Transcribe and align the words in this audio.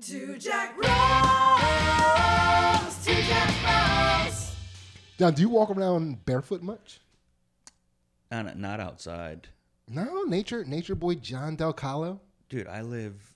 Two 0.00 0.38
Jack 0.38 0.76
Rose, 0.78 0.86
two 3.04 3.12
Jack 3.22 4.24
Rose. 4.26 4.54
John, 5.18 5.34
do 5.34 5.42
you 5.42 5.50
walk 5.50 5.68
around 5.68 6.24
barefoot 6.24 6.62
much? 6.62 7.00
Not, 8.30 8.56
not 8.56 8.80
outside. 8.80 9.48
No, 9.86 10.22
nature, 10.22 10.64
nature 10.64 10.94
boy 10.94 11.16
John 11.16 11.56
Del 11.56 11.74
Calo. 11.74 12.20
Dude, 12.48 12.66
I 12.66 12.80
live 12.80 13.34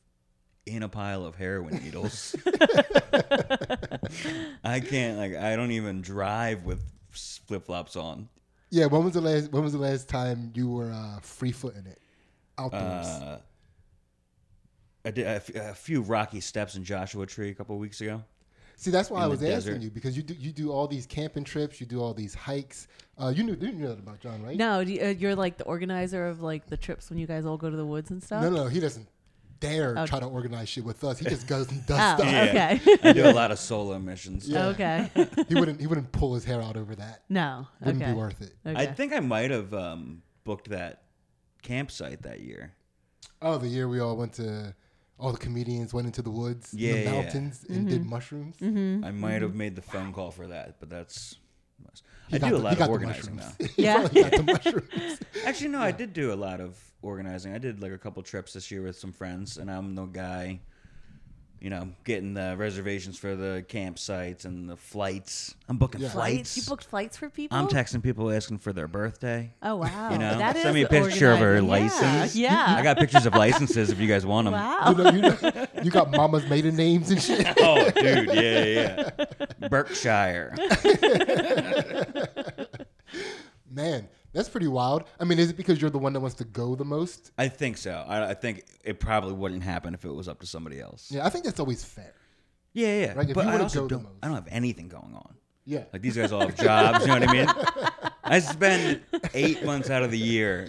in 0.65 0.83
a 0.83 0.89
pile 0.89 1.27
of 1.27 1.37
heroin 1.37 1.83
needles. 1.85 2.35
I 4.65 4.81
can't 4.81 5.19
like 5.19 5.35
I 5.35 5.57
don't 5.57 5.73
even 5.73 6.01
drive 6.01 6.65
with 6.65 6.81
flip 7.11 7.67
flops 7.67 7.95
on. 7.95 8.31
Yeah, 8.71 8.87
when 8.87 9.05
was 9.05 9.13
the 9.13 9.21
last? 9.21 9.53
When 9.53 9.63
was 9.63 9.73
the 9.73 9.79
last 9.79 10.09
time 10.09 10.51
you 10.55 10.71
were 10.71 10.91
uh, 10.91 11.19
free 11.21 11.53
footing 11.53 11.85
it 11.87 12.01
outdoors? 12.57 13.07
Uh, 13.07 13.41
I 15.05 15.11
did 15.11 15.27
a, 15.27 15.31
f- 15.31 15.55
a 15.55 15.75
few 15.75 16.01
rocky 16.03 16.41
steps 16.41 16.77
in 16.77 16.85
Joshua 16.85 17.27
Tree 17.27 17.51
a 17.51 17.55
couple 17.55 17.77
weeks 17.79 18.01
ago. 18.01 18.23
See, 18.77 18.91
that's 18.91 19.09
why 19.11 19.21
I 19.21 19.25
the 19.25 19.31
was 19.31 19.43
asking 19.45 19.83
you 19.83 19.91
because 19.91 20.17
you 20.17 20.23
do 20.23 20.35
you 20.35 20.51
do 20.51 20.73
all 20.73 20.89
these 20.89 21.07
camping 21.07 21.45
trips, 21.45 21.81
you 21.81 21.87
do 21.87 22.01
all 22.03 22.13
these 22.13 22.35
hikes. 22.35 22.89
Uh, 23.17 23.33
you 23.35 23.45
knew 23.45 23.57
you 23.61 23.71
knew 23.73 23.87
that 23.87 23.99
about 24.01 24.19
John, 24.21 24.43
right? 24.43 24.57
No, 24.57 24.81
you, 24.81 25.01
uh, 25.01 25.09
you're 25.11 25.37
like 25.37 25.59
the 25.59 25.65
organizer 25.65 26.27
of 26.27 26.43
like 26.43 26.67
the 26.67 26.77
trips 26.77 27.09
when 27.09 27.19
you 27.19 27.27
guys 27.27 27.47
all 27.47 27.57
go 27.57 27.71
to 27.71 27.77
the 27.77 27.87
woods 27.87 28.11
and 28.11 28.21
stuff. 28.23 28.43
no, 28.43 28.51
no, 28.51 28.67
he 28.67 28.81
doesn't 28.81 29.07
dare 29.61 29.91
Okay. 29.97 30.07
try 30.07 30.19
to 30.21 30.27
organize 30.27 30.69
shit 30.69 30.85
with 30.85 31.05
us. 31.05 31.19
He 31.21 31.25
just 31.27 31.47
goes 31.47 31.71
and 31.71 31.87
does 31.87 31.99
Oh, 32.01 32.17
stuff. 32.23 32.29
okay. 32.49 32.81
I 33.05 33.13
do 33.13 33.25
a 33.27 33.33
lot 33.43 33.53
of 33.53 33.59
solo 33.61 33.97
missions. 34.01 34.49
Yeah. 34.49 34.67
okay. 34.69 35.11
He 35.49 35.55
wouldn't 35.55 35.81
he 35.81 35.87
wouldn't 35.87 36.11
pull 36.11 36.35
his 36.35 36.45
hair 36.45 36.61
out 36.61 36.77
over 36.77 36.97
that. 36.97 37.23
No. 37.29 37.69
Wouldn't 37.81 38.03
okay. 38.03 38.13
be 38.13 38.19
worth 38.19 38.41
it. 38.43 38.55
Okay. 38.67 38.79
I 38.83 38.87
think 38.87 39.13
I 39.13 39.21
might 39.21 39.53
have 39.53 39.73
um, 39.73 40.23
booked 40.43 40.71
that 40.71 41.05
campsite 41.63 42.23
that 42.23 42.41
year. 42.41 42.73
Oh, 43.41 43.57
the 43.59 43.69
year 43.69 43.89
we 43.89 44.01
all 44.01 44.17
went 44.17 44.33
to, 44.35 44.75
all 45.19 45.33
the 45.33 45.39
comedians 45.39 45.95
went 45.95 46.07
into 46.07 46.23
the 46.23 46.31
woods, 46.31 46.75
Yeah, 46.75 46.91
in 46.91 46.97
the 46.97 47.05
yeah, 47.05 47.11
yeah. 47.17 47.21
mountains, 47.23 47.65
and 47.69 47.79
Mm-hmm. 47.79 47.89
did 47.89 48.05
mushrooms. 48.05 48.57
I 49.05 49.11
might 49.11 49.43
have 49.43 49.55
made 49.55 49.77
the 49.77 49.83
phone 49.83 50.13
call 50.13 50.31
for 50.31 50.47
that, 50.49 50.77
but 50.81 50.91
that's. 50.91 51.37
He 52.29 52.37
I 52.37 52.39
got 52.39 52.49
do 52.49 52.57
a 52.57 52.59
lot 52.59 52.81
of 52.81 52.89
organizing 52.89 53.37
now. 53.37 53.53
He 53.77 53.83
Yeah. 53.83 54.01
probably 54.01 54.23
got 54.23 54.33
the 54.33 54.43
mushrooms. 54.45 55.21
Actually, 55.47 55.69
no, 55.69 55.81
I 55.81 55.91
did 55.93 56.13
do 56.15 56.33
a 56.33 56.35
lot 56.35 56.61
of 56.61 56.79
organizing. 57.03 57.55
I 57.55 57.59
did 57.59 57.81
like 57.83 57.93
a 57.93 57.99
couple 57.99 58.23
trips 58.23 58.55
this 58.55 58.71
year 58.71 58.81
with 58.83 58.97
some 58.99 59.13
friends, 59.13 59.59
and 59.59 59.71
I'm 59.71 59.95
the 59.95 60.07
guy, 60.07 60.61
you 61.65 61.71
know, 61.71 61.89
getting 62.05 62.35
the 62.35 62.55
reservations 62.59 63.19
for 63.19 63.35
the 63.35 63.65
campsites 63.71 64.45
and 64.45 64.69
the 64.69 64.77
flights. 64.77 65.55
I'm 65.67 65.79
booking 65.79 66.03
Yeah. 66.03 66.11
flights. 66.11 66.59
You 66.59 66.63
booked 66.65 66.85
flights 66.85 67.17
for 67.17 67.31
people. 67.31 67.57
I'm 67.57 67.69
texting 67.69 68.03
people 68.03 68.31
asking 68.31 68.59
for 68.59 68.75
their 68.75 68.87
birthday. 68.87 69.55
Oh 69.63 69.77
wow. 69.77 70.11
You 70.13 70.19
know, 70.19 70.37
that 70.37 70.57
send 70.57 70.69
is 70.69 70.75
me 70.75 70.83
a 70.83 70.89
picture 70.89 71.31
of 71.33 71.39
her 71.39 71.55
organizing. 71.55 72.03
Yeah, 72.07 72.13
license. 72.13 72.37
Yeah. 72.37 72.77
I 72.79 72.83
got 72.83 72.99
pictures 72.99 73.25
of 73.25 73.35
licenses 73.35 73.89
if 73.91 73.99
you 73.99 74.07
guys 74.07 74.27
want 74.27 74.45
them. 74.45 74.53
Wow. 74.53 74.91
You 74.91 74.95
know, 75.05 75.11
you 75.11 75.23
know, 75.23 75.67
you 75.83 75.91
got 75.91 76.11
mama's 76.11 76.47
maiden 76.51 76.77
names 76.77 77.11
and 77.11 77.23
shit. 77.23 77.47
Oh, 77.59 77.89
dude, 77.93 78.27
yeah, 78.29 78.65
yeah, 78.65 79.11
yeah. 79.61 79.69
Berkshire. 79.71 80.55
Man, 83.71 84.09
that's 84.35 84.49
pretty 84.51 84.69
wild. 84.69 85.05
I 85.19 85.25
mean, 85.25 85.39
is 85.39 85.51
it 85.51 85.57
because 85.57 85.81
you're 85.81 85.91
the 85.91 85.99
one 85.99 86.13
that 86.13 86.21
wants 86.21 86.37
to 86.37 86.45
go 86.45 86.75
the 86.75 86.85
most? 86.85 87.31
I 87.39 87.49
think 87.49 87.77
so. 87.79 88.05
I, 88.07 88.31
I 88.31 88.35
think 88.35 88.65
it 88.85 89.01
probably 89.01 89.33
wouldn't 89.33 89.63
happen 89.63 89.95
if 89.95 90.05
it 90.05 90.13
was 90.13 90.29
up 90.29 90.41
to 90.41 90.47
somebody 90.47 90.81
else. 90.81 91.11
Yeah, 91.11 91.25
I 91.25 91.31
think 91.31 91.45
that's 91.45 91.61
always 91.61 91.83
fair. 91.85 92.13
Yeah, 92.73 92.87
yeah. 93.01 93.13
Right, 93.15 93.29
if 93.29 93.35
but 93.35 93.45
you 93.45 93.49
I 93.51 93.53
wanna 93.53 93.63
also 93.65 93.81
go 93.83 93.87
the 93.89 93.95
don't. 93.95 94.03
most. 94.05 94.15
I 94.23 94.27
don't 94.27 94.35
have 94.35 94.49
anything 94.51 94.89
going 94.89 95.15
on. 95.15 95.35
Yeah. 95.65 95.85
Like 95.93 96.03
these 96.03 96.17
guys 96.17 96.33
all 96.33 96.41
have 96.41 96.57
jobs. 96.57 97.01
You 97.07 97.07
know 97.07 97.21
what 97.21 97.29
I 97.29 97.33
mean? 97.33 98.11
I 98.25 98.39
spend 98.41 99.01
eight 99.33 99.65
months 99.65 99.89
out 99.89 100.03
of 100.03 100.11
the 100.11 100.19
year 100.19 100.69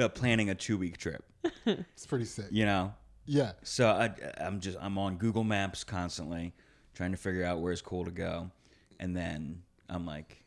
uh, 0.00 0.08
planning 0.08 0.50
a 0.50 0.54
two-week 0.54 0.98
trip. 0.98 1.24
It's 1.66 2.06
pretty 2.06 2.24
sick. 2.26 2.46
You 2.50 2.64
know, 2.66 2.94
Yeah. 3.26 3.52
so 3.62 3.88
I, 3.88 4.10
I'm 4.38 4.60
just 4.60 4.76
I'm 4.80 4.98
on 4.98 5.16
Google 5.16 5.42
Maps 5.44 5.82
constantly 5.82 6.52
trying 6.94 7.10
to 7.10 7.16
figure 7.16 7.44
out 7.44 7.60
where's 7.60 7.82
cool 7.82 8.04
to 8.04 8.10
go, 8.12 8.50
and 9.00 9.16
then 9.16 9.62
I'm 9.88 10.06
like 10.06 10.43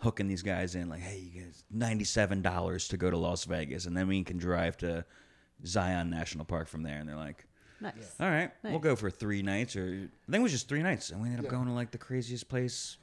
hooking 0.00 0.28
these 0.28 0.42
guys 0.42 0.74
in 0.74 0.88
like, 0.88 1.00
hey, 1.00 1.18
you 1.18 1.42
guys, 1.42 1.64
ninety-seven 1.70 2.42
dollars 2.42 2.88
to 2.88 2.96
go 2.96 3.10
to 3.10 3.16
Las 3.16 3.44
Vegas, 3.44 3.86
and 3.86 3.96
then 3.96 4.08
we 4.08 4.22
can 4.24 4.38
drive 4.38 4.76
to 4.78 5.04
Zion 5.66 6.10
National 6.10 6.44
Park 6.44 6.68
from 6.68 6.82
there, 6.82 6.98
and 6.98 7.08
they're 7.08 7.16
like. 7.16 7.46
nice. 7.80 8.14
All 8.20 8.28
right, 8.30 8.50
we'll 8.62 8.78
go 8.78 8.96
for 8.96 9.10
three 9.10 9.42
nights, 9.42 9.76
or 9.76 9.84
I 9.84 10.30
think 10.30 10.40
it 10.40 10.42
was 10.42 10.52
just 10.52 10.68
three 10.68 10.82
nights, 10.82 11.10
and 11.10 11.20
we 11.20 11.28
ended 11.28 11.40
up 11.40 11.44
Yeah. 11.46 11.56
going 11.56 11.66
to 11.68 11.72
like 11.72 11.90
the 11.90 11.98
craziest 11.98 12.48
place 12.48 12.96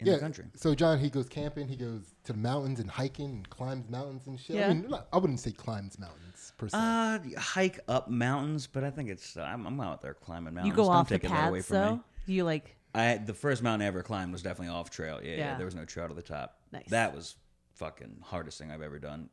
in 0.00 0.06
yeah. 0.06 0.14
the 0.14 0.20
country. 0.20 0.44
So 0.54 0.74
John, 0.76 0.98
he 1.00 1.10
goes 1.10 1.28
camping. 1.28 1.66
He 1.66 1.74
goes 1.76 2.14
to 2.24 2.32
the 2.32 2.38
mountains 2.38 2.78
and 2.78 2.88
hiking 2.88 3.30
and 3.30 3.50
climbs 3.50 3.90
mountains 3.90 4.26
and 4.28 4.38
shit. 4.38 4.54
I 4.56 4.58
Yeah. 4.60 4.68
mean, 4.74 4.86
not- 4.88 5.08
I 5.12 5.18
wouldn't 5.18 5.40
say 5.40 5.50
climbs 5.50 5.98
mountains 5.98 6.52
per 6.56 6.68
se. 6.68 6.78
Uh, 6.80 7.18
hike 7.40 7.80
up 7.88 8.08
mountains, 8.08 8.68
but 8.68 8.84
I 8.84 8.90
think 8.90 9.08
it's 9.10 9.36
I'm, 9.36 9.66
I'm 9.66 9.80
out 9.80 10.00
there 10.00 10.14
climbing 10.14 10.54
mountains. 10.54 10.70
You 10.70 10.76
go 10.76 10.84
Don't 10.84 10.92
off 10.94 11.08
the 11.08 11.18
take 11.18 11.28
that 11.30 11.48
away 11.48 11.62
from 11.62 11.76
though. 11.76 11.94
me. 11.96 12.00
Do 12.26 12.32
you 12.34 12.44
like? 12.44 12.76
I 12.98 13.16
the 13.18 13.34
first 13.34 13.62
mountain 13.62 13.84
I 13.84 13.88
ever 13.88 14.02
climbed 14.02 14.32
was 14.32 14.42
definitely 14.42 14.74
off 14.74 14.90
trail. 14.90 15.20
Yeah, 15.22 15.30
yeah, 15.30 15.36
Yeah. 15.38 15.56
there 15.56 15.66
was 15.66 15.74
no 15.74 15.84
trail 15.84 16.08
to 16.08 16.14
the 16.14 16.22
top. 16.22 16.60
Nice. 16.72 16.88
That 16.90 17.14
was 17.14 17.36
fucking 17.74 18.18
hardest 18.22 18.58
thing 18.58 18.70
I've 18.70 18.82
ever 18.82 18.98
done, 18.98 19.28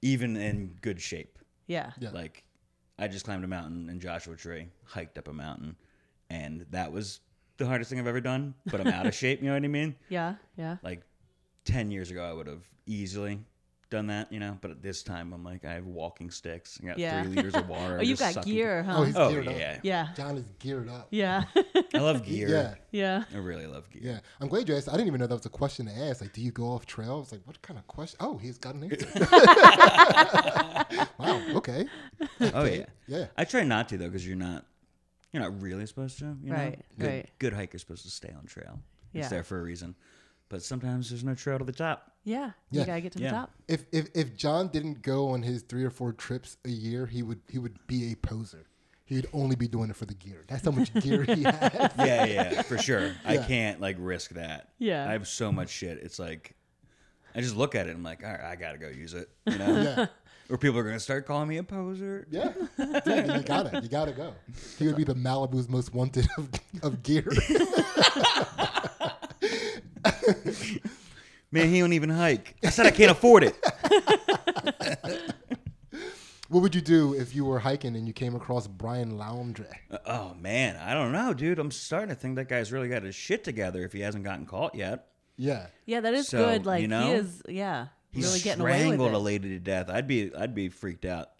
even 0.00 0.36
in 0.36 0.76
good 0.80 1.00
shape. 1.00 1.38
Yeah. 1.66 1.92
Yeah. 2.00 2.10
Like, 2.10 2.44
I 2.98 3.08
just 3.08 3.24
climbed 3.24 3.44
a 3.44 3.48
mountain 3.48 3.88
in 3.88 4.00
Joshua 4.00 4.36
Tree, 4.36 4.68
hiked 4.84 5.18
up 5.18 5.28
a 5.28 5.32
mountain, 5.32 5.76
and 6.30 6.66
that 6.70 6.92
was 6.92 7.20
the 7.58 7.66
hardest 7.66 7.90
thing 7.90 7.98
I've 8.00 8.06
ever 8.06 8.20
done. 8.20 8.54
But 8.66 8.80
I'm 8.80 8.88
out 8.88 9.06
of 9.06 9.14
shape. 9.22 9.40
You 9.40 9.48
know 9.48 9.54
what 9.54 9.64
I 9.64 9.68
mean? 9.68 9.94
Yeah. 10.08 10.34
Yeah. 10.56 10.76
like 10.82 11.02
10 11.64 11.92
years 11.92 12.10
ago 12.10 12.24
i 12.24 12.32
would 12.32 12.48
have 12.48 12.64
easily 12.86 13.38
done 13.92 14.06
that 14.08 14.32
you 14.32 14.40
know 14.40 14.58
but 14.60 14.70
at 14.70 14.82
this 14.82 15.02
time 15.02 15.32
i'm 15.32 15.44
like 15.44 15.64
i 15.64 15.74
have 15.74 15.84
walking 15.86 16.30
sticks 16.30 16.78
i 16.82 16.86
got 16.86 16.98
Yeah. 16.98 17.22
three 17.22 17.34
liters 17.36 17.54
of 17.54 17.68
water 17.68 17.98
Oh, 17.98 18.02
you 18.02 18.16
just 18.16 18.34
got 18.34 18.44
gear, 18.44 18.82
huh? 18.82 18.94
oh, 18.98 19.02
he's 19.04 19.16
oh 19.16 19.30
geared 19.30 19.44
yeah, 19.44 19.50
up. 19.52 19.58
yeah 19.58 19.78
yeah. 19.82 20.08
John 20.16 20.36
is 20.38 20.44
geared 20.58 20.88
up. 20.88 21.08
Yeah. 21.10 21.44
i 21.94 21.98
love 21.98 22.24
gear 22.26 22.48
Yeah. 22.48 22.74
yeah. 22.90 23.24
i 23.34 23.38
really 23.38 23.66
love 23.66 23.88
gear 23.90 24.02
Yeah, 24.02 24.18
I'm 24.40 24.48
glad 24.48 24.68
you 24.68 24.74
asked. 24.76 24.88
I 24.88 24.92
didn't 24.92 25.08
even 25.08 25.20
know 25.20 25.26
that 25.26 25.34
was 25.34 25.46
a 25.46 25.50
question 25.50 25.86
to 25.86 25.92
ask. 25.92 26.20
Like, 26.22 26.32
do 26.32 26.40
you 26.40 26.50
go 26.50 26.64
off 26.72 26.86
trail? 26.86 27.16
I 27.16 27.18
was 27.18 27.32
like, 27.32 27.42
what 27.44 27.60
kind 27.62 27.78
of 27.78 27.86
question? 27.86 28.16
Oh, 28.20 28.38
he's 28.38 28.56
got 28.58 28.74
an 28.74 28.84
answer. 28.84 29.06
wow. 31.18 31.42
Okay. 31.56 31.86
oh 32.54 32.64
yeah 32.64 32.86
Yeah. 33.06 33.26
i 33.36 33.44
try 33.44 33.64
not 33.64 33.88
to 33.90 33.98
though 33.98 34.06
because 34.06 34.26
you're 34.26 34.36
not 34.36 34.64
you're 35.32 35.42
not 35.42 35.60
really 35.60 35.86
supposed 35.86 36.18
to 36.20 36.36
you 36.42 36.50
know 36.50 36.56
Right, 36.56 36.80
good, 36.98 37.06
right. 37.06 37.30
good 37.38 37.52
hiker's 37.52 37.80
supposed 37.82 38.04
to 38.04 38.10
stay 38.10 38.32
on 38.36 38.46
trail 38.46 38.80
Yeah. 39.12 39.20
it's 39.22 39.30
there 39.30 39.42
for 39.42 39.58
a 39.58 39.62
reason 39.62 39.94
but 40.48 40.62
sometimes 40.62 41.10
there's 41.10 41.24
no 41.24 41.34
trail 41.34 41.58
to 41.58 41.64
the 41.64 41.72
top 41.72 42.11
Yeah. 42.24 42.50
Yeah. 42.70 42.80
You 42.80 42.86
gotta 42.86 43.00
get 43.00 43.12
to 43.12 43.18
the 43.18 43.30
top. 43.30 43.50
If 43.68 43.84
if 43.92 44.08
if 44.14 44.36
John 44.36 44.68
didn't 44.68 45.02
go 45.02 45.28
on 45.30 45.42
his 45.42 45.62
three 45.62 45.84
or 45.84 45.90
four 45.90 46.12
trips 46.12 46.56
a 46.64 46.70
year, 46.70 47.06
he 47.06 47.22
would 47.22 47.40
he 47.48 47.58
would 47.58 47.78
be 47.86 48.12
a 48.12 48.16
poser. 48.16 48.66
He'd 49.04 49.26
only 49.34 49.56
be 49.56 49.68
doing 49.68 49.90
it 49.90 49.96
for 49.96 50.06
the 50.06 50.14
gear. 50.14 50.44
That's 50.48 50.64
how 50.64 50.70
much 50.70 50.94
gear 51.02 51.24
he 51.24 51.42
has. 51.42 51.92
yeah 51.98 52.24
yeah 52.24 52.62
for 52.62 52.78
sure 52.78 53.12
i 53.26 53.36
can't 53.36 53.80
like 53.80 53.96
risk 53.98 54.30
that 54.32 54.70
Yeah. 54.78 55.06
i 55.08 55.12
have 55.12 55.28
so 55.28 55.52
much 55.52 55.68
shit 55.68 55.98
it's 55.98 56.18
like 56.18 56.54
i 57.34 57.40
just 57.42 57.54
look 57.56 57.74
at 57.74 57.86
it 57.88 57.90
and 57.90 57.98
i'm 57.98 58.02
like 58.04 58.24
all 58.24 58.30
right 58.30 58.40
i 58.40 58.56
gotta 58.56 58.78
go 58.78 58.88
use 58.88 59.12
it 59.12 59.28
you 59.46 59.58
know 59.58 59.82
Yeah. 59.82 60.06
or 60.48 60.56
people 60.56 60.78
are 60.78 60.82
gonna 60.84 60.98
start 61.00 61.26
calling 61.26 61.48
me 61.48 61.58
a 61.58 61.62
poser 61.62 62.26
Yeah. 62.30 62.52
yeah. 62.78 63.36
You 63.36 63.42
gotta. 63.42 63.80
You 63.82 63.88
gotta 63.88 64.12
go. 64.12 64.32
He 64.78 64.86
would 64.86 64.96
be 64.96 65.04
the 65.04 65.14
Malibu's 65.14 65.68
most 65.68 65.92
wanted 65.92 66.26
of, 66.38 66.48
of 66.82 67.02
gear. 67.02 67.28
Man, 71.52 71.68
he 71.68 71.80
don't 71.80 71.92
even 71.92 72.08
hike. 72.10 72.56
I 72.64 72.70
said 72.70 72.86
I 72.86 72.90
can't 72.90 73.10
afford 73.10 73.44
it. 73.44 73.54
what 76.48 76.60
would 76.62 76.74
you 76.74 76.80
do 76.80 77.14
if 77.14 77.34
you 77.34 77.44
were 77.44 77.58
hiking 77.58 77.94
and 77.96 78.06
you 78.06 78.12
came 78.12 78.34
across 78.34 78.66
Brian 78.66 79.12
Laundrie? 79.12 79.66
Uh, 79.90 79.98
oh 80.06 80.34
man, 80.40 80.76
I 80.76 80.94
don't 80.94 81.12
know, 81.12 81.32
dude. 81.34 81.58
I'm 81.58 81.70
starting 81.70 82.08
to 82.08 82.14
think 82.14 82.36
that 82.36 82.48
guy's 82.48 82.72
really 82.72 82.88
got 82.88 83.02
his 83.02 83.14
shit 83.14 83.44
together 83.44 83.84
if 83.84 83.92
he 83.92 84.00
hasn't 84.00 84.24
gotten 84.24 84.46
caught 84.46 84.74
yet. 84.74 85.08
Yeah. 85.36 85.66
Yeah, 85.86 86.00
that 86.00 86.14
is 86.14 86.28
So, 86.28 86.44
good. 86.44 86.66
Like 86.66 86.82
you 86.82 86.88
know, 86.88 87.06
he 87.06 87.12
is. 87.12 87.42
Yeah. 87.48 87.86
He's 88.10 88.24
really 88.26 88.40
getting 88.40 88.60
away 88.62 88.72
with 88.72 88.80
strangled 88.80 89.10
it. 89.12 89.14
a 89.14 89.18
lady 89.18 89.48
to 89.50 89.58
death. 89.58 89.88
I'd 89.88 90.06
be, 90.06 90.34
I'd 90.34 90.54
be 90.54 90.68
freaked 90.68 91.06
out 91.06 91.30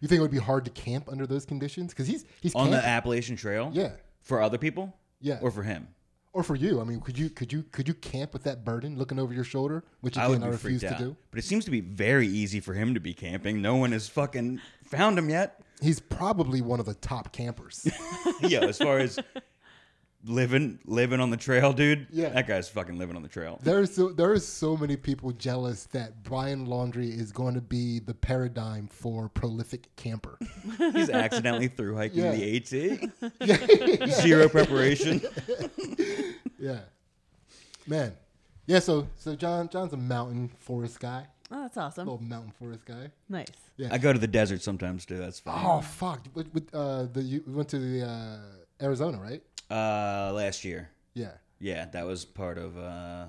You 0.00 0.08
think 0.08 0.18
it 0.18 0.22
would 0.22 0.30
be 0.30 0.38
hard 0.38 0.64
to 0.64 0.70
camp 0.70 1.08
under 1.10 1.26
those 1.26 1.44
conditions? 1.44 1.92
Because 1.92 2.06
he's 2.06 2.24
he's 2.40 2.54
on 2.54 2.70
the 2.70 2.76
camping. 2.76 2.90
Appalachian 2.90 3.36
Trail. 3.36 3.70
Yeah. 3.74 3.92
for 4.20 4.40
other 4.40 4.56
people. 4.58 4.94
Yeah. 5.20 5.38
or 5.42 5.50
for 5.50 5.62
him. 5.62 5.88
Or 6.34 6.42
for 6.42 6.54
you. 6.54 6.80
I 6.80 6.84
mean, 6.84 7.00
could 7.00 7.18
you 7.18 7.28
could 7.28 7.52
you 7.52 7.62
could 7.72 7.86
you 7.86 7.94
camp 7.94 8.32
with 8.32 8.44
that 8.44 8.64
burden 8.64 8.96
looking 8.96 9.18
over 9.18 9.34
your 9.34 9.44
shoulder, 9.44 9.84
which 10.00 10.16
I 10.16 10.26
again 10.26 10.40
would 10.40 10.46
I, 10.46 10.50
refuse 10.50 10.80
to 10.80 10.94
out. 10.94 10.98
do? 10.98 11.16
But 11.30 11.38
it 11.38 11.42
seems 11.44 11.66
to 11.66 11.70
be 11.70 11.80
very 11.80 12.26
easy 12.26 12.58
for 12.60 12.72
him 12.72 12.94
to 12.94 13.00
be 13.00 13.12
camping. 13.12 13.60
No 13.60 13.76
one 13.76 13.92
has 13.92 14.08
fucking 14.08 14.60
found 14.84 15.18
him 15.18 15.28
yet. 15.28 15.60
He's 15.82 16.00
probably 16.00 16.62
one 16.62 16.80
of 16.80 16.86
the 16.86 16.94
top 16.94 17.32
campers. 17.32 17.86
yeah, 18.40 18.60
as 18.60 18.78
far 18.78 18.98
as 18.98 19.18
living 20.24 20.78
living 20.84 21.20
on 21.20 21.30
the 21.30 21.36
trail, 21.36 21.72
dude. 21.72 22.06
Yeah. 22.10 22.28
that 22.30 22.46
guy's 22.46 22.68
fucking 22.68 22.96
living 22.98 23.16
on 23.16 23.22
the 23.22 23.28
trail. 23.28 23.58
There's 23.62 23.94
so 23.94 24.08
there 24.10 24.32
is 24.34 24.46
so 24.46 24.76
many 24.76 24.96
people 24.96 25.32
jealous 25.32 25.84
that 25.86 26.22
Brian 26.22 26.66
Laundrie 26.66 27.18
is 27.18 27.32
going 27.32 27.54
to 27.54 27.60
be 27.60 27.98
the 27.98 28.14
paradigm 28.14 28.86
for 28.88 29.28
prolific 29.28 29.94
camper. 29.96 30.38
He's 30.78 31.10
accidentally 31.10 31.68
through 31.68 31.96
hiking 31.96 32.24
Yeah. 32.24 32.32
the 32.32 33.10
AT. 33.40 34.10
Zero 34.22 34.48
preparation. 34.48 35.20
Yeah, 36.58 36.78
man. 37.88 38.12
Yeah, 38.66 38.78
so 38.78 39.08
so 39.16 39.34
John 39.34 39.68
John's 39.68 39.92
a 39.92 39.96
mountain 39.96 40.48
forest 40.60 41.00
guy, 41.00 41.26
Oh, 41.50 41.62
that's 41.62 41.76
awesome. 41.76 42.06
little 42.06 42.22
mountain 42.22 42.52
forest 42.56 42.84
guy. 42.84 43.10
Nice. 43.28 43.48
Yeah. 43.76 43.88
I 43.90 43.98
go 43.98 44.12
to 44.12 44.18
the 44.20 44.28
desert 44.28 44.62
sometimes 44.62 45.04
too. 45.04 45.18
That's 45.18 45.40
fine. 45.40 45.64
Oh 45.66 45.80
fuck! 45.80 46.20
With, 46.34 46.54
with, 46.54 46.72
uh, 46.72 47.06
the 47.12 47.20
you 47.22 47.42
went 47.48 47.68
to 47.70 47.80
the 47.80 48.06
uh, 48.06 48.38
Arizona, 48.80 49.18
right? 49.20 49.42
Uh, 49.72 50.32
last 50.34 50.64
year. 50.64 50.90
Yeah. 51.14 51.32
Yeah, 51.58 51.86
that 51.92 52.06
was 52.06 52.24
part 52.24 52.58
of 52.58 52.76
uh, 52.76 53.26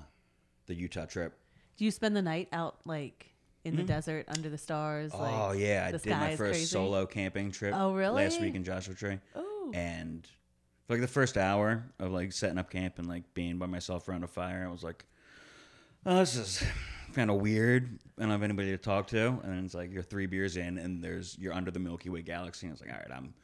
the 0.66 0.74
Utah 0.74 1.06
trip. 1.06 1.38
Do 1.76 1.84
you 1.84 1.90
spend 1.90 2.14
the 2.16 2.22
night 2.22 2.48
out 2.52 2.78
like 2.84 3.34
in 3.64 3.76
the 3.76 3.82
desert 3.82 4.26
under 4.28 4.48
the 4.48 4.58
stars? 4.58 5.12
Oh 5.14 5.18
like, 5.18 5.58
yeah, 5.58 5.86
I 5.88 5.92
did 5.92 6.06
my 6.06 6.30
first 6.30 6.38
crazy? 6.38 6.64
solo 6.66 7.06
camping 7.06 7.50
trip. 7.50 7.74
Oh, 7.76 7.94
really? 7.94 8.24
Last 8.24 8.40
week 8.40 8.54
in 8.54 8.64
Joshua 8.64 8.94
Tree. 8.94 9.18
Oh. 9.34 9.70
And 9.72 10.26
for 10.86 10.94
like 10.94 11.00
the 11.00 11.08
first 11.08 11.36
hour 11.36 11.84
of 11.98 12.12
like 12.12 12.32
setting 12.32 12.58
up 12.58 12.70
camp 12.70 12.98
and 12.98 13.08
like 13.08 13.22
being 13.34 13.58
by 13.58 13.66
myself 13.66 14.08
around 14.08 14.24
a 14.24 14.28
fire, 14.28 14.66
I 14.68 14.70
was 14.70 14.82
like, 14.82 15.04
"Oh, 16.04 16.18
this 16.18 16.36
is 16.36 16.62
kind 17.14 17.30
of 17.30 17.40
weird." 17.40 17.98
I 18.18 18.22
don't 18.22 18.30
have 18.30 18.42
anybody 18.42 18.70
to 18.70 18.78
talk 18.78 19.06
to, 19.08 19.40
and 19.42 19.64
it's 19.64 19.74
like 19.74 19.92
you're 19.92 20.02
three 20.02 20.26
beers 20.26 20.56
in, 20.56 20.78
and 20.78 21.02
there's 21.02 21.36
you're 21.38 21.54
under 21.54 21.70
the 21.70 21.80
Milky 21.80 22.10
Way 22.10 22.22
galaxy. 22.22 22.66
And 22.66 22.72
I 22.72 22.74
was 22.74 22.80
like, 22.80 22.90
"All 22.90 22.98
right, 22.98 23.16
I'm. 23.16 23.34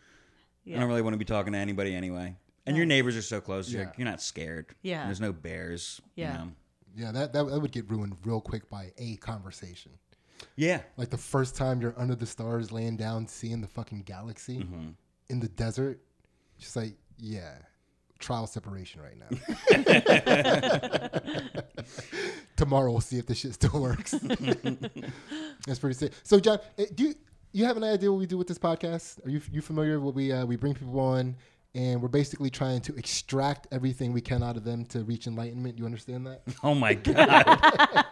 I 0.66 0.78
don't 0.78 0.88
really 0.88 1.02
want 1.02 1.14
to 1.14 1.18
be 1.18 1.24
talking 1.24 1.52
to 1.52 1.58
anybody 1.58 1.94
anyway." 1.94 2.36
And 2.66 2.76
your 2.76 2.86
neighbors 2.86 3.16
are 3.16 3.22
so 3.22 3.40
close. 3.40 3.70
You're, 3.72 3.82
Yeah. 3.82 3.86
like, 3.88 3.98
you're 3.98 4.08
not 4.08 4.20
scared. 4.22 4.66
Yeah. 4.82 5.04
There's 5.06 5.20
no 5.20 5.32
bears. 5.32 6.00
Yeah. 6.14 6.32
You 6.32 6.38
know? 6.38 6.52
Yeah, 6.96 7.12
that, 7.12 7.32
that 7.32 7.46
that 7.48 7.60
would 7.60 7.72
get 7.72 7.88
ruined 7.90 8.16
real 8.24 8.40
quick 8.40 8.68
by 8.68 8.92
a 8.98 9.16
conversation. 9.16 9.92
Yeah. 10.56 10.80
Like 10.96 11.10
the 11.10 11.16
first 11.18 11.54
time 11.56 11.80
you're 11.80 11.94
under 11.96 12.14
the 12.14 12.26
stars, 12.26 12.72
laying 12.72 12.96
down, 12.96 13.26
seeing 13.28 13.60
the 13.60 13.68
fucking 13.68 14.02
galaxy 14.02 14.58
Mm-hmm. 14.58 14.88
in 15.28 15.40
the 15.40 15.48
desert, 15.48 16.00
just 16.58 16.74
like 16.76 16.94
yeah, 17.18 17.54
trial 18.18 18.46
separation 18.46 19.00
right 19.02 19.16
now. 19.18 19.28
Tomorrow 22.56 22.90
we'll 22.90 23.00
see 23.00 23.18
if 23.18 23.26
this 23.26 23.38
shit 23.38 23.54
still 23.54 23.80
works. 23.80 24.10
That's 25.66 25.78
pretty 25.78 25.94
sick. 25.94 26.12
So 26.22 26.40
John, 26.40 26.58
eh, 26.78 26.86
do 26.94 27.04
you 27.04 27.14
you 27.52 27.64
have 27.64 27.76
an 27.76 27.84
idea 27.84 28.10
what 28.12 28.18
we 28.18 28.26
do 28.26 28.36
with 28.38 28.46
this 28.48 28.58
podcast? 28.58 29.24
Are 29.26 29.30
you 29.30 29.40
you 29.52 29.60
familiar 29.60 29.98
with 29.98 30.04
what 30.06 30.14
we 30.14 30.32
uh, 30.32 30.44
we 30.44 30.56
bring 30.56 30.74
people 30.74 30.98
on? 31.00 31.36
And 31.74 32.02
we're 32.02 32.08
basically 32.08 32.50
trying 32.50 32.80
to 32.80 32.94
extract 32.96 33.68
everything 33.70 34.12
we 34.12 34.20
can 34.20 34.42
out 34.42 34.56
of 34.56 34.64
them 34.64 34.84
to 34.86 35.04
reach 35.04 35.28
enlightenment. 35.28 35.78
You 35.78 35.84
understand 35.84 36.26
that? 36.26 36.42
Oh 36.64 36.74
my 36.74 36.94
god. 36.94 38.04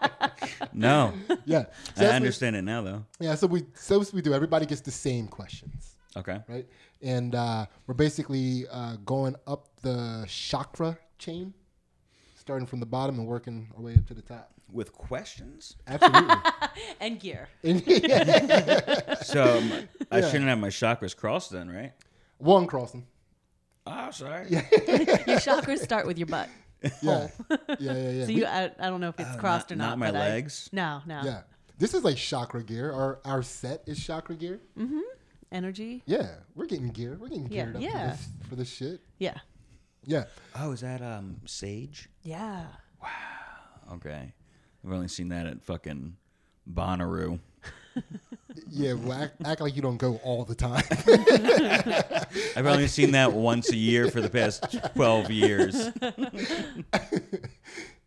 no. 0.73 1.13
Yeah. 1.45 1.63
So 1.63 1.65
I 1.65 1.65
that's 1.65 1.99
what- 1.99 2.13
understand 2.15 2.57
it 2.57 2.63
now 2.63 2.83
though. 2.83 3.05
Yeah, 3.19 3.35
so 3.35 3.47
we 3.49 3.65
so 3.75 4.05
we 4.13 4.23
do. 4.23 4.33
Everybody 4.33 4.65
gets 4.67 4.81
the 4.81 4.93
same 4.93 5.27
questions, 5.27 5.97
Okay. 6.17 6.39
right? 6.49 6.67
And 7.03 7.35
uh, 7.35 7.67
we're 7.87 7.95
basically 7.95 8.67
uh, 8.71 8.97
going 9.05 9.35
up 9.47 9.69
the 9.83 10.25
chakra 10.29 10.97
chain, 11.19 11.53
starting 12.37 12.67
from 12.67 12.79
the 12.81 12.87
bottom 12.87 13.19
and 13.19 13.27
working 13.27 13.69
our 13.77 13.83
way 13.83 13.95
up 13.95 14.07
to 14.07 14.15
the 14.15 14.23
top. 14.23 14.53
With 14.71 14.93
questions? 14.93 15.77
Absolutely. 15.87 16.35
and 17.01 17.19
gear. 17.19 17.49
And- 17.65 17.83
yeah. 17.87 19.15
So 19.23 19.59
um, 19.59 19.73
I 20.13 20.19
Yeah. 20.21 20.29
shouldn't 20.31 20.49
have 20.49 20.59
my 20.59 20.69
chakras 20.69 21.17
crossed 21.17 21.51
then, 21.51 21.69
right? 21.71 21.93
One 22.39 22.67
crossing. 22.67 23.07
Oh, 23.91 24.11
sorry. 24.11 24.49
Your 24.51 24.61
chakras 25.41 25.79
start 25.79 26.07
with 26.07 26.19
your 26.19 26.27
butt. 26.27 26.49
Yeah. 27.03 27.29
Yeah, 27.79 27.93
yeah, 27.93 28.11
yeah. 28.11 28.25
So 28.27 28.31
you, 28.33 28.47
I, 28.47 28.71
I 28.79 28.89
don't 28.91 29.01
know 29.01 29.09
if 29.09 29.19
it's 29.19 29.31
Oh, 29.35 29.39
crossed 29.39 29.71
not- 29.71 29.75
or 29.75 29.77
not. 29.79 29.89
not 29.91 29.99
my 29.99 30.07
but 30.13 30.17
I- 30.17 30.29
legs? 30.31 30.69
no, 30.73 31.01
no. 31.07 31.23
yeah. 31.25 31.41
This 31.79 31.95
is 31.95 32.03
like 32.05 32.17
chakra 32.17 32.63
gear. 32.65 32.93
Our 32.93 33.21
our 33.25 33.43
set 33.43 33.83
is 33.87 34.03
chakra 34.05 34.35
gear. 34.35 34.61
Mm-hmm. 34.79 35.01
Energy. 35.53 36.03
Yeah, 36.07 36.29
we're 36.55 36.67
getting 36.67 36.89
gear. 36.89 37.17
We're 37.21 37.29
getting 37.29 37.51
Yeah, 37.51 37.65
geared 37.65 37.77
up 37.77 37.83
yeah. 37.83 37.93
for 37.93 38.17
this 38.17 38.29
for 38.51 38.55
this 38.57 38.69
shit. 38.69 39.01
Yeah. 39.19 39.39
Yeah. 40.05 40.25
Oh, 40.57 40.73
is 40.73 40.81
that 40.81 41.01
um 41.03 41.37
sage? 41.47 42.09
Yeah. 42.23 42.67
Wow. 43.03 43.95
Okay. 43.95 44.35
I've 44.85 44.93
only 44.93 45.09
seen 45.09 45.29
that 45.29 45.47
at 45.47 45.63
fucking 45.63 46.17
Bonnaroo. 46.73 47.39
Yeah, 48.71 48.95
well, 48.95 49.23
act, 49.23 49.37
act 49.45 49.61
like 49.61 49.77
you 49.77 49.83
don't 49.83 49.97
go 49.97 50.21
all 50.25 50.45
the 50.45 50.55
time. 50.55 50.83
I've 52.57 52.67
only 52.67 52.89
seen 52.89 53.13
that 53.13 53.33
once 53.33 53.71
a 53.71 53.77
year 53.77 54.11
for 54.11 54.21
the 54.21 54.31
past 54.31 54.65
12 54.95 55.31
years. 55.31 55.91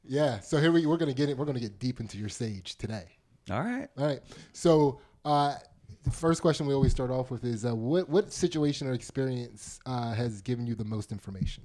yeah. 0.03 0.39
So 0.39 0.57
here 0.57 0.71
we 0.71 0.85
we're 0.85 0.97
gonna 0.97 1.13
get 1.13 1.29
it. 1.29 1.37
We're 1.37 1.45
gonna 1.45 1.59
get 1.59 1.79
deep 1.79 1.99
into 1.99 2.17
your 2.17 2.29
sage 2.29 2.77
today. 2.77 3.05
All 3.49 3.61
right. 3.61 3.87
All 3.97 4.05
right. 4.05 4.21
So 4.53 4.99
uh, 5.25 5.55
the 6.03 6.11
first 6.11 6.41
question 6.41 6.65
we 6.65 6.73
always 6.73 6.91
start 6.91 7.11
off 7.11 7.31
with 7.31 7.43
is 7.43 7.65
uh, 7.65 7.75
what 7.75 8.09
what 8.09 8.31
situation 8.31 8.87
or 8.87 8.93
experience 8.93 9.79
uh, 9.85 10.13
has 10.13 10.41
given 10.41 10.65
you 10.67 10.75
the 10.75 10.85
most 10.85 11.11
information? 11.11 11.63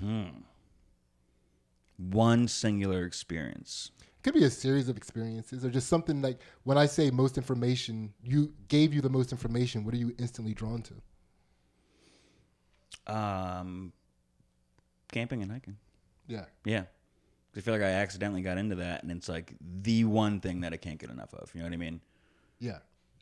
Hmm. 0.00 0.24
One 1.96 2.48
singular 2.48 3.04
experience. 3.04 3.92
Could 4.24 4.32
be 4.34 4.44
a 4.44 4.50
series 4.50 4.88
of 4.88 4.96
experiences 4.96 5.66
or 5.66 5.70
just 5.70 5.86
something 5.86 6.22
like 6.22 6.40
when 6.62 6.78
I 6.78 6.86
say 6.86 7.10
most 7.10 7.36
information, 7.36 8.14
you 8.22 8.54
gave 8.68 8.94
you 8.94 9.02
the 9.02 9.10
most 9.10 9.32
information. 9.32 9.84
What 9.84 9.92
are 9.92 9.98
you 9.98 10.14
instantly 10.18 10.54
drawn 10.54 10.82
to? 10.82 10.94
Um, 13.14 13.92
camping 15.12 15.42
and 15.42 15.52
hiking. 15.52 15.76
Yeah. 16.26 16.46
Yeah. 16.64 16.84
I 17.54 17.60
feel 17.60 17.74
like 17.74 17.82
I 17.82 17.90
accidentally 17.90 18.40
got 18.40 18.56
into 18.56 18.76
that, 18.76 19.02
and 19.02 19.12
it's 19.12 19.28
like 19.28 19.54
the 19.60 20.04
one 20.04 20.40
thing 20.40 20.62
that 20.62 20.72
I 20.72 20.78
can't 20.78 20.98
get 20.98 21.10
enough 21.10 21.32
of. 21.34 21.50
You 21.54 21.60
know 21.60 21.66
what 21.66 21.74
I 21.74 21.76
mean? 21.76 22.00
Yeah. 22.58 22.78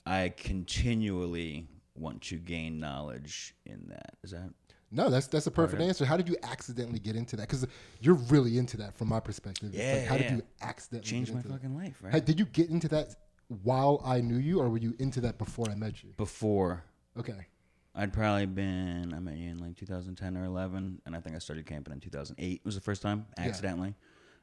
I 0.06 0.32
continually 0.36 1.66
want 1.96 2.22
to 2.22 2.38
gain 2.38 2.78
knowledge 2.78 3.56
in 3.66 3.88
that. 3.88 4.14
Is 4.22 4.30
that? 4.30 4.50
No, 4.92 5.08
that's 5.08 5.26
that's 5.26 5.46
a 5.46 5.50
perfect 5.50 5.80
answer. 5.80 6.04
How 6.04 6.18
did 6.18 6.28
you 6.28 6.36
accidentally 6.42 6.98
get 6.98 7.16
into 7.16 7.36
that? 7.36 7.48
Because 7.48 7.66
you're 8.00 8.14
really 8.14 8.58
into 8.58 8.76
that 8.76 8.96
from 8.96 9.08
my 9.08 9.20
perspective. 9.20 9.74
Yeah, 9.74 9.94
like, 9.94 10.06
how 10.06 10.14
yeah. 10.16 10.22
did 10.22 10.32
you 10.32 10.42
accidentally 10.60 11.10
change 11.10 11.30
my 11.30 11.38
into 11.38 11.48
that? 11.48 11.54
fucking 11.54 11.74
life, 11.74 11.96
right? 12.02 12.12
Hey, 12.12 12.20
did 12.20 12.38
you 12.38 12.44
get 12.44 12.68
into 12.68 12.88
that 12.88 13.16
while 13.62 14.02
I 14.04 14.20
knew 14.20 14.36
you, 14.36 14.60
or 14.60 14.68
were 14.68 14.78
you 14.78 14.94
into 14.98 15.22
that 15.22 15.38
before 15.38 15.70
I 15.70 15.74
met 15.74 16.02
you? 16.02 16.10
Before 16.16 16.84
Okay. 17.18 17.46
I'd 17.94 18.12
probably 18.12 18.46
been 18.46 19.12
I 19.14 19.18
met 19.20 19.36
you 19.36 19.50
in 19.50 19.58
like 19.58 19.76
2010 19.76 20.36
or 20.36 20.44
11, 20.44 21.02
and 21.04 21.16
I 21.16 21.20
think 21.20 21.36
I 21.36 21.38
started 21.38 21.66
camping 21.66 21.92
in 21.92 22.00
2008. 22.00 22.52
It 22.52 22.64
Was 22.64 22.74
the 22.74 22.80
first 22.80 23.02
time 23.02 23.26
Yeah. 23.38 23.44
accidentally. 23.44 23.94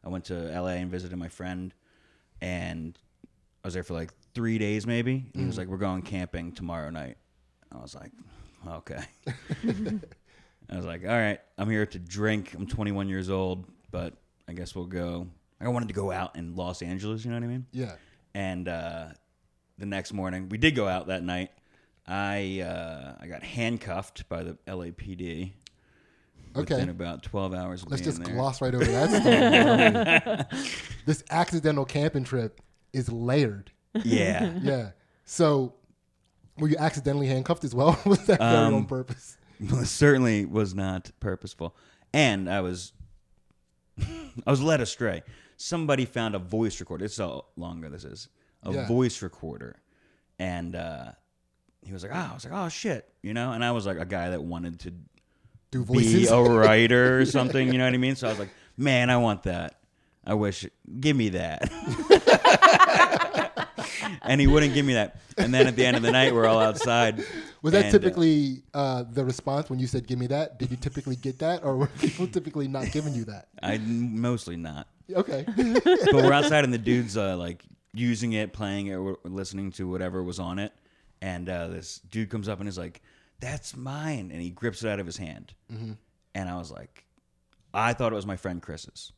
I 0.03 0.09
went 0.09 0.25
to 0.25 0.33
LA 0.33 0.73
and 0.73 0.89
visited 0.89 1.17
my 1.17 1.29
friend, 1.29 1.73
and 2.41 2.97
I 3.63 3.67
was 3.67 3.73
there 3.73 3.83
for 3.83 3.95
like 3.95 4.13
three 4.33 4.57
days 4.57 4.85
maybe. 4.87 5.29
And 5.33 5.41
he 5.41 5.45
was 5.45 5.55
mm. 5.55 5.59
like, 5.59 5.67
"We're 5.67 5.77
going 5.77 6.03
camping 6.03 6.51
tomorrow 6.53 6.89
night." 6.89 7.17
I 7.71 7.77
was 7.77 7.95
like, 7.95 8.11
"Okay." 8.65 9.03
I 10.71 10.75
was 10.75 10.85
like, 10.85 11.01
"All 11.03 11.09
right, 11.09 11.39
I'm 11.57 11.69
here 11.69 11.85
to 11.85 11.99
drink. 11.99 12.53
I'm 12.53 12.67
21 12.67 13.09
years 13.09 13.29
old, 13.29 13.65
but 13.91 14.13
I 14.47 14.53
guess 14.53 14.75
we'll 14.75 14.85
go." 14.85 15.27
I 15.61 15.67
wanted 15.67 15.87
to 15.89 15.93
go 15.93 16.11
out 16.11 16.35
in 16.35 16.55
Los 16.55 16.81
Angeles. 16.81 17.25
You 17.25 17.31
know 17.31 17.37
what 17.37 17.43
I 17.43 17.47
mean? 17.47 17.65
Yeah. 17.71 17.95
and 18.33 18.67
uh, 18.67 19.07
the 19.77 19.85
next 19.85 20.13
morning 20.13 20.47
we 20.49 20.57
did 20.57 20.75
go 20.75 20.87
out 20.87 21.07
that 21.07 21.23
night. 21.23 21.51
I 22.07 22.61
uh, 22.61 23.15
I 23.19 23.27
got 23.27 23.43
handcuffed 23.43 24.27
by 24.29 24.43
the 24.43 24.57
LAPD 24.67 25.51
Okay. 26.55 26.73
within 26.75 26.89
about 26.89 27.23
twelve 27.23 27.53
hours. 27.53 27.83
Of 27.83 27.91
Let's 27.91 28.01
just 28.03 28.23
there. 28.23 28.33
gloss 28.33 28.61
right 28.61 28.73
over 28.73 28.85
that 28.85 30.47
story. 30.47 30.61
this 31.05 31.23
accidental 31.29 31.85
camping 31.85 32.23
trip 32.23 32.61
is 32.93 33.11
layered. 33.11 33.71
Yeah, 34.03 34.57
Yeah. 34.61 34.91
So, 35.25 35.73
were 36.57 36.67
you 36.67 36.77
accidentally 36.77 37.27
handcuffed 37.27 37.63
as 37.63 37.75
well? 37.75 37.99
was 38.05 38.25
that 38.27 38.41
Um, 38.41 38.73
on 38.73 38.85
purpose? 38.85 39.37
Certainly 39.83 40.45
was 40.45 40.73
not 40.73 41.11
purposeful, 41.19 41.75
and 42.13 42.49
I 42.49 42.61
was 42.61 42.93
I 43.99 44.49
was 44.51 44.61
led 44.61 44.81
astray. 44.81 45.23
Somebody 45.57 46.05
found 46.05 46.35
a 46.35 46.39
voice 46.39 46.79
recorder. 46.79 47.05
It's 47.05 47.17
how 47.17 47.45
long 47.57 47.79
ago 47.79 47.89
this 47.89 48.03
is. 48.05 48.29
A 48.63 48.73
Yeah. 48.73 48.87
voice 48.87 49.21
recorder, 49.21 49.77
and 50.37 50.75
uh, 50.75 51.11
he 51.81 51.93
was 51.93 52.03
like, 52.03 52.11
"Oh," 52.13 52.29
I 52.31 52.33
was 52.33 52.43
like, 52.45 52.53
"Oh 52.53 52.67
shit," 52.69 53.09
you 53.21 53.33
know. 53.33 53.51
And 53.53 53.63
I 53.63 53.71
was 53.71 53.85
like 53.85 53.97
a 53.97 54.05
guy 54.05 54.29
that 54.31 54.43
wanted 54.43 54.79
to 54.81 54.93
Do 55.71 55.85
be 55.85 56.27
a 56.27 56.41
writer 56.41 57.19
or 57.19 57.25
something. 57.25 57.71
You 57.71 57.77
know 57.77 57.85
what 57.85 57.93
I 57.93 57.97
mean? 57.97 58.15
So 58.15 58.27
I 58.27 58.31
was 58.31 58.39
like, 58.39 58.49
man, 58.77 59.09
I 59.09 59.17
want 59.17 59.43
that. 59.43 59.79
I 60.25 60.33
wish, 60.33 60.65
give 60.99 61.15
me 61.15 61.29
that. 61.29 61.71
And 64.21 64.39
he 64.41 64.47
wouldn't 64.47 64.73
give 64.73 64.85
me 64.85 64.93
that. 64.93 65.17
And 65.37 65.53
then 65.53 65.67
at 65.67 65.75
the 65.75 65.85
end 65.85 65.97
of 65.97 66.03
the 66.03 66.11
night, 66.11 66.33
we're 66.33 66.45
all 66.45 66.59
outside. 66.59 67.23
was 67.61 67.73
that 67.73 67.85
and, 67.85 67.95
uh, 67.95 67.97
typically 67.99 68.63
uh, 68.73 69.03
the 69.03 69.23
response 69.23 69.69
when 69.69 69.79
you 69.79 69.87
said, 69.87 70.07
"Give 70.07 70.19
me 70.19 70.27
that"? 70.27 70.59
Did 70.59 70.71
you 70.71 70.77
typically 70.77 71.15
get 71.15 71.39
that, 71.39 71.63
or 71.63 71.75
were 71.77 71.87
people 71.99 72.27
typically 72.27 72.67
not 72.67 72.91
giving 72.91 73.13
you 73.13 73.25
that? 73.25 73.47
I 73.63 73.77
mostly 73.79 74.57
not. 74.57 74.87
Okay. 75.13 75.45
But 75.47 76.13
we're 76.13 76.33
outside, 76.33 76.63
and 76.63 76.73
the 76.73 76.77
dude's 76.77 77.17
uh, 77.17 77.35
like 77.37 77.63
using 77.93 78.33
it, 78.33 78.53
playing 78.53 78.87
it, 78.87 78.95
or 78.95 79.17
listening 79.23 79.71
to 79.73 79.89
whatever 79.89 80.21
was 80.23 80.39
on 80.39 80.59
it. 80.59 80.71
And 81.21 81.49
uh, 81.49 81.67
this 81.67 81.99
dude 82.11 82.29
comes 82.29 82.47
up 82.47 82.59
and 82.59 82.69
is 82.69 82.77
like, 82.77 83.01
"That's 83.39 83.75
mine," 83.75 84.29
and 84.31 84.41
he 84.41 84.49
grips 84.51 84.83
it 84.83 84.89
out 84.89 84.99
of 84.99 85.05
his 85.05 85.17
hand. 85.17 85.53
And 86.35 86.47
I 86.49 86.57
was 86.57 86.71
like, 86.71 87.05
I 87.73 87.93
thought 87.93 88.11
it 88.11 88.15
was 88.15 88.25
my 88.25 88.35
friend 88.37 88.61
Chris's. 88.61 89.11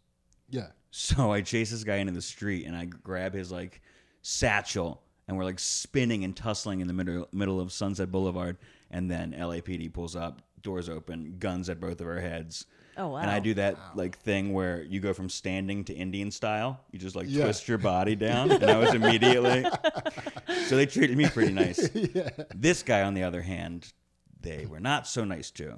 yeah. 0.49 0.67
So 0.93 1.31
I 1.31 1.41
chase 1.41 1.71
this 1.71 1.83
guy 1.85 1.97
into 1.97 2.11
the 2.11 2.21
street 2.21 2.65
and 2.65 2.75
I 2.75 2.83
grab 2.83 3.33
his 3.33 3.49
like 3.49 3.81
satchel 4.21 5.01
and 5.27 5.37
we're 5.37 5.43
like 5.45 5.59
spinning 5.59 6.23
and 6.23 6.35
tussling 6.35 6.79
in 6.81 6.87
the 6.87 6.93
middle 6.93 7.27
middle 7.31 7.59
of 7.59 7.71
Sunset 7.71 8.11
Boulevard 8.11 8.57
and 8.89 9.09
then 9.09 9.33
LAPD 9.33 9.93
pulls 9.93 10.15
up, 10.15 10.41
doors 10.61 10.89
open, 10.89 11.35
guns 11.39 11.69
at 11.69 11.79
both 11.79 12.01
of 12.01 12.07
our 12.07 12.19
heads. 12.19 12.65
Oh, 12.97 13.07
wow. 13.07 13.19
And 13.19 13.31
I 13.31 13.39
do 13.39 13.53
that 13.53 13.77
like 13.95 14.17
thing 14.19 14.51
where 14.51 14.83
you 14.83 14.99
go 14.99 15.13
from 15.13 15.29
standing 15.29 15.85
to 15.85 15.93
Indian 15.93 16.29
style. 16.29 16.81
You 16.91 16.99
just 16.99 17.15
like 17.15 17.27
Yeah. 17.29 17.45
twist 17.45 17.67
your 17.67 17.77
body 17.77 18.15
down 18.27 18.51
and 18.51 18.63
I 18.63 18.77
was 18.77 18.93
immediately 18.93 19.65
So 20.67 20.75
they 20.75 20.85
treated 20.85 21.17
me 21.17 21.27
pretty 21.27 21.53
nice. 21.53 21.89
This 22.55 22.83
guy 22.83 23.03
on 23.03 23.13
the 23.13 23.23
other 23.23 23.41
hand 23.41 23.93
they 24.41 24.65
were 24.65 24.79
not 24.79 25.07
so 25.07 25.23
nice 25.23 25.51
to. 25.51 25.77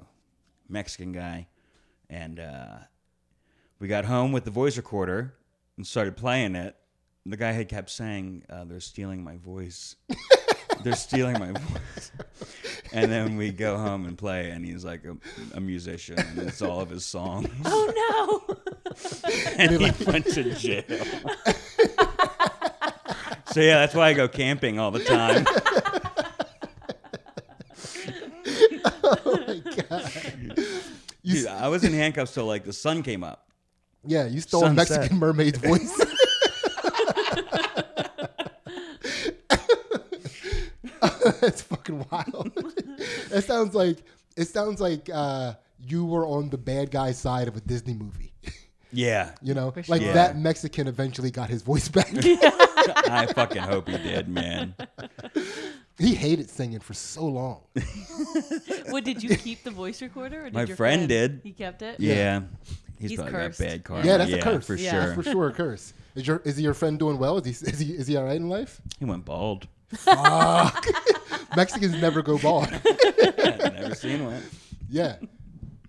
Mexican 0.68 1.12
guy, 1.12 1.46
and 2.08 2.40
uh, 2.40 2.76
we 3.78 3.86
got 3.86 4.06
home 4.06 4.32
with 4.32 4.44
the 4.44 4.50
voice 4.50 4.78
recorder 4.78 5.34
and 5.76 5.86
started 5.86 6.16
playing 6.16 6.54
it. 6.56 6.74
And 7.24 7.32
the 7.32 7.36
guy 7.38 7.52
had 7.52 7.68
kept 7.68 7.88
saying, 7.90 8.44
uh, 8.50 8.64
"They're 8.64 8.80
stealing 8.80 9.24
my 9.24 9.36
voice. 9.38 9.96
They're 10.84 10.94
stealing 10.94 11.38
my 11.38 11.52
voice." 11.52 12.12
And 12.92 13.10
then 13.10 13.36
we 13.36 13.50
go 13.50 13.78
home 13.78 14.04
and 14.04 14.16
play, 14.18 14.50
and 14.50 14.64
he's 14.64 14.84
like 14.84 15.04
a, 15.06 15.16
a 15.56 15.60
musician, 15.60 16.18
and 16.18 16.38
it's 16.40 16.60
all 16.60 16.80
of 16.80 16.90
his 16.90 17.04
songs. 17.06 17.48
Oh 17.64 18.44
no! 18.48 18.56
and 19.58 19.70
he 19.70 19.90
went 20.04 20.26
to 20.26 20.54
jail. 20.54 20.84
so 23.46 23.60
yeah, 23.60 23.78
that's 23.78 23.94
why 23.94 24.08
I 24.08 24.12
go 24.12 24.28
camping 24.28 24.78
all 24.78 24.90
the 24.90 25.02
time. 25.02 25.46
oh 29.02 29.44
my 29.48 29.62
god. 29.88 30.12
You, 31.22 31.34
Dude, 31.36 31.46
I 31.46 31.68
was 31.68 31.84
in 31.84 31.94
handcuffs 31.94 32.34
till 32.34 32.44
like 32.44 32.64
the 32.64 32.72
sun 32.74 33.02
came 33.02 33.24
up. 33.24 33.48
yeah, 34.04 34.26
you 34.26 34.42
stole 34.42 34.64
a 34.64 34.66
Sunset. 34.66 34.90
Mexican 34.90 35.18
mermaid's 35.18 35.58
voice. 35.58 35.98
That's 41.40 41.62
fucking 41.62 42.06
wild. 42.10 42.52
it 43.30 43.44
sounds 43.44 43.74
like 43.74 43.98
it 44.36 44.46
sounds 44.48 44.80
like 44.80 45.08
uh, 45.12 45.54
you 45.86 46.04
were 46.04 46.26
on 46.26 46.50
the 46.50 46.58
bad 46.58 46.90
guy 46.90 47.12
side 47.12 47.48
of 47.48 47.56
a 47.56 47.60
Disney 47.60 47.94
movie. 47.94 48.32
Yeah, 48.96 49.32
You 49.42 49.54
know, 49.54 49.72
For 49.72 49.82
like 49.88 50.02
sure. 50.02 50.12
that 50.14 50.38
Mexican 50.38 50.86
eventually 50.86 51.32
got 51.32 51.50
his 51.50 51.62
voice 51.62 51.88
back. 51.88 52.12
I 52.14 53.26
fucking 53.34 53.60
hope 53.62 53.88
he 53.88 53.98
did, 53.98 54.28
man. 54.28 54.76
he 55.98 56.14
hated 56.14 56.48
singing 56.48 56.78
for 56.78 56.94
so 56.94 57.24
long. 57.26 57.62
what 58.90 59.02
did 59.02 59.20
you 59.20 59.36
keep 59.36 59.64
the 59.64 59.72
voice 59.72 60.00
recorder? 60.00 60.42
Or 60.42 60.44
did 60.44 60.54
My 60.54 60.62
your 60.62 60.76
friend 60.76 61.08
did. 61.08 61.40
He 61.42 61.50
kept 61.50 61.82
it. 61.82 61.98
Yeah, 61.98 62.42
he's, 62.96 63.10
He's 63.10 63.18
probably 63.18 63.32
cursed. 63.34 63.58
got 63.58 63.66
bad 63.68 63.82
karma. 63.84 64.06
Yeah, 64.06 64.16
that's 64.18 64.32
a 64.32 64.38
curse. 64.40 64.64
for 64.64 64.76
Yeah. 64.76 64.90
sure. 64.92 65.00
That's 65.00 65.14
for 65.14 65.22
sure 65.24 65.48
a 65.48 65.52
curse. 65.52 65.92
Is 66.14 66.26
your 66.28 66.40
is 66.44 66.60
your 66.60 66.74
friend 66.74 66.96
doing 66.96 67.18
well? 67.18 67.38
Is 67.38 67.60
he 67.60 67.66
is 67.66 67.78
he 67.80 67.90
is 67.94 68.06
he 68.06 68.16
all 68.16 68.22
right 68.24 68.36
in 68.36 68.48
life? 68.48 68.80
He 69.00 69.04
went 69.06 69.24
bald. 69.24 69.66
Mexicans 71.56 72.00
never 72.00 72.22
go 72.22 72.38
bald. 72.38 72.68
I've 72.68 73.74
never 73.74 73.94
seen 73.94 74.24
one. 74.24 74.42
Yeah. 74.88 75.16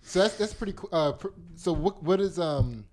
So 0.02 0.20
that's 0.20 0.36
that's 0.38 0.54
pretty 0.54 0.74
cool. 0.74 0.90
Uh, 0.92 1.12
pr- 1.14 1.28
so 1.56 1.74
what 1.74 2.02
what 2.04 2.20
is 2.20 2.40
um 2.40 2.86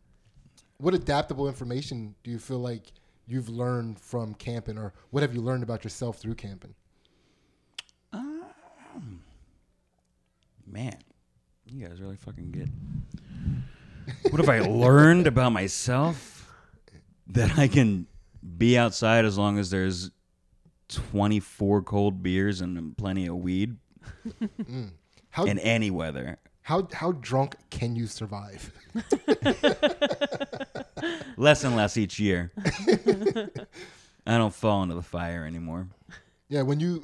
what 0.78 0.94
adaptable 0.94 1.46
information 1.48 2.14
do 2.24 2.30
you 2.30 2.38
feel 2.38 2.58
like 2.58 2.92
you've 3.26 3.48
learned 3.48 3.98
from 4.00 4.34
camping, 4.34 4.78
or 4.78 4.92
what 5.10 5.22
have 5.22 5.34
you 5.34 5.40
learned 5.40 5.62
about 5.62 5.84
yourself 5.84 6.18
through 6.18 6.34
camping? 6.34 6.74
Um, 8.12 8.42
Man, 10.66 10.96
you 11.66 11.86
guys 11.86 12.00
really 12.00 12.16
fucking 12.16 12.50
good. 12.50 12.70
What 14.30 14.40
have 14.40 14.48
I 14.48 14.60
learned 14.68 15.26
about 15.26 15.52
myself? 15.52 16.50
That 17.28 17.58
I 17.58 17.68
can 17.68 18.06
be 18.58 18.76
outside 18.76 19.24
as 19.24 19.38
long 19.38 19.58
as 19.58 19.70
there's 19.70 20.10
24 20.94 21.82
cold 21.82 22.22
beers 22.22 22.60
and 22.60 22.96
plenty 22.96 23.26
of 23.26 23.36
weed 23.36 23.76
mm. 24.40 24.90
How 25.30 25.44
in 25.44 25.58
any 25.58 25.90
weather. 25.90 26.38
how 26.62 26.88
how 26.92 27.12
drunk 27.12 27.56
can 27.70 27.96
you 27.96 28.06
survive? 28.06 28.72
Less 31.36 31.64
and 31.64 31.74
less 31.74 31.96
each 31.96 32.20
year. 32.20 32.52
I 34.26 34.38
don't 34.38 34.54
fall 34.54 34.82
into 34.84 34.94
the 34.94 35.02
fire 35.02 35.44
anymore. 35.44 35.88
Yeah, 36.52 36.62
when 36.62 36.80
you 36.80 37.00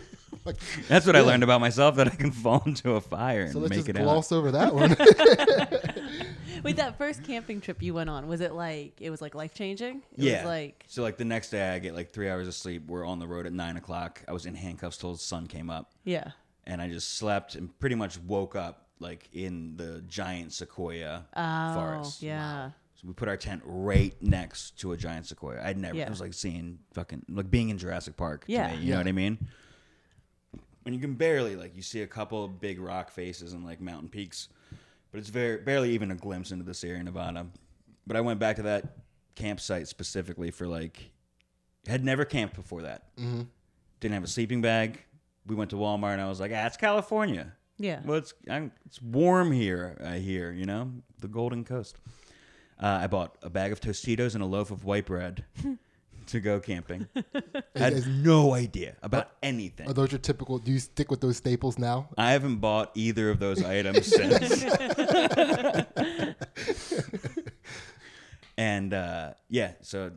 like, 0.46 0.56
That's 0.88 1.06
what 1.06 1.16
I 1.16 1.20
learned 1.20 1.42
about 1.42 1.60
myself 1.60 1.96
that 1.96 2.06
I 2.08 2.14
can 2.16 2.30
fall 2.30 2.62
into 2.64 2.92
a 2.92 3.00
fire 3.00 3.42
and 3.42 3.52
so 3.52 3.58
let's 3.58 3.70
make 3.70 3.78
just 3.80 3.88
it 3.90 3.96
out. 3.98 4.04
gloss 4.04 4.32
over 4.32 4.50
that 4.52 4.74
one. 4.74 4.96
Wait, 6.62 6.76
that 6.76 6.96
first 6.96 7.22
camping 7.22 7.60
trip 7.60 7.82
you 7.82 7.92
went 7.94 8.08
on 8.10 8.26
was 8.26 8.40
it 8.40 8.52
like 8.52 8.94
it 9.00 9.10
was 9.10 9.20
like 9.20 9.34
life 9.34 9.52
changing? 9.54 9.98
It 10.16 10.24
yeah. 10.24 10.36
Was 10.38 10.46
like 10.46 10.84
so 10.88 11.02
like 11.02 11.16
the 11.18 11.24
next 11.26 11.50
day 11.50 11.68
I 11.74 11.78
get 11.78 11.94
like 11.94 12.12
three 12.12 12.28
hours 12.30 12.48
of 12.48 12.54
sleep. 12.54 12.86
We're 12.88 13.04
on 13.06 13.18
the 13.18 13.26
road 13.26 13.46
at 13.46 13.52
nine 13.52 13.76
o'clock. 13.76 14.22
I 14.26 14.32
was 14.32 14.46
in 14.46 14.54
handcuffs 14.54 14.96
till 14.96 15.12
the 15.12 15.18
sun 15.18 15.46
came 15.46 15.68
up. 15.70 15.92
yeah. 16.04 16.30
and 16.66 16.80
I 16.80 16.88
just 16.88 17.16
slept 17.18 17.54
and 17.54 17.78
pretty 17.78 17.94
much 17.96 18.18
woke 18.20 18.56
up 18.56 18.86
like 18.98 19.28
in 19.34 19.76
the 19.76 20.02
giant 20.08 20.52
sequoia 20.54 21.26
Oh 21.36 21.74
forest. 21.74 22.22
yeah. 22.22 22.70
So 22.96 23.06
we 23.06 23.12
put 23.12 23.28
our 23.28 23.36
tent 23.36 23.62
right 23.64 24.14
next 24.22 24.78
to 24.80 24.92
a 24.92 24.96
giant 24.96 25.26
sequoia. 25.26 25.62
I'd 25.62 25.76
never. 25.76 25.96
Yeah. 25.96 26.04
It 26.06 26.10
was 26.10 26.20
like 26.20 26.32
seeing 26.32 26.78
fucking 26.94 27.24
like 27.28 27.50
being 27.50 27.68
in 27.68 27.76
Jurassic 27.78 28.16
Park. 28.16 28.46
to 28.46 28.52
Yeah. 28.52 28.68
me, 28.74 28.78
you 28.78 28.88
Yeah. 28.88 28.94
know 28.94 29.00
what 29.00 29.06
I 29.08 29.12
mean. 29.12 29.38
And 30.86 30.94
you 30.94 31.00
can 31.00 31.14
barely 31.14 31.56
like 31.56 31.74
you 31.76 31.82
see 31.82 32.02
a 32.02 32.06
couple 32.06 32.44
of 32.44 32.60
big 32.60 32.80
rock 32.80 33.10
faces 33.10 33.52
and 33.52 33.64
like 33.64 33.80
mountain 33.80 34.08
peaks, 34.08 34.48
but 35.10 35.18
it's 35.18 35.28
very 35.28 35.58
barely 35.58 35.90
even 35.92 36.10
a 36.10 36.14
glimpse 36.14 36.52
into 36.52 36.64
the 36.64 36.74
Sierra 36.74 37.02
Nevada. 37.02 37.46
But 38.06 38.16
I 38.16 38.20
went 38.20 38.38
back 38.40 38.56
to 38.56 38.62
that 38.62 38.96
campsite 39.34 39.88
specifically 39.88 40.50
for 40.50 40.66
like 40.66 41.10
had 41.86 42.04
never 42.04 42.24
camped 42.24 42.54
before 42.56 42.82
that. 42.82 43.14
Mm-hmm. 43.16 43.42
Didn't 44.00 44.14
have 44.14 44.24
a 44.24 44.28
sleeping 44.28 44.62
bag. 44.62 45.04
We 45.46 45.54
went 45.54 45.70
to 45.70 45.76
Walmart 45.76 46.12
and 46.14 46.20
I 46.22 46.28
was 46.28 46.40
like, 46.40 46.52
ah, 46.54 46.66
it's 46.66 46.76
California. 46.76 47.52
Yeah. 47.78 48.00
Well, 48.04 48.16
it's 48.18 48.32
I'm, 48.48 48.72
it's 48.86 49.02
warm 49.02 49.52
here. 49.52 50.00
I 50.02 50.18
hear 50.18 50.50
you 50.52 50.64
know 50.66 50.92
the 51.18 51.28
Golden 51.28 51.64
Coast. 51.64 51.98
Uh, 52.80 53.00
I 53.02 53.06
bought 53.06 53.36
a 53.42 53.48
bag 53.50 53.72
of 53.72 53.80
Tostitos 53.80 54.34
and 54.34 54.42
a 54.42 54.46
loaf 54.46 54.70
of 54.70 54.84
white 54.84 55.06
bread 55.06 55.44
to 56.26 56.40
go 56.40 56.60
camping. 56.60 57.06
I 57.16 57.78
had 57.78 57.92
Is- 57.94 58.06
no 58.06 58.52
idea 58.54 58.96
about 59.02 59.30
anything. 59.42 59.88
Are 59.88 59.92
those 59.94 60.12
your 60.12 60.18
typical? 60.18 60.58
Do 60.58 60.70
you 60.72 60.78
stick 60.78 61.10
with 61.10 61.20
those 61.20 61.36
staples 61.38 61.78
now? 61.78 62.08
I 62.18 62.32
haven't 62.32 62.56
bought 62.56 62.90
either 62.94 63.30
of 63.30 63.38
those 63.38 63.62
items 63.64 64.06
since. 64.14 64.64
and 68.58 68.92
uh, 68.94 69.34
yeah, 69.48 69.72
so 69.82 70.12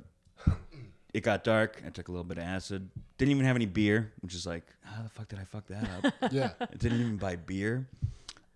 it 1.13 1.21
got 1.21 1.43
dark. 1.43 1.81
I 1.85 1.89
took 1.89 2.07
a 2.07 2.11
little 2.11 2.23
bit 2.25 2.37
of 2.37 2.43
acid. 2.43 2.89
Didn't 3.17 3.31
even 3.31 3.45
have 3.45 3.55
any 3.55 3.65
beer, 3.65 4.11
which 4.21 4.33
is 4.35 4.45
like, 4.45 4.63
how 4.83 5.01
the 5.03 5.09
fuck 5.09 5.27
did 5.27 5.39
I 5.39 5.43
fuck 5.43 5.67
that 5.67 5.89
up? 6.03 6.31
Yeah. 6.31 6.51
I 6.61 6.65
didn't 6.77 6.99
even 7.01 7.17
buy 7.17 7.35
beer. 7.35 7.87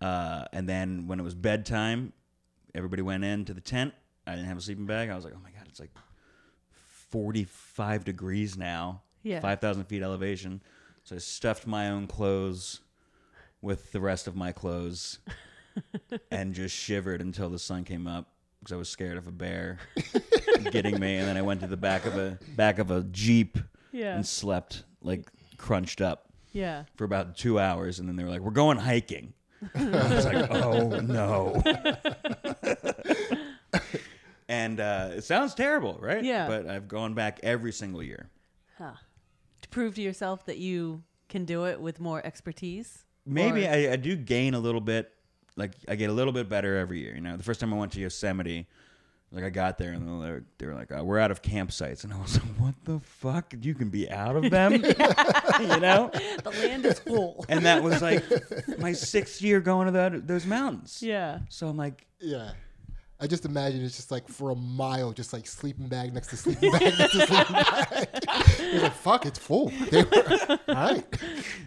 Uh, 0.00 0.44
and 0.52 0.68
then 0.68 1.06
when 1.06 1.20
it 1.20 1.22
was 1.22 1.34
bedtime, 1.34 2.12
everybody 2.74 3.02
went 3.02 3.24
into 3.24 3.54
the 3.54 3.60
tent. 3.60 3.94
I 4.26 4.32
didn't 4.34 4.46
have 4.48 4.56
a 4.58 4.60
sleeping 4.60 4.86
bag. 4.86 5.10
I 5.10 5.14
was 5.16 5.24
like, 5.24 5.34
oh 5.36 5.40
my 5.42 5.50
God, 5.50 5.66
it's 5.68 5.80
like 5.80 5.90
45 7.10 8.04
degrees 8.04 8.56
now. 8.56 9.02
Yeah. 9.22 9.40
5,000 9.40 9.84
feet 9.84 10.02
elevation. 10.02 10.62
So 11.04 11.16
I 11.16 11.18
stuffed 11.18 11.66
my 11.66 11.90
own 11.90 12.06
clothes 12.06 12.80
with 13.62 13.92
the 13.92 14.00
rest 14.00 14.26
of 14.26 14.36
my 14.36 14.52
clothes 14.52 15.18
and 16.30 16.54
just 16.54 16.74
shivered 16.74 17.20
until 17.20 17.48
the 17.50 17.58
sun 17.58 17.84
came 17.84 18.06
up 18.06 18.28
because 18.60 18.72
I 18.72 18.76
was 18.76 18.88
scared 18.88 19.16
of 19.18 19.26
a 19.26 19.30
bear 19.32 19.78
getting 20.70 20.98
me. 20.98 21.16
And 21.16 21.28
then 21.28 21.36
I 21.36 21.42
went 21.42 21.60
to 21.60 21.66
the 21.66 21.76
back 21.76 22.06
of 22.06 22.16
a 22.16 22.38
back 22.56 22.78
of 22.78 22.90
a 22.90 23.02
jeep 23.04 23.58
Yeah. 23.92 24.14
and 24.14 24.26
slept 24.26 24.84
like 25.02 25.28
crunched 25.58 26.00
up 26.00 26.30
Yeah. 26.52 26.84
for 26.96 27.04
about 27.04 27.36
two 27.36 27.58
hours, 27.58 27.98
and 27.98 28.08
then 28.08 28.16
they 28.16 28.24
were 28.24 28.30
like, 28.30 28.40
"We're 28.40 28.50
going 28.50 28.78
hiking." 28.78 29.34
I 29.74 29.84
was 30.14 30.24
like, 30.26 30.50
"Oh 30.50 31.00
no!" 31.00 31.62
And 34.48 34.80
uh, 34.80 35.10
it 35.12 35.24
sounds 35.24 35.54
terrible, 35.54 35.98
right? 36.00 36.22
Yeah. 36.24 36.46
But 36.48 36.66
I've 36.68 36.88
gone 36.88 37.14
back 37.14 37.40
every 37.42 37.72
single 37.72 38.02
year. 38.02 38.30
Huh. 38.78 38.92
To 39.62 39.68
prove 39.68 39.94
to 39.96 40.02
yourself 40.02 40.44
that 40.46 40.58
you 40.58 41.02
can 41.28 41.44
do 41.44 41.64
it 41.66 41.80
with 41.80 42.00
more 42.00 42.24
expertise. 42.24 43.04
Maybe 43.26 43.66
Or- 43.66 43.70
I, 43.70 43.92
I 43.92 43.96
do 43.96 44.16
gain 44.16 44.54
a 44.54 44.60
little 44.60 44.80
bit. 44.80 45.10
Like 45.56 45.72
I 45.88 45.94
get 45.94 46.10
a 46.10 46.12
little 46.12 46.32
bit 46.32 46.48
better 46.48 46.76
every 46.76 47.00
year. 47.00 47.14
You 47.14 47.20
know, 47.20 47.36
the 47.36 47.42
first 47.44 47.60
time 47.60 47.72
I 47.72 47.76
went 47.76 47.92
to 47.92 48.00
Yosemite, 48.00 48.66
like 49.30 49.44
I 49.44 49.50
got 49.50 49.78
there 49.78 49.92
and 49.92 50.06
they 50.06 50.30
were, 50.30 50.44
they 50.58 50.66
were 50.66 50.74
like, 50.74 50.90
uh, 50.92 51.02
"We're 51.04 51.18
out 51.20 51.30
of 51.30 51.42
campsites," 51.42 52.02
and 52.04 52.12
I 52.12 52.20
was 52.20 52.34
like, 52.34 52.44
"What 52.58 52.74
the 52.84 52.98
fuck? 53.00 53.54
You 53.60 53.74
can 53.74 53.88
be 53.88 54.10
out 54.10 54.34
of 54.36 54.50
them?" 54.50 54.72
you 54.74 54.80
know. 55.80 56.10
the 56.42 56.50
land 56.60 56.84
is 56.86 56.98
full. 56.98 57.44
And 57.48 57.64
that 57.66 57.82
was 57.84 58.02
like 58.02 58.24
my 58.78 58.92
sixth 58.92 59.40
year 59.42 59.60
going 59.60 59.86
to 59.86 59.92
that, 59.92 60.26
those 60.26 60.44
mountains. 60.44 61.00
yeah. 61.02 61.38
So 61.48 61.68
I'm 61.68 61.76
like, 61.76 62.04
Yeah. 62.20 62.50
I 63.24 63.26
just 63.26 63.46
imagine 63.46 63.82
it's 63.82 63.96
just 63.96 64.10
like 64.10 64.28
for 64.28 64.50
a 64.50 64.54
mile, 64.54 65.10
just 65.12 65.32
like 65.32 65.46
sleeping 65.46 65.88
bag 65.88 66.12
next 66.12 66.26
to 66.26 66.36
sleeping 66.36 66.70
bag 66.70 66.98
next 66.98 67.12
to 67.12 67.26
sleeping 67.26 67.54
bag. 67.54 68.08
Like, 68.82 68.92
fuck, 68.92 69.24
it's 69.24 69.38
full. 69.38 69.70
They 69.90 70.02
were, 70.02 70.58
all 70.68 70.74
right. 70.74 71.04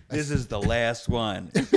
this 0.09 0.29
is 0.29 0.45
the 0.47 0.61
last 0.61 1.09
one. 1.09 1.51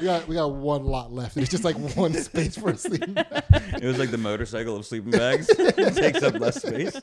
We 0.00 0.06
got, 0.06 0.28
we 0.28 0.34
got 0.34 0.52
one 0.52 0.84
lot 0.86 1.12
left. 1.12 1.36
And 1.36 1.42
it's 1.42 1.50
just 1.50 1.64
like 1.64 1.76
one 1.94 2.14
space 2.14 2.56
for 2.56 2.70
a 2.70 2.78
sleeping 2.78 3.12
bag. 3.12 3.44
It 3.82 3.84
was 3.84 3.98
like 3.98 4.10
the 4.10 4.18
motorcycle 4.18 4.76
of 4.76 4.86
sleeping 4.86 5.10
bags. 5.10 5.48
it 5.50 5.94
takes 5.94 6.22
up 6.22 6.38
less 6.38 6.62
space. 6.62 6.98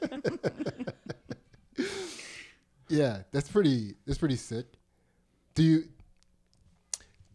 Yeah, 2.89 3.20
that's 3.32 3.50
pretty, 3.50 3.96
that's 4.08 4.17
pretty 4.17 4.38
sick. 4.38 4.65
Do 5.53 5.62
you, 5.62 5.84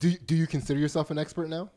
do, 0.01 0.11
do 0.27 0.35
you 0.35 0.49
consider 0.49 0.81
yourself 0.81 1.13
an 1.13 1.19
expert 1.19 1.49
now? 1.49 1.71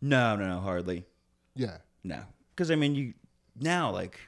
No, 0.00 0.36
no, 0.36 0.46
no, 0.46 0.60
hardly. 0.60 1.06
Yeah. 1.54 1.78
No, 2.02 2.20
because 2.54 2.70
I 2.70 2.74
mean, 2.76 2.94
you 2.94 3.14
now 3.58 3.90
like 3.90 4.18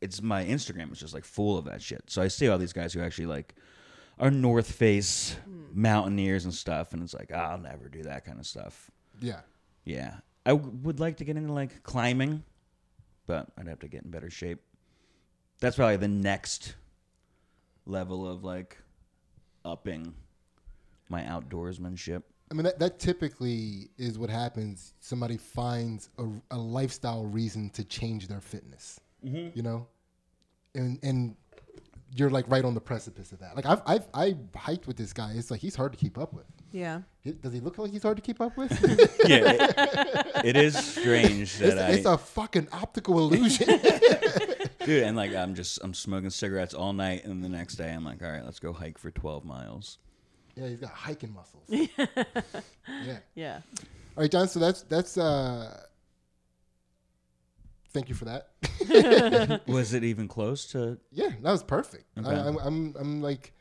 it's 0.00 0.20
my 0.20 0.44
Instagram 0.44 0.92
is 0.92 1.00
just 1.00 1.14
like 1.14 1.24
full 1.24 1.56
of 1.56 1.64
that 1.66 1.80
shit. 1.80 2.02
So 2.08 2.20
I 2.20 2.28
see 2.28 2.48
all 2.48 2.58
these 2.58 2.72
guys 2.74 2.92
who 2.92 3.00
actually 3.00 3.26
like 3.26 3.54
are 4.18 4.30
North 4.30 4.70
Face 4.70 5.36
mountaineers 5.72 6.44
and 6.44 6.52
stuff, 6.54 6.92
and 6.92 7.02
it's 7.02 7.14
like 7.14 7.30
"Ah, 7.34 7.52
I'll 7.52 7.58
never 7.58 7.88
do 7.88 8.02
that 8.02 8.24
kind 8.24 8.38
of 8.38 8.46
stuff. 8.46 8.90
Yeah. 9.20 9.40
Yeah, 9.84 10.16
I 10.46 10.50
w- 10.50 10.78
would 10.82 10.98
like 11.00 11.18
to 11.18 11.24
get 11.24 11.36
into 11.36 11.52
like 11.52 11.82
climbing, 11.82 12.42
but 13.26 13.48
I'd 13.58 13.68
have 13.68 13.80
to 13.80 13.88
get 13.88 14.02
in 14.04 14.10
better 14.10 14.30
shape. 14.30 14.60
That's 15.60 15.76
probably 15.76 15.96
the 15.96 16.08
next 16.08 16.74
level 17.86 18.26
of 18.28 18.44
like 18.44 18.78
upping 19.64 20.14
my 21.08 21.22
outdoorsmanship. 21.22 22.22
I 22.54 22.56
mean, 22.56 22.64
that, 22.66 22.78
that 22.78 23.00
typically 23.00 23.88
is 23.98 24.16
what 24.16 24.30
happens. 24.30 24.94
Somebody 25.00 25.36
finds 25.36 26.08
a, 26.18 26.28
a 26.52 26.56
lifestyle 26.56 27.24
reason 27.24 27.68
to 27.70 27.82
change 27.82 28.28
their 28.28 28.40
fitness, 28.40 29.00
mm-hmm. 29.26 29.48
you 29.54 29.62
know, 29.64 29.88
and 30.76 31.00
and 31.02 31.34
you're 32.14 32.30
like 32.30 32.48
right 32.48 32.64
on 32.64 32.74
the 32.74 32.80
precipice 32.80 33.32
of 33.32 33.40
that. 33.40 33.56
Like 33.56 33.66
I've 33.66 33.82
I've 33.86 34.06
I 34.14 34.36
hiked 34.54 34.86
with 34.86 34.96
this 34.96 35.12
guy. 35.12 35.32
It's 35.34 35.50
like 35.50 35.58
he's 35.58 35.74
hard 35.74 35.94
to 35.94 35.98
keep 35.98 36.16
up 36.16 36.32
with. 36.32 36.44
Yeah. 36.70 37.00
He- 37.22 37.32
Does 37.32 37.52
he 37.52 37.58
look 37.58 37.76
like 37.76 37.90
he's 37.90 38.04
hard 38.04 38.18
to 38.18 38.22
keep 38.22 38.40
up 38.40 38.56
with? 38.56 38.70
Yeah, 39.26 39.56
it, 39.58 40.44
it 40.44 40.56
is 40.56 40.76
strange 40.76 41.58
that 41.58 41.72
it's, 41.72 41.80
I, 41.80 41.88
it's 41.90 42.06
a 42.06 42.18
fucking 42.18 42.68
optical 42.70 43.18
illusion. 43.18 43.66
dude, 44.84 45.02
and 45.02 45.16
like 45.16 45.34
I'm 45.34 45.56
just 45.56 45.80
I'm 45.82 45.92
smoking 45.92 46.30
cigarettes 46.30 46.72
all 46.72 46.92
night, 46.92 47.24
and 47.24 47.42
the 47.42 47.48
next 47.48 47.74
day 47.76 47.90
I'm 47.92 48.04
like, 48.04 48.22
all 48.22 48.30
right, 48.30 48.44
let's 48.44 48.60
go 48.60 48.72
hike 48.72 48.96
for 48.96 49.10
12 49.10 49.44
miles. 49.44 49.98
Yeah, 50.56 50.68
he's 50.68 50.78
got 50.80 50.90
hiking 50.90 51.32
muscles. 51.34 51.64
yeah. 51.68 53.18
Yeah. 53.34 53.60
All 54.16 54.22
right, 54.22 54.30
John. 54.30 54.48
So 54.48 54.60
that's 54.60 54.82
that's. 54.82 55.16
uh 55.18 55.80
Thank 57.92 58.08
you 58.08 58.14
for 58.16 58.24
that. 58.24 59.60
Was 59.68 59.94
it 59.94 60.02
even 60.02 60.26
close 60.26 60.66
to? 60.72 60.98
Yeah, 61.12 61.28
that 61.42 61.50
was 61.52 61.62
perfect. 61.62 62.06
Okay. 62.18 62.28
I, 62.28 62.48
I'm, 62.48 62.56
I'm, 62.58 62.94
I'm 62.98 63.22
like, 63.22 63.52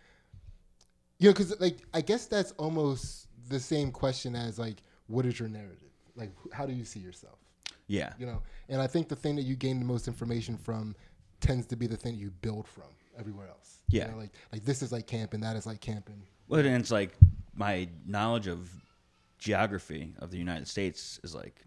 you 1.19 1.29
know, 1.29 1.33
because 1.33 1.59
like 1.61 1.77
I 1.93 2.01
guess 2.01 2.25
that's 2.25 2.51
almost 2.53 3.27
the 3.49 3.59
same 3.59 3.91
question 3.91 4.35
as 4.35 4.57
like, 4.57 4.81
what 5.05 5.27
is 5.27 5.39
your 5.39 5.49
narrative? 5.49 5.77
Like, 6.15 6.31
wh- 6.35 6.51
how 6.55 6.65
do 6.65 6.73
you 6.73 6.83
see 6.83 6.99
yourself? 6.99 7.37
Yeah, 7.85 8.13
You 8.17 8.25
know, 8.25 8.41
and 8.69 8.81
I 8.81 8.87
think 8.87 9.07
the 9.07 9.15
thing 9.15 9.35
that 9.35 9.43
you 9.43 9.55
gain 9.55 9.77
the 9.77 9.85
most 9.85 10.07
information 10.07 10.57
from 10.57 10.95
tends 11.39 11.67
to 11.67 11.75
be 11.75 11.85
the 11.85 11.97
thing 11.97 12.15
you 12.15 12.31
build 12.41 12.65
from 12.67 12.85
everywhere 13.19 13.49
else. 13.49 13.83
You 13.89 13.99
Yeah. 13.99 14.07
know, 14.07 14.17
like 14.17 14.31
like 14.51 14.63
this 14.65 14.81
is 14.81 14.91
like 14.91 15.05
camping, 15.05 15.41
that 15.41 15.55
is 15.57 15.67
like 15.67 15.79
camping. 15.79 16.23
Well, 16.47 16.59
and 16.59 16.75
it's 16.81 16.91
like 16.91 17.15
my 17.55 17.87
knowledge 18.05 18.47
of 18.47 18.69
geography 19.37 20.13
of 20.19 20.31
the 20.31 20.37
United 20.37 20.67
States 20.67 21.19
is 21.23 21.33
like, 21.35 21.63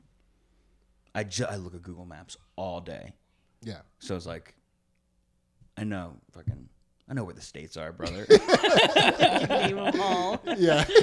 I 1.15 1.25
ju- 1.25 1.47
I 1.49 1.57
look 1.57 1.75
at 1.75 1.83
Google 1.83 2.07
Maps 2.07 2.37
all 2.57 2.81
day, 2.81 3.15
Yeah. 3.63 3.81
so 3.99 4.17
it's 4.17 4.27
like, 4.27 4.55
I 5.77 5.85
know 5.85 6.15
fucking, 6.33 6.69
I 7.09 7.15
know 7.15 7.25
where 7.25 7.35
the 7.35 7.41
states 7.41 7.77
are, 7.77 7.93
brother. 7.93 8.27
Name 9.49 9.79
'em 9.79 10.01
all. 10.01 10.41
Yeah. 10.57 10.85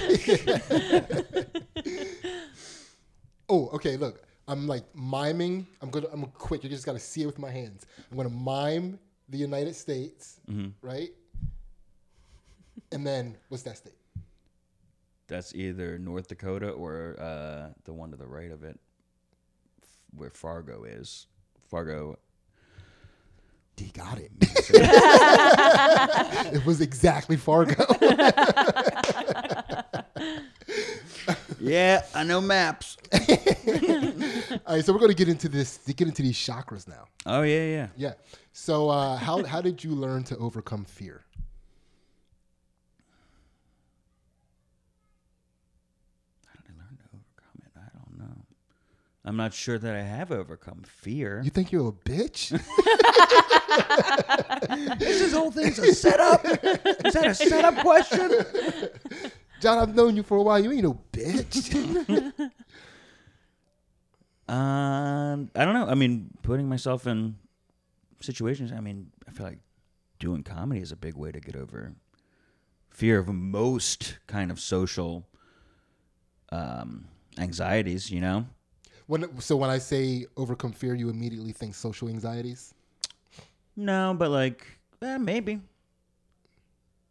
oh, 3.49 3.69
okay. 3.69 3.95
Look, 3.97 4.21
I'm 4.47 4.67
like 4.67 4.83
miming. 4.95 5.65
I'm 5.81 5.89
gonna. 5.89 6.07
I'm 6.11 6.25
quick. 6.25 6.63
You 6.63 6.69
just 6.69 6.85
gotta 6.85 6.99
see 6.99 7.21
it 7.21 7.25
with 7.25 7.39
my 7.39 7.49
hands. 7.51 7.85
I'm 8.11 8.17
gonna 8.17 8.29
mime 8.29 8.99
the 9.29 9.37
United 9.37 9.75
States, 9.75 10.39
mm-hmm. 10.49 10.69
right? 10.85 11.09
And 12.93 13.05
then 13.05 13.37
what's 13.49 13.63
that 13.63 13.77
state? 13.77 13.95
That's 15.27 15.55
either 15.55 15.97
North 15.97 16.27
Dakota 16.27 16.69
or 16.69 17.15
uh, 17.19 17.69
the 17.85 17.93
one 17.93 18.11
to 18.11 18.17
the 18.17 18.27
right 18.27 18.51
of 18.51 18.63
it, 18.63 18.79
where 20.15 20.29
Fargo 20.29 20.83
is. 20.83 21.27
Fargo. 21.69 22.19
D 23.75 23.91
got 23.93 24.19
it. 24.19 24.31
it 26.53 26.65
was 26.65 26.81
exactly 26.81 27.37
Fargo. 27.37 27.85
Yeah, 31.63 32.03
I 32.13 32.23
know 32.25 32.41
maps. 32.41 32.97
All 33.13 33.19
right, 34.75 34.83
so 34.83 34.91
we're 34.91 34.99
gonna 34.99 35.13
get 35.13 35.29
into 35.29 35.47
this. 35.47 35.77
Get 35.95 36.09
into 36.09 36.21
these 36.21 36.35
chakras 36.35 36.89
now. 36.89 37.05
Oh 37.25 37.43
yeah, 37.43 37.63
yeah. 37.65 37.87
Yeah. 37.95 38.13
So 38.51 38.89
uh, 38.89 39.15
how 39.15 39.45
how 39.45 39.61
did 39.61 39.81
you 39.81 39.91
learn 39.91 40.25
to 40.25 40.37
overcome 40.37 40.83
fear? 40.83 41.23
How 46.47 46.59
did 46.67 46.75
I 46.75 46.83
learn 46.83 46.97
to 46.97 47.03
overcome 47.13 47.61
it? 47.65 47.71
I 47.77 47.87
don't 47.97 48.19
know. 48.19 48.45
I'm 49.25 49.37
not 49.37 49.53
sure 49.53 49.77
that 49.77 49.95
I 49.95 50.01
have 50.01 50.31
overcome 50.31 50.83
fear. 50.85 51.41
You 51.43 51.49
think 51.49 51.71
you're 51.71 51.87
a 51.87 51.91
bitch? 51.91 52.49
this 54.99 55.33
whole 55.33 55.49
thing's 55.49 55.79
a 55.79 55.93
setup. 55.93 56.43
Is 56.45 57.13
that 57.13 57.27
a 57.27 57.33
setup 57.33 57.77
question? 57.77 58.31
John, 59.61 59.77
I've 59.77 59.95
known 59.95 60.17
you 60.17 60.23
for 60.23 60.37
a 60.37 60.43
while. 60.43 60.61
You 60.61 60.73
ain't 60.73 60.83
no 60.83 60.99
bitch. 61.11 62.33
Um, 64.45 65.49
I 65.55 65.63
don't 65.63 65.73
know. 65.73 65.87
I 65.87 65.95
mean, 65.95 66.31
putting 66.41 66.67
myself 66.67 67.07
in 67.07 67.37
situations. 68.19 68.73
I 68.73 68.81
mean, 68.81 69.09
I 69.25 69.31
feel 69.31 69.45
like 69.45 69.59
doing 70.19 70.43
comedy 70.43 70.81
is 70.81 70.91
a 70.91 70.97
big 70.97 71.15
way 71.15 71.31
to 71.31 71.39
get 71.39 71.55
over 71.55 71.93
fear 72.89 73.19
of 73.19 73.29
most 73.29 74.19
kind 74.27 74.51
of 74.51 74.59
social 74.59 75.25
um, 76.51 77.05
anxieties. 77.37 78.11
You 78.11 78.19
know. 78.19 78.45
When 79.07 79.39
so 79.39 79.55
when 79.55 79.69
I 79.69 79.77
say 79.77 80.25
overcome 80.37 80.71
fear, 80.71 80.95
you 80.95 81.09
immediately 81.09 81.51
think 81.51 81.75
social 81.75 82.09
anxieties. 82.09 82.73
No, 83.75 84.13
but 84.17 84.29
like, 84.29 84.67
eh, 85.01 85.17
maybe. 85.17 85.59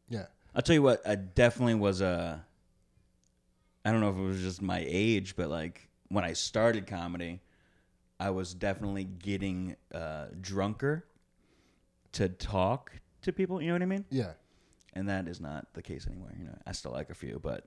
Yeah. 0.09 0.26
I'll 0.55 0.62
tell 0.62 0.74
you 0.74 0.83
what. 0.83 1.07
I 1.07 1.14
definitely 1.16 1.74
was 1.74 2.00
a. 2.00 2.44
I 3.85 3.90
don't 3.90 4.00
know 4.00 4.11
if 4.11 4.16
it 4.16 4.22
was 4.22 4.40
just 4.40 4.62
my 4.62 4.85
age, 4.87 5.35
but 5.35 5.48
like 5.48 5.88
when 6.09 6.24
I 6.24 6.35
started 6.35 6.87
comedy, 6.87 7.40
I 8.20 8.31
was 8.31 8.55
definitely 8.55 9.05
getting 9.05 9.76
uh, 9.92 10.26
drunker 10.40 11.05
to 12.12 12.28
talk 12.28 12.92
to 13.22 13.33
people. 13.33 13.61
You 13.61 13.68
know 13.68 13.74
what 13.74 13.83
I 13.83 13.87
mean? 13.87 14.05
Yeah. 14.11 14.33
And 14.94 15.09
that 15.09 15.26
is 15.26 15.40
not 15.40 15.72
the 15.72 15.81
case 15.83 16.07
anymore. 16.07 16.33
You 16.38 16.44
know, 16.44 16.59
I 16.66 16.72
still 16.72 16.92
like 16.92 17.09
a 17.09 17.14
few, 17.14 17.40
but 17.42 17.66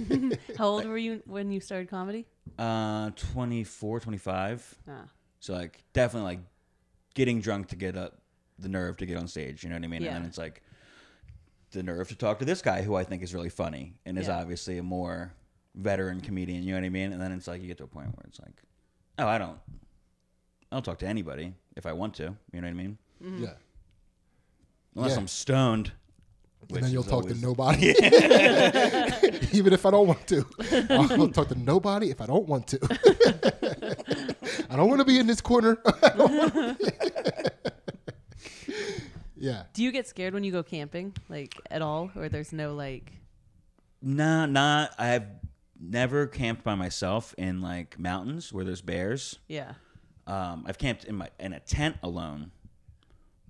How 0.58 0.68
old 0.68 0.86
were 0.92 0.96
you 0.96 1.22
when 1.26 1.50
you 1.52 1.60
started 1.60 1.88
comedy? 1.90 2.26
uh, 2.58 3.10
24, 3.10 4.00
25. 4.00 4.74
Ah. 4.88 5.04
So 5.40 5.52
like 5.52 5.84
definitely 5.92 6.30
like 6.36 6.40
getting 7.14 7.40
drunk 7.40 7.68
to 7.68 7.76
get 7.76 7.96
up 7.96 8.22
the 8.58 8.68
nerve 8.68 8.96
to 8.98 9.06
get 9.06 9.18
on 9.18 9.28
stage. 9.28 9.62
You 9.62 9.68
know 9.70 9.76
what 9.76 9.84
I 9.84 9.88
mean? 9.88 10.02
Yeah. 10.02 10.08
And 10.14 10.16
then 10.22 10.24
it's 10.28 10.38
like 10.38 10.62
the 11.72 11.82
nerve 11.82 12.08
to 12.08 12.14
talk 12.16 12.38
to 12.38 12.44
this 12.46 12.62
guy 12.62 12.82
who 12.82 12.94
I 12.94 13.04
think 13.04 13.22
is 13.22 13.34
really 13.34 13.48
funny 13.50 13.94
and 14.06 14.18
is 14.18 14.28
Yeah. 14.28 14.38
obviously 14.40 14.78
a 14.78 14.82
more 14.82 15.34
veteran 15.74 16.20
comedian. 16.20 16.62
You 16.62 16.72
know 16.72 16.80
what 16.80 16.86
I 16.86 16.90
mean? 16.90 17.12
And 17.12 17.20
then 17.20 17.32
it's 17.32 17.46
like 17.48 17.60
you 17.60 17.66
get 17.68 17.78
to 17.78 17.84
a 17.84 17.88
point 17.88 18.06
where 18.08 18.24
it's 18.28 18.40
like, 18.40 18.62
oh, 19.18 19.26
I 19.26 19.36
don't, 19.38 19.58
I'll 20.70 20.82
talk 20.82 20.98
to 21.00 21.06
anybody 21.06 21.52
if 21.76 21.84
I 21.86 21.92
want 21.92 22.14
to. 22.14 22.34
You 22.52 22.60
know 22.60 22.66
what 22.66 22.70
I 22.70 22.72
mean? 22.72 22.98
Yeah. 23.20 23.54
Unless 24.96 25.12
Yeah. 25.12 25.18
I'm 25.18 25.28
stoned. 25.28 25.92
And 26.70 26.84
then 26.84 26.90
you'll 26.92 27.02
talk 27.02 27.24
always- 27.24 27.40
to 27.40 27.46
nobody. 27.46 27.88
Even 29.52 29.72
if 29.72 29.84
I 29.84 29.90
don't 29.90 30.06
want 30.06 30.26
to. 30.28 30.46
I'll, 30.90 31.12
I'll 31.20 31.28
talk 31.28 31.48
to 31.48 31.54
nobody 31.58 32.10
if 32.10 32.20
I 32.20 32.26
don't 32.26 32.46
want 32.48 32.66
to. 32.68 32.78
I 34.70 34.76
don't 34.76 34.88
want 34.88 35.00
to 35.00 35.04
be 35.04 35.18
in 35.18 35.26
this 35.26 35.40
corner. 35.40 35.76
Don't 36.16 36.36
wanna 36.36 36.76
be- 36.78 36.86
yeah. 39.36 39.64
Do 39.72 39.82
you 39.82 39.90
get 39.92 40.06
scared 40.06 40.34
when 40.34 40.44
you 40.44 40.52
go 40.52 40.62
camping, 40.62 41.14
like 41.28 41.54
at 41.70 41.82
all, 41.82 42.10
or 42.16 42.28
there's 42.28 42.52
no 42.52 42.74
like? 42.74 43.12
Nah, 44.00 44.46
nah. 44.46 44.86
I've 44.98 45.26
never 45.80 46.26
camped 46.28 46.62
by 46.62 46.74
myself 46.76 47.34
in 47.36 47.60
like 47.60 47.98
mountains 47.98 48.52
where 48.52 48.64
there's 48.64 48.82
bears. 48.82 49.38
Yeah. 49.48 49.72
Um, 50.26 50.64
I've 50.66 50.78
camped 50.78 51.04
in 51.04 51.16
my 51.16 51.28
in 51.40 51.52
a 51.52 51.60
tent 51.60 51.96
alone, 52.04 52.52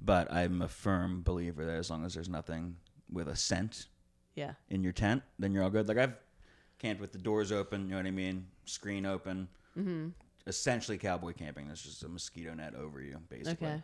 but 0.00 0.32
I'm 0.32 0.62
a 0.62 0.68
firm 0.68 1.22
believer 1.22 1.66
that 1.66 1.76
as 1.76 1.90
long 1.90 2.06
as 2.06 2.14
there's 2.14 2.30
nothing 2.30 2.76
with 3.12 3.28
a 3.28 3.36
scent 3.36 3.86
Yeah. 4.34 4.52
in 4.70 4.82
your 4.82 4.92
tent, 4.92 5.22
then 5.38 5.52
you're 5.52 5.62
all 5.62 5.70
good. 5.70 5.88
Like 5.88 5.98
I've 5.98 6.14
camped 6.78 7.00
with 7.00 7.12
the 7.12 7.18
doors 7.18 7.52
open, 7.52 7.82
you 7.84 7.90
know 7.90 7.96
what 7.96 8.06
I 8.06 8.10
mean, 8.10 8.46
screen 8.64 9.06
open. 9.06 9.48
Mm-hmm. 9.78 10.08
Essentially, 10.46 10.98
cowboy 10.98 11.32
camping. 11.32 11.66
There's 11.66 11.82
just 11.82 12.02
a 12.02 12.08
mosquito 12.08 12.52
net 12.54 12.74
over 12.74 13.00
you, 13.00 13.18
basically. 13.28 13.68
Okay. 13.68 13.82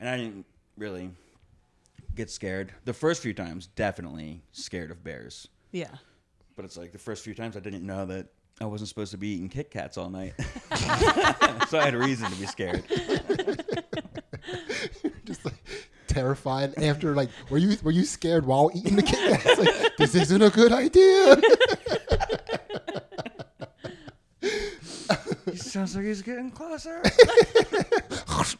And 0.00 0.08
I 0.08 0.16
didn't 0.16 0.46
really 0.78 1.10
get 2.14 2.30
scared. 2.30 2.72
The 2.86 2.94
first 2.94 3.22
few 3.22 3.34
times, 3.34 3.66
definitely 3.66 4.42
scared 4.52 4.90
of 4.90 5.04
bears. 5.04 5.48
Yeah. 5.72 5.94
But 6.56 6.64
it's 6.64 6.78
like 6.78 6.92
the 6.92 6.98
first 6.98 7.22
few 7.22 7.34
times 7.34 7.56
I 7.56 7.60
didn't 7.60 7.84
know 7.84 8.06
that 8.06 8.28
I 8.58 8.64
wasn't 8.64 8.88
supposed 8.88 9.10
to 9.10 9.18
be 9.18 9.28
eating 9.28 9.50
Kit 9.50 9.70
Kats 9.70 9.98
all 9.98 10.08
night. 10.08 10.32
so 11.68 11.78
I 11.78 11.84
had 11.84 11.94
a 11.94 11.98
reason 11.98 12.30
to 12.30 12.36
be 12.36 12.46
scared. 12.46 12.84
Terrified 16.16 16.78
after 16.82 17.14
like 17.14 17.28
were 17.50 17.58
you 17.58 17.76
were 17.82 17.90
you 17.90 18.04
scared 18.04 18.46
while 18.46 18.70
eating 18.74 18.96
the 18.96 19.02
Kit 19.02 19.38
Kats? 19.42 19.58
Like, 19.58 19.96
this 19.98 20.14
isn't 20.14 20.40
a 20.40 20.48
good 20.50 20.72
idea. 20.72 21.36
He 25.50 25.56
sounds 25.58 25.94
like 25.94 26.04
he's 26.04 26.22
getting 26.22 26.50
closer. 26.50 27.00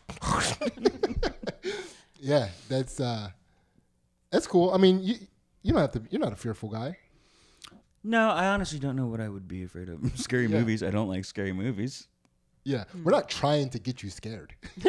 yeah, 2.21 2.49
that's 2.69 3.01
uh 3.01 3.29
that's 4.31 4.47
cool. 4.47 4.71
I 4.71 4.79
mean, 4.79 5.03
you 5.03 5.15
you 5.63 5.73
don't 5.73 5.81
have 5.81 5.93
to. 5.93 6.03
You're 6.11 6.21
not 6.21 6.33
a 6.33 6.37
fearful 6.37 6.69
guy. 6.69 6.99
No, 8.05 8.31
I 8.31 8.47
honestly 8.49 8.79
don't 8.79 8.97
know 8.97 9.07
what 9.07 9.21
I 9.21 9.29
would 9.29 9.49
be 9.49 9.65
afraid 9.65 9.89
of. 9.89 9.99
scary 10.17 10.45
Yeah. 10.47 10.59
movies. 10.61 10.83
I 10.83 10.91
don't 10.91 11.09
like 11.09 11.25
scary 11.25 11.53
movies. 11.53 12.07
Yeah, 12.67 12.83
Hmm. 12.91 13.05
we're 13.05 13.13
not 13.13 13.29
trying 13.29 13.71
to 13.71 13.79
get 13.79 14.03
you 14.03 14.11
scared. 14.11 14.53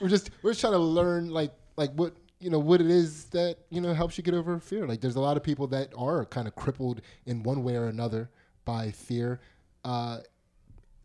We're 0.00 0.08
just 0.08 0.30
we're 0.42 0.50
just 0.50 0.60
trying 0.60 0.72
to 0.74 0.78
learn 0.78 1.30
like 1.30 1.52
like 1.76 1.92
what 1.94 2.14
you 2.40 2.50
know 2.50 2.58
what 2.58 2.80
it 2.80 2.88
is 2.90 3.26
that 3.26 3.56
you 3.70 3.80
know 3.80 3.92
helps 3.94 4.16
you 4.18 4.24
get 4.24 4.34
over 4.34 4.58
fear. 4.58 4.86
Like 4.86 5.00
there's 5.00 5.16
a 5.16 5.20
lot 5.20 5.36
of 5.36 5.42
people 5.42 5.66
that 5.68 5.92
are 5.96 6.24
kind 6.26 6.46
of 6.48 6.54
crippled 6.54 7.00
in 7.26 7.42
one 7.42 7.62
way 7.64 7.74
or 7.76 7.86
another 7.88 8.30
by 8.64 8.90
fear. 8.90 9.40
Uh, 9.84 10.18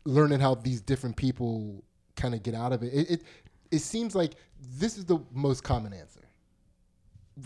learning 0.04 0.40
how 0.40 0.54
these 0.54 0.80
different 0.80 1.16
people 1.16 1.82
kind 2.16 2.34
of 2.34 2.42
get 2.42 2.54
out 2.54 2.72
of 2.72 2.82
it. 2.82 2.92
It, 2.92 3.10
it 3.10 3.22
it 3.70 3.78
seems 3.80 4.14
like 4.14 4.34
this 4.78 4.96
is 4.96 5.04
the 5.04 5.18
most 5.32 5.62
common 5.64 5.92
answer 5.92 6.22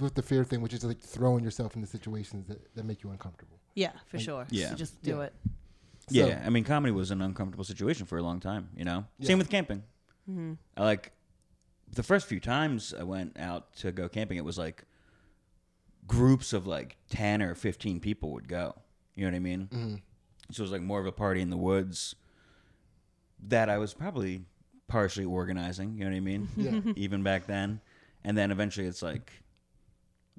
with 0.01 0.14
the 0.14 0.23
fear 0.23 0.45
thing, 0.45 0.61
which 0.62 0.73
is 0.75 0.85
like 0.85 1.01
throwing 1.01 1.45
yourself 1.45 1.77
into 1.77 1.87
situations 1.88 2.47
that, 2.49 2.75
that 2.75 2.85
make 2.85 3.03
you 3.03 3.11
uncomfortable. 3.11 3.59
Yeah, 3.75 3.92
for 4.07 4.18
sure. 4.18 4.47
yeah. 4.51 4.71
So 4.71 4.75
just 4.77 5.03
do 5.03 5.16
Yeah. 5.16 5.23
it. 5.25 5.33
Yeah, 6.11 6.43
I 6.45 6.51
mean, 6.51 6.65
comedy 6.65 6.93
was 6.93 7.11
an 7.11 7.23
uncomfortable 7.23 7.65
situation 7.65 8.07
for 8.07 8.19
a 8.19 8.23
long 8.23 8.41
time. 8.41 8.69
You 8.77 8.85
know, 8.85 9.07
Yeah. 9.19 9.27
same 9.29 9.38
with 9.38 9.49
camping. 9.51 9.83
I 10.77 10.83
like 10.83 11.12
the 11.93 12.03
first 12.03 12.27
few 12.27 12.41
times 12.41 12.95
I 12.99 13.03
went 13.03 13.38
out 13.38 13.75
to 13.77 13.93
go 13.93 14.09
camping. 14.09 14.38
It 14.38 14.45
was 14.45 14.57
like 14.59 14.85
groups 16.07 16.53
of 16.53 16.67
like 16.67 16.97
ten 17.11 17.43
or 17.43 17.55
fifteen 17.55 18.01
people 18.01 18.33
would 18.33 18.49
go. 18.49 18.75
You 19.15 19.25
know 19.25 19.31
what 19.31 19.37
I 19.37 19.41
mean? 19.41 19.69
Mm-hmm. 19.73 19.95
So 20.53 20.62
it 20.62 20.65
was 20.65 20.73
like 20.73 20.83
more 20.83 21.01
of 21.01 21.07
a 21.07 21.12
party 21.12 21.41
in 21.41 21.51
the 21.51 21.57
woods 21.57 22.15
that 23.49 23.69
I 23.69 23.79
was 23.79 23.95
probably 23.95 24.43
partially 24.88 25.25
organizing. 25.25 25.95
You 25.97 26.05
know 26.05 26.11
what 26.11 26.17
I 26.17 26.21
mean? 26.21 26.49
Yeah. 26.57 26.93
Even 26.97 27.23
back 27.23 27.47
then, 27.47 27.81
and 28.25 28.37
then 28.38 28.51
eventually 28.51 28.87
it's 28.87 29.03
like, 29.03 29.33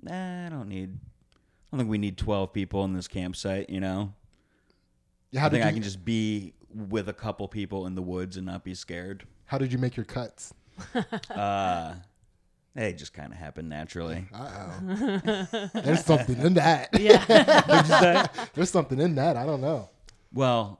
nah, 0.02 0.47
I 0.47 0.49
don't 0.49 0.69
need. 0.69 0.89
I 0.95 1.38
don't 1.76 1.80
think 1.80 1.89
we 1.91 1.97
need 1.97 2.17
twelve 2.17 2.54
people 2.54 2.84
in 2.86 2.93
this 2.93 3.08
campsite. 3.08 3.69
You 3.69 3.80
know, 3.82 4.13
How 5.36 5.48
I 5.48 5.50
think 5.50 5.63
you, 5.63 5.69
I 5.69 5.74
can 5.74 5.82
just 5.84 6.04
be 6.06 6.54
with 6.74 7.10
a 7.10 7.13
couple 7.13 7.48
people 7.48 7.86
in 7.88 7.96
the 7.96 8.02
woods 8.02 8.38
and 8.38 8.46
not 8.46 8.63
be 8.63 8.74
scared. 8.74 9.26
how 9.46 9.58
did 9.58 9.72
you 9.72 9.78
make 9.78 9.96
your 9.98 10.06
cuts? 10.06 10.54
Uh, 11.30 11.93
it 12.76 12.98
just 12.98 13.13
kind 13.13 13.32
of 13.32 13.38
happened 13.38 13.69
naturally. 13.69 14.26
Uh 14.34 14.72
oh. 14.82 15.69
There's 15.82 16.04
something 16.04 16.38
in 16.39 16.56
that. 16.56 16.89
Yeah. 17.00 18.28
There's 18.56 18.72
something 18.72 19.00
in 19.00 19.15
that. 19.15 19.38
I 19.38 19.46
don't 19.46 19.62
know. 19.62 19.89
Well, 20.34 20.80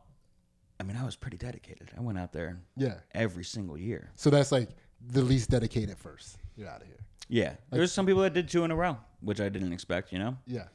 I 0.80 0.84
mean, 0.84 0.98
I 0.98 1.06
was 1.06 1.16
pretty 1.16 1.38
dedicated. 1.38 1.92
I 1.96 2.02
went 2.02 2.18
out 2.18 2.34
there 2.34 2.60
Yeah. 2.76 2.96
every 3.14 3.44
single 3.44 3.78
year. 3.78 4.10
So 4.16 4.30
that's 4.32 4.52
like 4.52 4.70
the 5.08 5.22
least 5.22 5.50
dedicated 5.52 5.98
first. 5.98 6.38
You're 6.58 6.68
out 6.70 6.82
of 6.82 6.88
here. 6.88 6.98
Yeah, 7.30 7.54
there's 7.72 7.92
some 7.92 8.06
people 8.08 8.22
that 8.24 8.34
did 8.34 8.50
two 8.50 8.64
in 8.64 8.72
a 8.72 8.76
row, 8.76 8.98
which 9.22 9.40
I 9.40 9.50
didn't 9.50 9.72
expect. 9.74 10.12
You 10.12 10.20
know, 10.20 10.38
Yeah. 10.48 10.66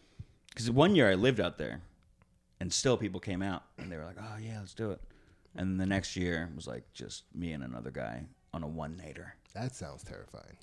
because 0.48 0.70
one 0.70 0.94
year 0.96 1.10
I 1.10 1.14
lived 1.14 1.40
out 1.40 1.58
there, 1.58 1.82
and 2.60 2.72
still 2.72 2.96
people 2.96 3.20
came 3.20 3.42
out 3.42 3.64
and 3.78 3.90
they 3.90 3.96
were 3.96 4.04
like, 4.04 4.16
"Oh 4.20 4.36
yeah, 4.40 4.60
let's 4.60 4.74
do 4.74 4.90
it." 4.90 5.00
And 5.56 5.80
the 5.80 5.86
next 5.86 6.16
year 6.16 6.50
was 6.54 6.66
like 6.66 6.92
just 6.92 7.24
me 7.34 7.52
and 7.52 7.64
another 7.64 7.90
guy 7.90 8.26
on 8.52 8.62
a 8.62 8.66
one 8.66 8.96
nighter. 8.96 9.34
That 9.54 9.74
sounds 9.74 10.04
terrifying. 10.04 10.56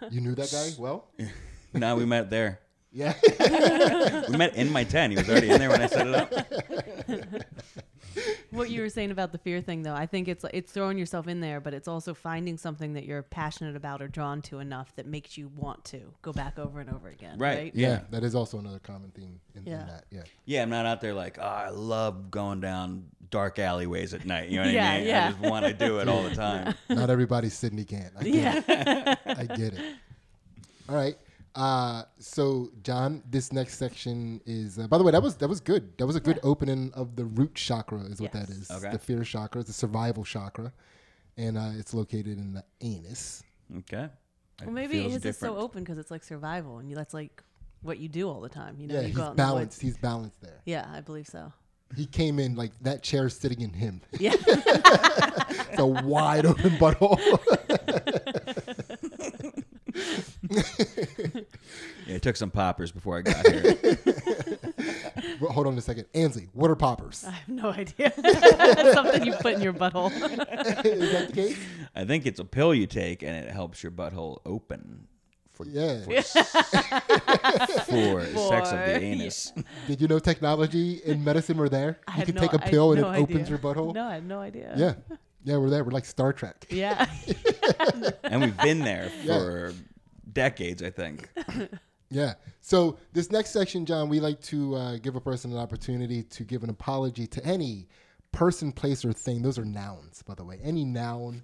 you 0.10 0.20
knew 0.20 0.34
that 0.34 0.50
guy 0.50 0.70
well? 0.78 1.08
now 1.74 1.96
we 1.96 2.04
met 2.04 2.30
there. 2.30 2.60
Yeah. 2.94 3.14
We 4.30 4.36
met 4.38 4.54
in 4.56 4.70
my 4.72 4.84
tent. 4.84 5.12
He 5.12 5.18
was 5.18 5.28
already 5.28 5.50
in 5.50 5.58
there 5.58 5.68
when 5.68 5.82
I 5.82 5.86
set 5.86 6.06
it 6.06 6.14
up. 6.14 6.32
what 8.50 8.70
you 8.70 8.80
were 8.80 8.88
saying 8.88 9.10
about 9.10 9.32
the 9.32 9.38
fear 9.38 9.60
thing, 9.60 9.82
though, 9.82 9.94
I 9.94 10.06
think 10.06 10.28
it's 10.28 10.44
it's 10.54 10.70
throwing 10.72 10.96
yourself 10.96 11.26
in 11.28 11.40
there, 11.40 11.60
but 11.60 11.74
it's 11.74 11.88
also 11.88 12.14
finding 12.14 12.56
something 12.56 12.92
that 12.94 13.04
you're 13.04 13.22
passionate 13.22 13.74
about 13.76 14.00
or 14.00 14.08
drawn 14.08 14.40
to 14.42 14.60
enough 14.60 14.94
that 14.96 15.06
makes 15.06 15.36
you 15.36 15.48
want 15.56 15.84
to 15.86 16.00
go 16.22 16.32
back 16.32 16.58
over 16.58 16.80
and 16.80 16.88
over 16.88 17.08
again. 17.08 17.38
Right. 17.38 17.58
Right. 17.58 17.72
yeah. 17.74 17.88
Yeah. 17.88 18.00
That 18.10 18.24
is 18.24 18.34
also 18.34 18.58
another 18.58 18.78
common 18.78 19.10
theme 19.10 19.40
in, 19.54 19.62
in 19.62 19.72
Yeah. 19.72 19.84
that. 19.86 20.04
Yeah. 20.10 20.22
Yeah, 20.46 20.62
I'm 20.62 20.70
not 20.70 20.86
out 20.86 21.00
there 21.00 21.14
like, 21.14 21.38
oh, 21.40 21.42
I 21.44 21.70
love 21.70 22.30
going 22.30 22.60
down 22.60 23.06
dark 23.30 23.58
alleyways 23.58 24.14
at 24.14 24.24
night. 24.24 24.48
You 24.50 24.58
know 24.60 24.64
what 24.66 24.74
Yeah, 24.74 24.90
I 24.92 24.98
mean? 24.98 25.06
yeah. 25.08 25.26
I 25.26 25.30
just 25.32 25.42
want 25.42 25.66
to 25.66 25.72
do 25.74 25.98
it 25.98 26.08
all 26.08 26.22
the 26.22 26.34
time. 26.36 26.74
Not 26.88 27.10
everybody's 27.10 27.54
Sydney 27.54 27.84
Gant. 27.84 28.12
I 28.18 28.22
get 28.22 28.64
it. 28.68 29.18
I 29.26 29.44
get 29.56 29.74
it. 29.74 29.96
All 30.88 30.94
right. 30.94 31.16
Uh, 31.54 32.02
so 32.18 32.70
John, 32.82 33.22
this 33.30 33.52
next 33.52 33.78
section 33.78 34.40
is. 34.44 34.78
Uh, 34.78 34.88
by 34.88 34.98
the 34.98 35.04
way, 35.04 35.12
that 35.12 35.22
was 35.22 35.36
that 35.36 35.48
was 35.48 35.60
good. 35.60 35.96
That 35.98 36.06
was 36.06 36.16
a 36.16 36.20
good 36.20 36.40
opening 36.42 36.90
of 36.94 37.14
the 37.16 37.24
root 37.24 37.54
chakra, 37.54 38.00
is 38.00 38.20
what 38.20 38.32
that 38.32 38.48
Yes. 38.48 38.58
is. 38.58 38.70
Okay. 38.70 38.90
The 38.90 38.98
fear 38.98 39.22
chakra, 39.22 39.62
the 39.62 39.72
survival 39.72 40.24
chakra, 40.24 40.72
and 41.36 41.56
uh, 41.56 41.70
it's 41.78 41.94
located 41.94 42.38
in 42.38 42.54
the 42.54 42.64
anus. 42.80 43.42
Okay. 43.78 44.08
Well, 44.64 44.70
maybe 44.72 44.98
feels 45.00 45.12
his 45.14 45.24
is 45.24 45.38
so 45.38 45.56
open 45.56 45.82
because 45.84 45.98
it's 45.98 46.10
like 46.10 46.24
survival, 46.24 46.78
and 46.78 46.88
you, 46.90 46.96
that's 46.96 47.14
like 47.14 47.42
what 47.82 47.98
you 47.98 48.08
do 48.08 48.28
all 48.28 48.40
the 48.40 48.48
time. 48.48 48.76
You 48.80 48.88
know, 48.88 48.94
Yeah, 48.94 49.00
you 49.02 49.06
he's 49.08 49.16
go 49.16 49.22
out 49.22 49.30
in 49.32 49.36
the 49.36 49.42
woods. 49.42 49.50
balanced. 49.52 49.82
He's 49.82 49.96
balanced 49.98 50.40
there. 50.40 50.60
Yeah, 50.64 50.88
I 50.92 51.00
believe 51.02 51.26
so. 51.28 51.52
He 51.96 52.06
came 52.06 52.38
in 52.40 52.56
like 52.56 52.72
that 52.82 53.02
chair 53.04 53.26
is 53.26 53.36
sitting 53.36 53.60
in 53.60 53.72
him. 53.72 54.00
Yeah. 54.18 54.34
It's 55.76 55.80
a 55.80 55.86
wide 55.86 56.46
open 56.46 56.70
butthole. 56.72 57.18
Yeah, 62.06 62.16
it 62.16 62.22
took 62.22 62.36
some 62.36 62.50
poppers 62.50 62.92
before 62.92 63.16
I 63.18 63.22
got 63.22 63.46
here. 63.48 63.76
Well, 65.40 65.50
Hold 65.52 65.66
on 65.66 65.76
a 65.76 65.80
second, 65.80 66.04
Ansley. 66.14 66.48
What 66.52 66.70
are 66.70 66.76
poppers? 66.76 67.24
I 67.26 67.30
have 67.32 67.48
no 67.48 67.70
idea. 67.70 68.12
Something 68.94 69.24
you 69.24 69.32
put 69.40 69.54
in 69.54 69.62
your 69.62 69.72
butthole. 69.72 70.10
is 70.84 71.12
that 71.12 71.28
the 71.28 71.32
case? 71.32 71.58
I 71.94 72.04
think 72.04 72.26
it's 72.26 72.38
a 72.38 72.44
pill 72.44 72.74
you 72.74 72.86
take 72.86 73.22
and 73.22 73.34
it 73.34 73.50
helps 73.50 73.82
your 73.82 73.90
butthole 73.90 74.38
open 74.46 75.08
for 75.52 75.66
Yeah. 75.66 76.04
for, 76.04 76.12
s- 76.14 76.32
for 77.88 78.24
sex 78.48 78.70
of 78.72 78.78
the 78.78 78.98
anus. 79.00 79.52
Did 79.86 80.00
you 80.00 80.08
know 80.08 80.18
technology 80.18 81.00
and 81.06 81.24
medicine 81.24 81.56
were 81.56 81.68
there? 81.68 81.98
I 82.06 82.12
you 82.12 82.16
had 82.18 82.26
can 82.26 82.34
no- 82.36 82.40
take 82.42 82.52
a 82.52 82.60
I 82.60 82.64
had 82.64 82.70
pill 82.70 82.92
and 82.92 83.00
no 83.02 83.10
it 83.10 83.18
opens 83.18 83.40
idea. 83.40 83.48
your 83.50 83.58
butthole. 83.58 83.94
No, 83.94 84.04
I 84.06 84.14
had 84.14 84.26
no 84.28 84.40
idea. 84.40 84.74
Yeah. 84.76 84.94
Yeah, 85.44 85.56
we're 85.58 85.70
there. 85.70 85.84
We're 85.84 85.90
like 85.90 86.04
Star 86.06 86.32
Trek. 86.32 86.66
Yeah. 86.70 87.06
And 88.24 88.40
we've 88.42 88.56
been 88.58 88.80
there 88.80 89.10
Yeah. 89.22 89.38
for 89.38 89.74
decades, 90.34 90.82
I 90.82 90.90
think. 90.90 91.28
Yeah. 92.10 92.34
So 92.60 92.98
this 93.12 93.32
next 93.32 93.50
section, 93.50 93.84
John, 93.84 94.08
we 94.08 94.20
like 94.20 94.40
to 94.42 94.76
uh, 94.76 94.96
give 94.98 95.16
a 95.16 95.20
person 95.20 95.50
an 95.50 95.58
opportunity 95.58 96.22
to 96.22 96.44
give 96.44 96.62
an 96.62 96.70
apology 96.70 97.26
to 97.26 97.44
any 97.44 97.88
person, 98.30 98.70
place, 98.70 99.04
or 99.04 99.12
thing. 99.12 99.42
Those 99.42 99.58
are 99.58 99.64
nouns, 99.64 100.22
by 100.22 100.34
the 100.34 100.44
way. 100.44 100.60
Any 100.62 100.84
noun 100.84 101.42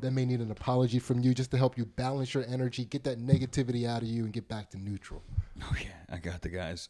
that 0.00 0.10
may 0.10 0.24
need 0.24 0.40
an 0.40 0.50
apology 0.50 0.98
from 0.98 1.20
you, 1.20 1.34
just 1.34 1.52
to 1.52 1.56
help 1.56 1.78
you 1.78 1.84
balance 1.84 2.34
your 2.34 2.44
energy, 2.48 2.84
get 2.84 3.04
that 3.04 3.18
negativity 3.18 3.86
out 3.86 4.02
of 4.02 4.08
you, 4.08 4.24
and 4.24 4.32
get 4.32 4.48
back 4.48 4.70
to 4.70 4.78
neutral. 4.78 5.22
Oh 5.62 5.74
yeah, 5.80 6.14
I 6.14 6.18
got 6.18 6.42
the 6.42 6.48
guys. 6.48 6.88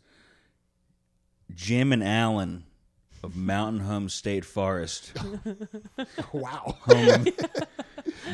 Jim 1.55 1.93
and 1.93 2.05
Alan 2.05 2.65
of 3.23 3.37
Mountain 3.37 3.81
Home 3.81 4.09
State 4.09 4.45
Forest. 4.45 5.13
wow. 6.33 6.77
Home. 6.81 7.27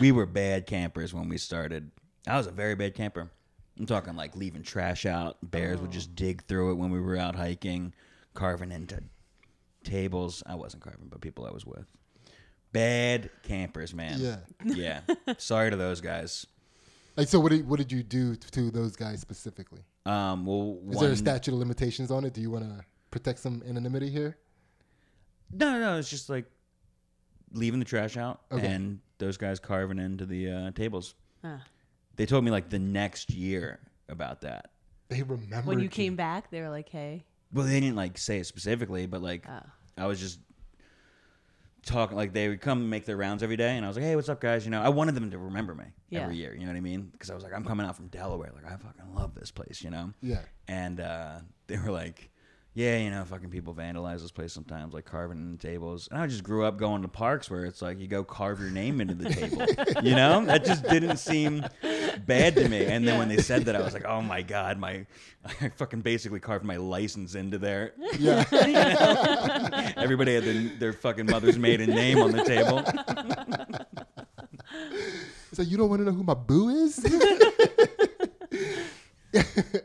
we 0.00 0.12
were 0.12 0.27
bad 0.27 0.66
campers 0.66 1.14
when 1.14 1.29
we 1.29 1.38
started. 1.38 1.90
I 2.26 2.37
was 2.37 2.46
a 2.46 2.50
very 2.50 2.74
bad 2.74 2.94
camper. 2.94 3.30
I'm 3.78 3.87
talking 3.87 4.14
like 4.16 4.37
leaving 4.37 4.62
trash 4.62 5.04
out. 5.04 5.37
Bears 5.42 5.80
would 5.80 5.90
just 5.90 6.14
dig 6.14 6.44
through 6.44 6.70
it 6.72 6.74
when 6.74 6.90
we 6.90 7.00
were 7.00 7.16
out 7.16 7.34
hiking, 7.34 7.92
carving 8.32 8.70
into 8.72 9.02
tables. 9.82 10.42
I 10.46 10.54
wasn't 10.54 10.82
carving, 10.82 11.08
but 11.08 11.20
people 11.20 11.44
I 11.46 11.50
was 11.50 11.66
with. 11.66 11.87
Bad 12.72 13.30
campers, 13.42 13.94
man. 13.94 14.18
Yeah. 14.20 14.37
Yeah. 14.64 15.00
Sorry 15.38 15.70
to 15.70 15.76
those 15.76 16.00
guys. 16.00 16.46
Like, 17.16 17.28
so 17.28 17.38
what 17.38 17.50
did, 17.52 17.68
what 17.68 17.78
did 17.78 17.92
you 17.92 18.02
do 18.02 18.34
to 18.34 18.70
those 18.70 18.96
guys 18.96 19.20
specifically? 19.20 19.82
Um, 20.06 20.44
well, 20.46 20.78
Is 20.90 20.96
one, 20.96 21.04
there 21.04 21.12
a 21.12 21.16
statute 21.16 21.52
of 21.52 21.58
limitations 21.58 22.10
on 22.10 22.24
it? 22.24 22.32
Do 22.34 22.40
you 22.40 22.50
want 22.50 22.64
to 22.64 22.84
protect 23.12 23.38
some 23.38 23.62
anonymity 23.68 24.10
here? 24.10 24.37
No, 25.52 25.72
no, 25.72 25.80
no, 25.80 25.98
it's 25.98 26.10
just 26.10 26.28
like 26.28 26.46
leaving 27.52 27.78
the 27.78 27.84
trash 27.84 28.16
out 28.16 28.40
Okay. 28.50 28.66
and 28.66 28.98
those 29.18 29.37
guys 29.37 29.60
carving 29.60 29.98
into 30.00 30.26
the 30.26 30.50
uh, 30.50 30.70
tables. 30.72 31.14
Huh. 31.44 31.58
They 32.16 32.27
told 32.27 32.44
me 32.44 32.50
like 32.50 32.68
the 32.70 32.79
next 32.79 33.31
year 33.33 33.81
about 34.09 34.42
that. 34.42 34.70
They 35.09 35.22
remember 35.22 35.68
When 35.68 35.81
you 35.81 35.88
came 35.88 36.16
back, 36.16 36.50
they 36.50 36.61
were 36.61 36.70
like, 36.70 36.88
"Hey, 36.88 37.24
Well, 37.53 37.66
they 37.66 37.81
didn't 37.81 37.96
like 37.96 38.18
say 38.18 38.38
it 38.38 38.46
specifically, 38.46 39.07
but 39.07 39.22
like 39.22 39.46
oh, 39.48 39.61
I 39.98 40.07
was 40.07 40.18
just 40.20 40.38
talking. 41.85 42.16
Like 42.16 42.33
they 42.33 42.48
would 42.48 42.61
come 42.61 42.81
and 42.81 42.90
make 42.90 43.05
their 43.05 43.16
rounds 43.16 43.42
every 43.42 43.57
day, 43.57 43.77
and 43.77 43.85
I 43.85 43.88
was 43.88 43.96
like, 43.96 44.05
"Hey, 44.05 44.16
what's 44.16 44.29
up, 44.29 44.40
guys?" 44.40 44.64
You 44.64 44.70
know, 44.70 44.81
I 44.83 44.88
wanted 44.88 45.14
them 45.14 45.31
to 45.31 45.38
remember 45.38 45.74
me 45.74 45.85
Yeah. 46.11 46.22
every 46.22 46.37
year. 46.37 46.55
You 46.55 46.61
know 46.62 46.72
what 46.72 46.77
I 46.77 46.81
mean? 46.81 47.09
Because 47.12 47.31
I 47.31 47.35
was 47.35 47.44
like, 47.44 47.53
I'm 47.55 47.64
coming 47.64 47.87
out 47.87 47.96
from 47.96 48.09
Delaware. 48.09 48.50
Like 48.55 48.66
I 48.66 48.77
fucking 48.77 49.14
love 49.14 49.35
this 49.35 49.50
place. 49.50 49.83
You 49.83 49.90
know? 49.90 50.12
Yeah. 50.22 50.40
And 50.68 51.00
uh, 51.00 51.40
they 51.66 51.77
were 51.79 51.90
like, 51.90 52.31
"Yeah, 52.72 52.96
you 52.98 53.11
know, 53.11 53.24
fucking 53.24 53.50
people 53.50 53.74
vandalize 53.74 54.22
this 54.22 54.31
place 54.33 54.53
sometimes, 54.53 54.94
like 54.94 55.05
carving 55.05 55.38
in 55.38 55.53
the 55.53 55.59
tables." 55.59 56.09
And 56.11 56.18
I 56.20 56.27
just 56.27 56.42
grew 56.44 56.64
up 56.64 56.79
going 56.79 57.03
to 57.03 57.09
parks 57.09 57.50
where 57.50 57.66
it's 57.66 57.83
like 57.83 58.00
you 58.00 58.09
go 58.09 58.24
carve 58.24 58.61
your 58.61 58.70
name 58.70 59.00
into 59.00 59.14
the 59.14 59.29
table. 59.31 60.03
you 60.03 60.14
know, 60.16 60.44
that 60.46 60.64
just 60.64 60.83
didn't 60.85 61.18
seem 61.18 61.64
bad 62.27 62.55
to 62.57 62.68
me. 62.68 62.87
And 62.87 63.07
then 63.07 63.18
when 63.18 63.29
they 63.29 63.38
said 63.38 63.66
that, 63.66 63.77
I 63.77 63.81
was 63.81 63.94
like, 63.94 64.05
"Oh 64.05 64.22
my 64.22 64.42
god, 64.42 64.79
my 64.79 65.07
I 65.44 65.68
fucking 65.70 66.03
basically 66.03 66.40
carved 66.40 66.64
my 66.64 66.77
license 66.77 67.35
into 67.35 67.59
there." 67.59 67.92
Yeah. 68.18 68.44
Everybody 69.96 70.35
had 70.35 70.44
their, 70.44 70.62
their 70.79 70.92
fucking 70.92 71.27
mother's 71.27 71.59
maiden 71.59 71.90
name 71.90 72.18
on 72.18 72.33
the 72.33 72.44
table. 72.44 72.85
So 75.53 75.62
you 75.62 75.77
don't 75.77 75.88
want 75.88 76.00
to 76.00 76.07
know 76.07 76.12
who 76.12 76.24
my 76.24 76.35
boo 76.35 76.70
is? 76.70 76.98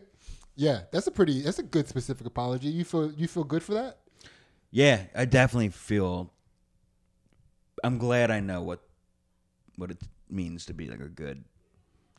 Yeah, 0.60 0.82
that's 0.92 1.08
a 1.08 1.12
pretty. 1.12 1.40
That's 1.40 1.60
a 1.60 1.64
good 1.64 1.88
specific 1.88 2.28
apology. 2.28 2.68
You 2.68 2.84
feel 2.84 3.14
you 3.14 3.30
feel 3.30 3.46
good 3.46 3.64
for 3.64 3.76
that? 3.76 4.00
Yeah, 4.72 5.04
I 5.16 5.24
definitely 5.24 5.70
feel. 5.70 6.34
I'm 7.82 7.98
glad 7.98 8.30
I 8.30 8.42
know 8.42 8.62
what 8.62 8.82
what 9.78 9.90
it 9.90 10.04
means 10.30 10.66
to 10.66 10.74
be 10.74 10.90
like 10.90 11.00
a 11.00 11.08
good 11.08 11.46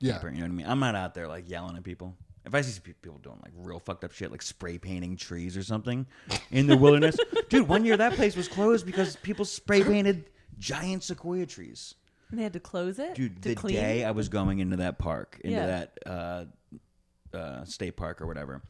Yeah, 0.00 0.12
camper. 0.14 0.28
You 0.30 0.36
know 0.36 0.42
what 0.42 0.50
I 0.50 0.54
mean? 0.54 0.66
I'm 0.66 0.80
not 0.80 0.94
out 0.94 1.14
there 1.14 1.28
like 1.28 1.48
yelling 1.48 1.76
at 1.76 1.84
people. 1.84 2.16
If 2.46 2.54
I 2.54 2.62
see 2.62 2.80
pe- 2.80 2.94
people 2.94 3.18
doing 3.18 3.38
like 3.42 3.52
real 3.56 3.78
fucked 3.78 4.02
up 4.02 4.12
shit, 4.12 4.30
like 4.30 4.42
spray 4.42 4.78
painting 4.78 5.16
trees 5.16 5.56
or 5.56 5.62
something 5.62 6.06
in 6.50 6.66
the 6.66 6.76
wilderness, 6.76 7.16
dude. 7.48 7.68
One 7.68 7.84
year 7.84 7.96
that 7.98 8.14
place 8.14 8.34
was 8.34 8.48
closed 8.48 8.86
because 8.86 9.16
people 9.16 9.44
spray 9.44 9.82
painted 9.84 10.30
giant 10.58 11.02
sequoia 11.04 11.46
trees. 11.46 11.94
And 12.30 12.38
they 12.38 12.44
had 12.44 12.52
to 12.54 12.60
close 12.60 12.98
it. 12.98 13.14
Dude, 13.14 13.42
the 13.42 13.54
clean? 13.54 13.74
day 13.74 14.04
I 14.04 14.12
was 14.12 14.28
going 14.28 14.60
into 14.60 14.76
that 14.76 14.98
park, 14.98 15.38
into 15.42 15.56
Yeah. 15.56 15.66
that 15.66 15.98
uh, 16.06 16.44
uh, 17.36 17.64
state 17.64 17.96
park 17.96 18.22
or 18.22 18.26
whatever, 18.26 18.62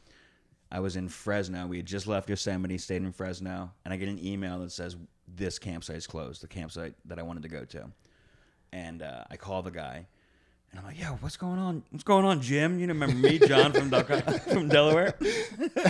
I 0.72 0.80
was 0.80 0.96
in 0.96 1.08
Fresno. 1.08 1.66
We 1.66 1.76
had 1.76 1.86
just 1.86 2.06
left 2.06 2.28
Yosemite, 2.28 2.78
stayed 2.78 3.02
in 3.02 3.12
Fresno, 3.12 3.70
and 3.84 3.92
I 3.94 3.96
get 3.98 4.08
an 4.08 4.24
email 4.24 4.58
that 4.60 4.72
says 4.72 4.96
this 5.28 5.58
campsite 5.58 5.96
is 5.96 6.06
closed, 6.06 6.42
the 6.42 6.48
campsite 6.48 6.94
that 7.04 7.18
I 7.18 7.22
wanted 7.22 7.42
to 7.44 7.48
go 7.48 7.64
to. 7.66 7.90
And 8.72 9.02
uh, 9.02 9.24
I 9.30 9.36
call 9.36 9.62
the 9.62 9.70
guy, 9.70 10.06
and 10.70 10.78
I'm 10.80 10.85
like, 10.87 10.98
"Yo, 11.00 11.06
what's 11.20 11.37
going 11.37 11.59
on? 11.59 11.83
What's 11.90 12.04
going 12.04 12.24
on, 12.24 12.40
Jim? 12.40 12.78
You 12.78 12.87
know, 12.87 12.92
remember 12.94 13.16
me, 13.16 13.38
John 13.38 13.72
from 13.72 13.90
Del- 13.90 14.04
from 14.52 14.68
Delaware?" 14.68 15.14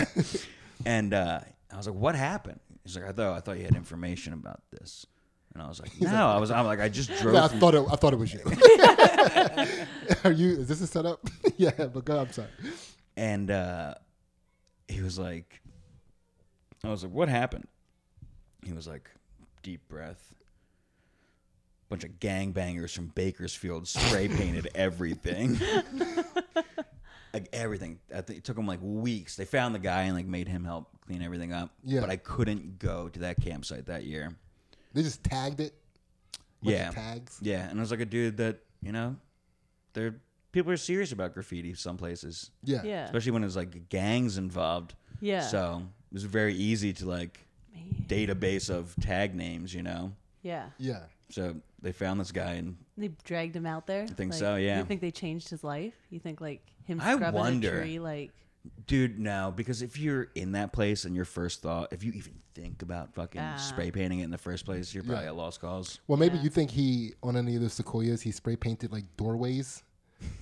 and 0.85 1.13
uh, 1.13 1.39
I 1.71 1.77
was 1.77 1.87
like, 1.87 1.95
"What 1.95 2.15
happened?" 2.15 2.59
He's 2.83 2.95
like, 2.95 3.05
"I 3.05 3.11
thought 3.11 3.37
I 3.37 3.39
thought 3.41 3.57
you 3.57 3.63
had 3.65 3.75
information 3.75 4.33
about 4.33 4.61
this." 4.71 5.05
And 5.53 5.61
I 5.61 5.67
was 5.67 5.79
like, 5.81 5.91
"No, 6.01 6.27
I 6.27 6.37
was. 6.39 6.49
I'm 6.51 6.65
like, 6.65 6.79
I 6.79 6.89
just 6.89 7.09
drove." 7.21 7.35
Yeah, 7.35 7.45
I 7.45 7.47
thought 7.47 7.75
it. 7.75 7.85
I 7.91 7.95
thought 7.95 8.13
it 8.13 8.19
was 8.19 8.33
you. 8.33 8.41
Are 10.23 10.31
you? 10.31 10.59
Is 10.59 10.67
this 10.67 10.81
a 10.81 10.87
setup? 10.87 11.27
yeah, 11.57 11.71
but 11.71 12.05
go. 12.05 12.19
I'm 12.19 12.31
sorry. 12.31 12.47
and 13.17 13.51
uh, 13.51 13.95
he 14.87 15.01
was 15.01 15.17
like, 15.19 15.61
I 16.83 16.89
was 16.89 17.03
like, 17.03 17.11
what 17.13 17.29
happened? 17.29 17.67
He 18.65 18.73
was 18.73 18.87
like, 18.87 19.09
deep 19.63 19.87
breath. 19.87 20.33
Bunch 21.91 22.05
of 22.05 22.19
gangbangers 22.21 22.95
from 22.95 23.07
Bakersfield 23.07 23.85
spray 23.87 24.27
painted 24.29 24.69
everything. 24.75 25.59
like 27.33 27.47
everything. 27.53 27.99
I 28.15 28.21
think 28.21 28.39
it 28.39 28.45
took 28.45 28.55
them 28.55 28.65
like 28.65 28.79
weeks. 28.81 29.35
They 29.35 29.45
found 29.45 29.75
the 29.75 29.79
guy 29.79 30.03
and 30.03 30.15
like 30.15 30.25
made 30.25 30.47
him 30.47 30.63
help 30.63 30.87
clean 31.05 31.21
everything 31.21 31.51
up. 31.53 31.71
Yeah. 31.83 31.99
But 32.01 32.09
I 32.09 32.15
couldn't 32.15 32.79
go 32.79 33.09
to 33.09 33.19
that 33.19 33.41
campsite 33.41 33.87
that 33.87 34.05
year. 34.05 34.33
They 34.93 35.03
just 35.03 35.23
tagged 35.23 35.59
it. 35.59 35.73
Bunch 36.63 36.77
Yeah. 36.77 36.91
tags. 36.91 37.39
Yeah, 37.41 37.69
and 37.69 37.77
I 37.77 37.81
was 37.81 37.91
like 37.91 37.99
a 37.99 38.05
dude 38.05 38.37
that 38.37 38.59
you 38.81 38.91
know, 38.93 39.17
they're 39.93 40.15
people 40.53 40.71
are 40.71 40.77
serious 40.77 41.11
about 41.11 41.33
graffiti. 41.33 41.73
Some 41.73 41.97
places, 41.97 42.51
Yeah. 42.63 42.83
Yeah. 42.83 43.03
especially 43.05 43.31
when 43.33 43.43
it's 43.43 43.55
like 43.57 43.89
gangs 43.89 44.37
involved. 44.37 44.95
Yeah. 45.19 45.41
So 45.41 45.83
it 46.11 46.13
was 46.13 46.23
very 46.23 46.53
easy 46.55 46.93
to 46.93 47.05
like 47.05 47.45
Man. 47.73 48.05
database 48.07 48.69
of 48.69 48.95
tag 49.01 49.35
names, 49.35 49.73
you 49.73 49.83
know. 49.83 50.13
Yeah. 50.41 50.69
Yeah. 50.77 51.01
So 51.31 51.55
they 51.81 51.91
found 51.91 52.19
this 52.19 52.31
guy, 52.31 52.53
and 52.53 52.77
They 52.97 53.09
dragged 53.23 53.55
him 53.55 53.65
out 53.65 53.87
there. 53.87 54.03
I 54.03 54.07
think 54.07 54.33
so, 54.33 54.55
yeah. 54.55 54.79
You 54.79 54.85
think 54.85 55.01
they 55.01 55.11
changed 55.11 55.49
his 55.49 55.63
life? 55.63 55.93
You 56.09 56.19
think 56.19 56.41
like 56.41 56.61
him 56.85 56.99
I 57.01 57.15
scrubbing 57.15 57.39
wonder. 57.39 57.79
a 57.79 57.81
tree, 57.83 57.99
like 57.99 58.31
dude, 58.85 59.17
no, 59.19 59.51
because 59.55 59.81
if 59.81 59.97
you're 59.97 60.27
in 60.35 60.51
that 60.51 60.71
place 60.71 61.05
and 61.05 61.15
your 61.15 61.25
first 61.25 61.61
thought, 61.63 61.91
if 61.91 62.03
you 62.03 62.11
even 62.13 62.33
think 62.53 62.83
about 62.83 63.13
fucking 63.15 63.41
Ah. 63.41 63.55
spray 63.55 63.89
painting 63.89 64.19
it 64.19 64.25
in 64.25 64.29
the 64.29 64.37
first 64.37 64.65
place, 64.65 64.93
you're 64.93 65.03
probably 65.03 65.25
at 65.25 65.35
lost 65.35 65.61
cause. 65.61 65.99
Well, 66.07 66.19
maybe 66.19 66.37
Yeah. 66.37 66.43
you 66.43 66.49
think 66.51 66.69
he 66.69 67.13
on 67.23 67.35
any 67.37 67.55
of 67.55 67.61
the 67.61 67.69
sequoias 67.69 68.21
he 68.21 68.29
spray 68.31 68.55
painted 68.55 68.91
like 68.91 69.05
doorways, 69.17 69.81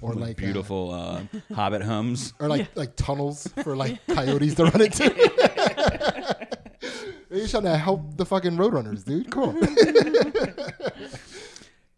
or 0.02 0.14
like 0.14 0.38
uh, 0.38 0.42
Beautiful 0.44 0.92
uh, 0.92 1.22
Hobbit 1.54 1.82
hums. 1.84 2.34
or 2.40 2.50
like 2.50 2.68
like 2.76 2.98
tunnels 2.98 3.48
for 3.64 3.78
like 3.78 4.06
coyotes 4.08 4.56
to 4.56 4.66
run 4.66 4.82
into. 4.82 5.49
He's 7.30 7.52
trying 7.52 7.64
to 7.64 7.78
help 7.78 8.18
the 8.18 8.26
fucking 8.26 8.58
roadrunners, 8.58 9.06
dude. 9.06 9.32
Cool. 9.32 9.56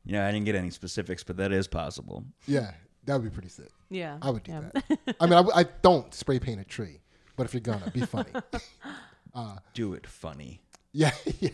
You 0.03 0.13
know, 0.13 0.27
I 0.27 0.31
didn't 0.31 0.45
get 0.45 0.55
any 0.55 0.71
specifics, 0.71 1.23
but 1.23 1.37
that 1.37 1.51
is 1.51 1.67
possible. 1.67 2.25
yeah, 2.47 2.71
that 3.05 3.13
would 3.13 3.23
be 3.23 3.29
pretty 3.29 3.49
sick. 3.49 3.69
yeah. 3.89 4.17
I 4.21 4.29
would 4.31 4.43
do 4.43 4.51
yeah. 4.51 4.61
that. 4.73 5.15
I 5.19 5.25
mean, 5.25 5.33
I, 5.33 5.37
w- 5.37 5.53
I 5.55 5.63
don't 5.81 6.13
spray 6.13 6.39
paint 6.39 6.59
a 6.59 6.63
tree, 6.63 7.01
but 7.35 7.45
if 7.45 7.53
you're 7.53 7.61
gonna, 7.61 7.89
be 7.91 8.01
funny. 8.01 8.31
Uh, 9.33 9.55
do 9.73 9.93
it 9.93 10.05
funny. 10.05 10.61
Yeah, 10.91 11.13
yeah. 11.39 11.51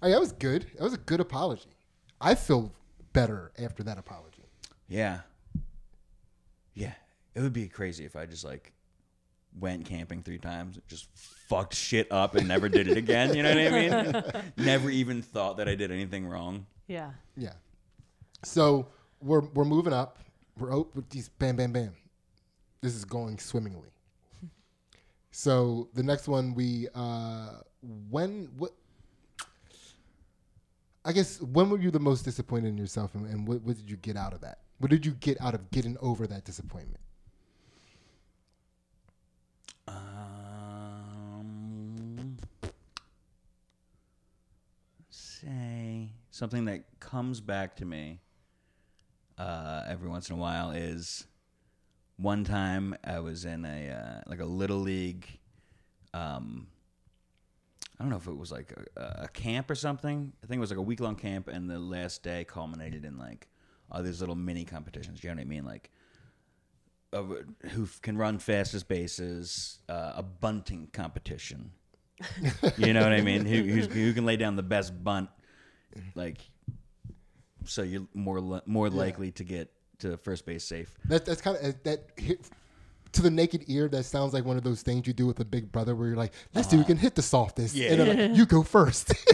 I 0.00 0.06
mean, 0.06 0.12
that 0.12 0.20
was 0.20 0.30
good. 0.30 0.66
That 0.76 0.84
was 0.84 0.94
a 0.94 0.98
good 0.98 1.18
apology. 1.18 1.74
I 2.20 2.36
feel 2.36 2.72
better 3.12 3.50
after 3.58 3.82
that 3.82 3.98
apology. 3.98 4.44
Yeah. 4.86 5.22
Yeah. 6.74 6.92
It 7.34 7.40
would 7.40 7.52
be 7.52 7.66
crazy 7.66 8.04
if 8.04 8.14
I 8.14 8.26
just 8.26 8.44
like 8.44 8.72
went 9.58 9.84
camping 9.84 10.22
three 10.22 10.38
times, 10.38 10.78
just 10.86 11.08
fucked 11.48 11.74
shit 11.74 12.10
up 12.12 12.34
and 12.34 12.46
never 12.46 12.68
did 12.68 12.88
it 12.88 12.96
again. 12.96 13.34
You 13.34 13.42
know 13.42 13.54
what 13.54 13.58
I 13.58 14.32
mean? 14.42 14.42
never 14.64 14.90
even 14.90 15.22
thought 15.22 15.56
that 15.56 15.68
I 15.68 15.74
did 15.74 15.90
anything 15.90 16.26
wrong. 16.26 16.66
Yeah. 16.86 17.10
Yeah. 17.36 17.54
So 18.44 18.88
we're 19.20 19.40
we're 19.40 19.64
moving 19.64 19.92
up. 19.92 20.18
We're 20.58 20.74
out 20.74 20.94
with 20.94 21.08
these 21.10 21.28
bam 21.28 21.56
bam 21.56 21.72
bam. 21.72 21.92
This 22.80 22.94
is 22.94 23.04
going 23.04 23.38
swimmingly. 23.38 23.90
So 25.30 25.88
the 25.94 26.02
next 26.02 26.26
one 26.26 26.52
we 26.54 26.88
uh 26.96 27.58
when 28.10 28.48
what 28.56 28.72
I 31.04 31.12
guess 31.12 31.40
when 31.40 31.70
were 31.70 31.78
you 31.78 31.90
the 31.90 32.00
most 32.00 32.22
disappointed 32.24 32.68
in 32.68 32.78
yourself 32.78 33.14
and, 33.14 33.24
and 33.26 33.46
what, 33.46 33.62
what 33.62 33.76
did 33.76 33.88
you 33.88 33.96
get 33.96 34.16
out 34.16 34.32
of 34.32 34.40
that? 34.40 34.58
What 34.78 34.90
did 34.90 35.06
you 35.06 35.12
get 35.12 35.40
out 35.40 35.54
of 35.54 35.70
getting 35.70 35.96
over 36.00 36.26
that 36.26 36.44
disappointment? 36.44 37.00
Um, 39.86 40.37
say 45.40 46.10
something 46.30 46.64
that 46.66 46.84
comes 47.00 47.40
back 47.40 47.76
to 47.76 47.84
me 47.84 48.20
uh, 49.36 49.84
every 49.88 50.08
once 50.08 50.30
in 50.30 50.36
a 50.36 50.38
while 50.38 50.70
is 50.70 51.26
one 52.16 52.44
time 52.44 52.96
I 53.04 53.20
was 53.20 53.44
in 53.44 53.64
a 53.64 53.90
uh, 53.90 54.20
like 54.26 54.40
a 54.40 54.44
little 54.44 54.78
league. 54.78 55.26
Um, 56.12 56.66
I 57.98 58.02
don't 58.02 58.10
know 58.10 58.16
if 58.16 58.26
it 58.26 58.36
was 58.36 58.50
like 58.50 58.72
a, 58.96 59.22
a 59.24 59.28
camp 59.28 59.70
or 59.70 59.74
something. 59.74 60.32
I 60.42 60.46
think 60.46 60.58
it 60.58 60.60
was 60.60 60.70
like 60.70 60.78
a 60.78 60.82
week 60.82 61.00
long 61.00 61.16
camp, 61.16 61.48
and 61.48 61.70
the 61.70 61.78
last 61.78 62.22
day 62.22 62.44
culminated 62.44 63.04
in 63.04 63.18
like 63.18 63.48
all 63.90 64.02
these 64.02 64.20
little 64.20 64.34
mini 64.34 64.64
competitions. 64.64 65.22
You 65.22 65.30
know 65.30 65.36
what 65.36 65.42
I 65.42 65.44
mean? 65.44 65.64
Like 65.64 65.90
who 67.12 67.88
can 68.02 68.18
run 68.18 68.38
fastest 68.38 68.88
bases, 68.88 69.78
uh, 69.88 70.12
a 70.16 70.22
bunting 70.22 70.88
competition. 70.92 71.72
you 72.76 72.92
know 72.92 73.02
what 73.02 73.12
I 73.12 73.20
mean? 73.20 73.44
Who, 73.44 73.62
who's, 73.62 73.86
who 73.86 74.12
can 74.12 74.26
lay 74.26 74.36
down 74.36 74.56
the 74.56 74.62
best 74.62 74.92
bunt? 75.02 75.30
Like, 76.14 76.38
so 77.64 77.82
you're 77.82 78.06
more 78.14 78.62
more 78.66 78.88
likely 78.88 79.32
to 79.32 79.44
get 79.44 79.70
to 80.00 80.16
first 80.18 80.46
base 80.46 80.64
safe. 80.64 80.94
That 81.06 81.24
that's 81.24 81.40
kind 81.40 81.56
of 81.56 81.82
that 81.84 82.10
hit, 82.16 82.48
to 83.12 83.22
the 83.22 83.30
naked 83.30 83.64
ear. 83.68 83.88
That 83.88 84.04
sounds 84.04 84.32
like 84.32 84.44
one 84.44 84.56
of 84.56 84.64
those 84.64 84.82
things 84.82 85.06
you 85.06 85.12
do 85.12 85.26
with 85.26 85.40
a 85.40 85.44
big 85.44 85.70
brother, 85.72 85.94
where 85.94 86.08
you're 86.08 86.16
like, 86.16 86.32
"Let's 86.54 86.68
see 86.68 86.76
who 86.76 86.84
can 86.84 86.96
hit 86.96 87.14
the 87.14 87.22
softest." 87.22 87.74
Yeah. 87.74 87.90
And 87.90 88.00
they're 88.00 88.28
like, 88.28 88.36
you 88.36 88.46
go 88.46 88.62
first. 88.62 89.12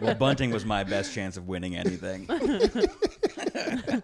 Well, 0.00 0.14
bunting 0.14 0.50
was 0.50 0.64
my 0.64 0.84
best 0.84 1.14
chance 1.14 1.36
of 1.36 1.48
winning 1.48 1.74
anything. 1.76 2.26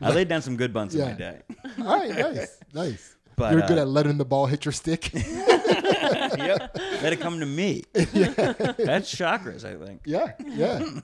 I 0.00 0.10
laid 0.10 0.28
down 0.28 0.42
some 0.42 0.56
good 0.56 0.72
bunts 0.72 0.94
in 0.94 1.02
my 1.02 1.12
day. 1.12 1.42
All 1.80 1.98
right, 1.98 2.16
nice, 2.16 2.58
nice. 2.72 3.16
But, 3.36 3.52
you're 3.52 3.62
good 3.62 3.78
uh, 3.78 3.82
at 3.82 3.88
letting 3.88 4.16
the 4.16 4.24
ball 4.24 4.46
hit 4.46 4.64
your 4.64 4.72
stick. 4.72 5.12
yep. 5.12 6.76
Let 7.04 7.12
it 7.12 7.20
come 7.20 7.38
to 7.40 7.44
me. 7.46 7.82
That's 7.92 9.14
chakras, 9.14 9.62
I 9.62 9.76
think. 9.84 10.00
yeah, 10.06 10.32
yeah. 10.42 10.82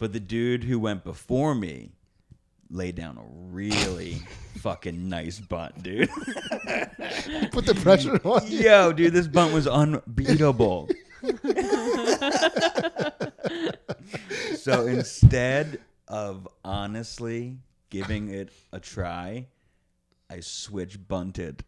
But 0.00 0.12
the 0.12 0.18
dude 0.18 0.64
who 0.64 0.80
went 0.80 1.04
before 1.04 1.54
me 1.54 1.92
laid 2.70 2.96
down 2.96 3.16
a 3.18 3.22
really 3.52 4.22
fucking 4.56 5.08
nice 5.10 5.38
bunt, 5.38 5.82
dude. 5.82 6.08
Put 7.52 7.66
the 7.66 7.78
pressure 7.80 8.18
on 8.24 8.50
you. 8.50 8.60
Yo, 8.60 8.92
dude, 8.94 9.12
this 9.12 9.28
bunt 9.28 9.52
was 9.52 9.68
unbeatable. 9.68 10.88
so 14.56 14.86
instead 14.86 15.80
of 16.08 16.48
honestly 16.64 17.58
giving 17.90 18.30
it 18.30 18.50
a 18.72 18.80
try, 18.80 19.46
I 20.30 20.40
switch 20.40 21.06
bunted. 21.06 21.62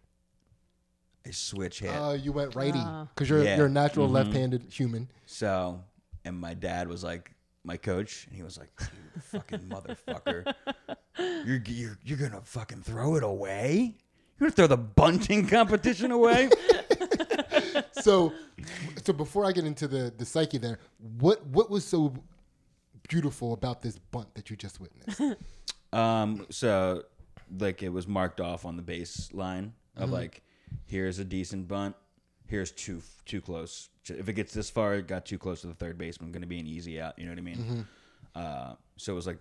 I 1.27 1.31
switch 1.31 1.81
hit. 1.81 1.91
Uh, 1.91 2.13
you 2.13 2.33
went 2.33 2.55
righty 2.55 2.79
Ah. 2.81 3.07
because 3.15 3.29
you're 3.29 3.45
Yeah. 3.45 3.57
you're 3.57 3.67
a 3.67 3.71
natural 3.71 4.09
Mhm. 4.09 4.13
left-handed 4.13 4.63
human. 4.73 5.09
So, 5.27 5.83
and 6.25 6.37
my 6.39 6.55
dad 6.55 6.89
was 6.89 7.03
like, 7.05 7.35
my 7.65 7.77
coach, 7.77 8.27
and 8.27 8.35
he 8.35 8.43
was 8.43 8.59
like, 8.59 8.71
"You 8.81 9.21
fucking 9.21 9.61
motherfucker, 9.69 10.53
you're, 11.47 11.63
you're 11.67 11.99
you're 12.05 12.19
gonna 12.19 12.41
fucking 12.43 12.83
throw 12.83 13.15
it 13.15 13.23
away? 13.23 13.95
You're 14.41 14.49
gonna 14.51 14.57
throw 14.57 14.67
the 14.67 14.77
bunting 14.77 15.47
competition 15.47 16.11
away?" 16.11 16.51
So, 18.03 18.33
so 19.05 19.13
before 19.13 19.45
I 19.45 19.53
get 19.53 19.65
into 19.65 19.87
the 19.87 20.13
the 20.17 20.25
psyche 20.25 20.59
there, 20.59 20.79
what 21.21 21.47
what 21.47 21.71
was 21.71 21.85
so 21.85 22.13
beautiful 23.09 23.53
about 23.53 23.81
this 23.83 23.97
bunt 24.11 24.35
that 24.35 24.51
you 24.51 24.57
just 24.57 24.81
witnessed? 24.81 25.21
um, 25.93 26.47
so 26.51 27.05
like 27.59 27.83
it 27.83 27.91
was 27.91 28.09
marked 28.09 28.41
off 28.41 28.65
on 28.65 28.77
the 28.77 28.83
baseline 28.83 29.71
of 29.97 30.11
like 30.11 30.43
here's 30.87 31.19
a 31.19 31.25
decent 31.25 31.69
bunt. 31.69 31.97
Here's 32.47 32.71
too 32.71 33.03
too 33.25 33.41
close. 33.41 33.89
If 34.07 34.29
it 34.29 34.35
gets 34.35 34.53
this 34.53 34.69
far, 34.69 34.95
it 34.95 35.07
got 35.07 35.25
too 35.25 35.39
close 35.39 35.63
to 35.63 35.69
the 35.69 35.75
third 35.75 35.97
baseman. 35.97 36.33
Going 36.33 36.43
to 36.43 36.49
be 36.49 36.59
an 36.59 36.67
easy 36.67 37.01
out. 37.01 37.19
You 37.19 37.25
know 37.25 37.33
what 37.33 37.39
I 37.39 37.43
mean? 37.43 37.57
Mm-hmm. 37.57 37.81
Uh, 38.35 38.75
so 38.97 39.13
it 39.13 39.17
was 39.17 39.27
like, 39.27 39.39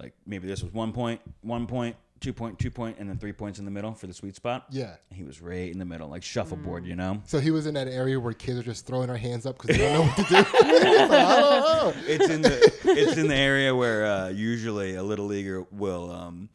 like 0.00 0.14
maybe 0.26 0.46
this 0.46 0.62
was 0.62 0.72
one 0.72 0.92
point, 0.92 1.20
one 1.42 1.66
point, 1.66 1.96
two 2.20 2.32
point, 2.32 2.58
two 2.58 2.70
point, 2.70 2.96
and 2.98 3.08
then 3.08 3.18
three 3.18 3.32
points 3.32 3.58
in 3.58 3.64
the 3.64 3.70
middle 3.70 3.92
for 3.92 4.06
the 4.06 4.14
sweet 4.14 4.36
spot. 4.36 4.66
Yeah. 4.70 4.94
He 5.10 5.24
was 5.24 5.42
right 5.42 5.70
in 5.70 5.78
the 5.78 5.84
middle, 5.84 6.08
like 6.08 6.22
shuffleboard. 6.22 6.86
You 6.86 6.96
know? 6.96 7.20
So 7.26 7.40
he 7.40 7.50
was 7.50 7.66
in 7.66 7.74
that 7.74 7.88
area 7.88 8.18
where 8.18 8.32
kids 8.32 8.60
are 8.60 8.62
just 8.62 8.86
throwing 8.86 9.08
their 9.08 9.16
hands 9.16 9.44
up 9.44 9.58
because 9.60 9.76
they 9.76 9.82
don't 9.82 10.06
know 10.06 10.12
what 10.12 10.16
to 10.16 10.22
do. 10.22 10.36
It's 10.92 11.10
like, 11.10 11.26
I 11.26 11.40
don't 11.40 11.96
know. 11.96 12.02
it's 12.06 12.28
in 12.28 12.42
the 12.42 12.72
it's 12.84 13.16
in 13.16 13.26
the 13.26 13.36
area 13.36 13.74
where 13.74 14.06
uh, 14.06 14.28
usually 14.28 14.94
a 14.94 15.02
little 15.02 15.26
leaguer 15.26 15.66
will 15.72 16.10
um, 16.10 16.48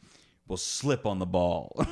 will 0.48 0.58
slip 0.58 1.06
on 1.06 1.20
the 1.20 1.26
ball 1.26 1.74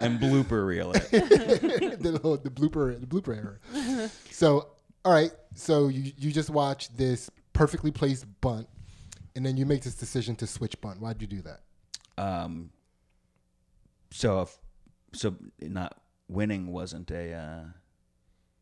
and 0.00 0.20
blooper 0.20 0.66
reel 0.66 0.92
it. 0.92 1.10
the, 1.10 2.40
the 2.42 2.50
blooper 2.50 2.98
the 3.00 3.06
blooper 3.06 3.36
error. 3.36 4.10
So 4.30 4.68
all 5.04 5.12
right, 5.12 5.32
so 5.54 5.88
you 5.88 6.12
you 6.16 6.32
just 6.32 6.50
watch 6.50 6.94
this 6.96 7.30
perfectly 7.52 7.90
placed 7.90 8.26
bunt, 8.40 8.68
and 9.34 9.44
then 9.44 9.56
you 9.56 9.66
make 9.66 9.82
this 9.82 9.94
decision 9.94 10.36
to 10.36 10.46
switch 10.46 10.80
bunt. 10.80 11.00
Why'd 11.00 11.20
you 11.20 11.26
do 11.26 11.42
that? 11.42 11.60
Um, 12.18 12.70
so 14.10 14.42
if, 14.42 14.58
so 15.12 15.34
not 15.60 15.98
winning 16.28 16.68
wasn't 16.68 17.10
a 17.10 17.32
uh, 17.32 17.64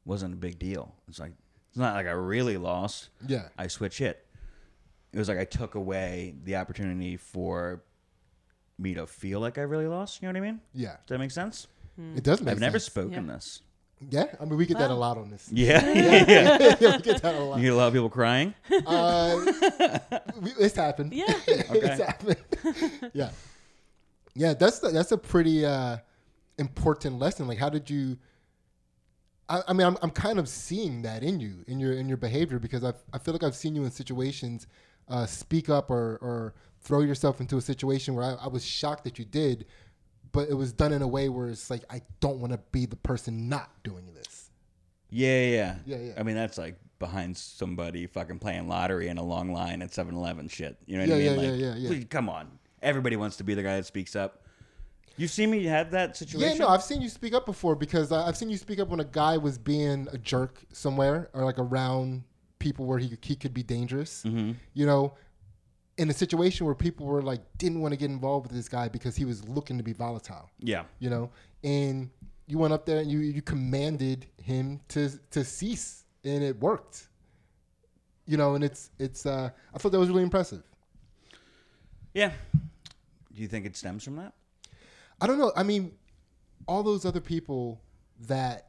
wasn't 0.04 0.34
a 0.34 0.36
big 0.36 0.58
deal. 0.58 0.94
It's 1.08 1.18
like 1.18 1.32
it's 1.68 1.78
not 1.78 1.94
like 1.94 2.06
I 2.06 2.12
really 2.12 2.56
lost. 2.56 3.10
Yeah, 3.26 3.48
I 3.58 3.66
switch 3.66 4.00
it. 4.00 4.26
It 5.12 5.18
was 5.18 5.28
like 5.28 5.38
I 5.38 5.44
took 5.44 5.74
away 5.74 6.36
the 6.44 6.56
opportunity 6.56 7.16
for 7.16 7.82
me 8.80 8.94
to 8.94 9.06
feel 9.06 9.40
like 9.40 9.58
I 9.58 9.62
really 9.62 9.86
lost. 9.86 10.20
You 10.22 10.28
know 10.28 10.32
what 10.40 10.46
I 10.46 10.50
mean? 10.50 10.60
yeah, 10.74 10.96
Does 11.06 11.14
that 11.14 11.18
make 11.18 11.30
sense? 11.30 11.66
it 12.16 12.24
does 12.24 12.40
make 12.40 12.48
sense. 12.48 12.56
I've 12.56 12.60
never 12.60 12.78
spoken 12.78 13.26
Yeah. 13.26 13.34
this. 13.34 13.60
Yeah, 14.08 14.24
I 14.40 14.46
mean 14.46 14.56
we 14.56 14.64
get 14.64 14.78
that 14.78 14.90
a 14.90 14.94
lot 14.94 15.18
on 15.18 15.28
this. 15.30 15.46
Yeah, 15.52 15.84
yeah. 15.92 16.76
yeah, 16.80 16.96
we 16.96 17.02
get 17.02 17.20
that 17.20 17.34
a 17.34 17.40
lot. 17.40 17.56
You 17.58 17.64
get 17.64 17.72
a 17.74 17.76
lot 17.76 17.88
of 17.88 17.92
people 17.92 18.08
crying. 18.08 18.54
Uh, 18.86 19.38
we- 20.40 20.52
it's 20.58 20.74
happened. 20.76 21.12
Yeah. 21.12 21.26
it's 21.46 22.00
happened. 22.02 22.36
yeah, 23.12 23.30
yeah. 24.34 24.54
That's 24.54 24.78
the, 24.78 24.88
that's 24.88 25.12
a 25.12 25.18
pretty 25.18 25.66
uh, 25.66 25.98
important 26.58 27.18
lesson. 27.18 27.46
Like, 27.46 27.58
how 27.58 27.68
did 27.68 27.90
you? 27.90 28.16
I, 29.50 29.62
I 29.68 29.72
mean, 29.74 29.86
I'm, 29.86 29.98
I'm 30.02 30.10
kind 30.10 30.38
of 30.38 30.48
seeing 30.48 31.02
that 31.02 31.22
in 31.22 31.38
you, 31.40 31.64
in 31.66 31.78
your 31.78 31.92
in 31.92 32.08
your 32.08 32.16
behavior, 32.16 32.58
because 32.58 32.82
I 32.84 32.94
I 33.12 33.18
feel 33.18 33.34
like 33.34 33.42
I've 33.42 33.54
seen 33.56 33.76
you 33.76 33.84
in 33.84 33.90
situations 33.90 34.66
uh, 35.08 35.26
speak 35.26 35.68
up 35.68 35.90
or 35.90 36.18
or 36.22 36.54
throw 36.80 37.00
yourself 37.00 37.40
into 37.40 37.56
a 37.56 37.60
situation 37.60 38.14
where 38.14 38.24
I, 38.24 38.44
I 38.44 38.48
was 38.48 38.64
shocked 38.64 39.04
that 39.04 39.18
you 39.18 39.24
did, 39.24 39.66
but 40.32 40.48
it 40.48 40.54
was 40.54 40.72
done 40.72 40.92
in 40.92 41.02
a 41.02 41.08
way 41.08 41.28
where 41.28 41.48
it's 41.48 41.70
like 41.70 41.84
I 41.90 42.02
don't 42.20 42.38
want 42.38 42.52
to 42.52 42.60
be 42.72 42.86
the 42.86 42.96
person 42.96 43.48
not 43.48 43.70
doing 43.82 44.12
this. 44.14 44.50
Yeah, 45.10 45.42
yeah, 45.42 45.74
Yeah, 45.86 45.96
yeah. 45.98 46.12
I 46.16 46.22
mean, 46.22 46.36
that's 46.36 46.56
like 46.56 46.76
behind 46.98 47.36
somebody 47.36 48.06
fucking 48.06 48.38
playing 48.38 48.68
lottery 48.68 49.08
in 49.08 49.18
a 49.18 49.24
long 49.24 49.52
line 49.52 49.82
at 49.82 49.90
7-Eleven 49.90 50.48
shit. 50.48 50.76
You 50.86 50.98
know 50.98 51.00
what 51.00 51.08
Yeah, 51.08 51.14
I 51.14 51.18
mean? 51.18 51.44
yeah, 51.44 51.50
like, 51.50 51.60
yeah, 51.60 51.66
yeah, 51.66 51.74
yeah. 51.76 51.88
please, 51.88 52.06
come 52.08 52.28
on. 52.28 52.58
Everybody 52.82 53.16
wants 53.16 53.36
to 53.38 53.44
be 53.44 53.54
the 53.54 53.62
guy 53.62 53.76
that 53.76 53.86
speaks 53.86 54.14
up. 54.14 54.44
You've 55.16 55.30
seen 55.30 55.50
me 55.50 55.64
have 55.64 55.90
that 55.90 56.16
situation? 56.16 56.52
Yeah, 56.52 56.64
no, 56.64 56.68
I've 56.68 56.82
seen 56.82 57.02
you 57.02 57.08
speak 57.08 57.34
up 57.34 57.44
before 57.44 57.74
because 57.74 58.12
I've 58.12 58.36
seen 58.36 58.48
you 58.48 58.56
speak 58.56 58.78
up 58.78 58.88
when 58.88 59.00
a 59.00 59.04
guy 59.04 59.36
was 59.36 59.58
being 59.58 60.08
a 60.12 60.18
jerk 60.18 60.62
somewhere 60.72 61.28
or 61.34 61.44
like 61.44 61.58
around 61.58 62.22
people 62.58 62.86
where 62.86 62.98
he 62.98 63.16
he 63.20 63.34
could 63.36 63.52
be 63.52 63.62
dangerous. 63.62 64.22
Mm-hmm. 64.24 64.52
You 64.72 64.86
know, 64.86 65.14
in 66.00 66.08
a 66.08 66.14
situation 66.14 66.64
where 66.64 66.74
people 66.74 67.04
were 67.04 67.20
like 67.20 67.42
didn't 67.58 67.82
want 67.82 67.92
to 67.92 67.98
get 67.98 68.08
involved 68.10 68.46
with 68.46 68.56
this 68.56 68.70
guy 68.70 68.88
because 68.88 69.16
he 69.16 69.26
was 69.26 69.46
looking 69.46 69.76
to 69.76 69.84
be 69.84 69.92
volatile. 69.92 70.48
Yeah. 70.58 70.84
You 70.98 71.10
know, 71.10 71.30
and 71.62 72.08
you 72.46 72.56
went 72.56 72.72
up 72.72 72.86
there 72.86 73.00
and 73.00 73.10
you 73.10 73.18
you 73.18 73.42
commanded 73.42 74.24
him 74.42 74.80
to 74.88 75.10
to 75.32 75.44
cease, 75.44 76.04
and 76.24 76.42
it 76.42 76.58
worked. 76.58 77.08
You 78.24 78.38
know, 78.38 78.54
and 78.54 78.64
it's 78.64 78.90
it's 78.98 79.26
uh 79.26 79.50
I 79.74 79.78
thought 79.78 79.92
that 79.92 79.98
was 79.98 80.08
really 80.08 80.22
impressive. 80.22 80.62
Yeah. 82.14 82.32
Do 83.34 83.42
you 83.42 83.46
think 83.46 83.66
it 83.66 83.76
stems 83.76 84.02
from 84.02 84.16
that? 84.16 84.32
I 85.20 85.26
don't 85.26 85.38
know. 85.38 85.52
I 85.54 85.64
mean, 85.64 85.92
all 86.66 86.82
those 86.82 87.04
other 87.04 87.20
people 87.20 87.82
that, 88.26 88.68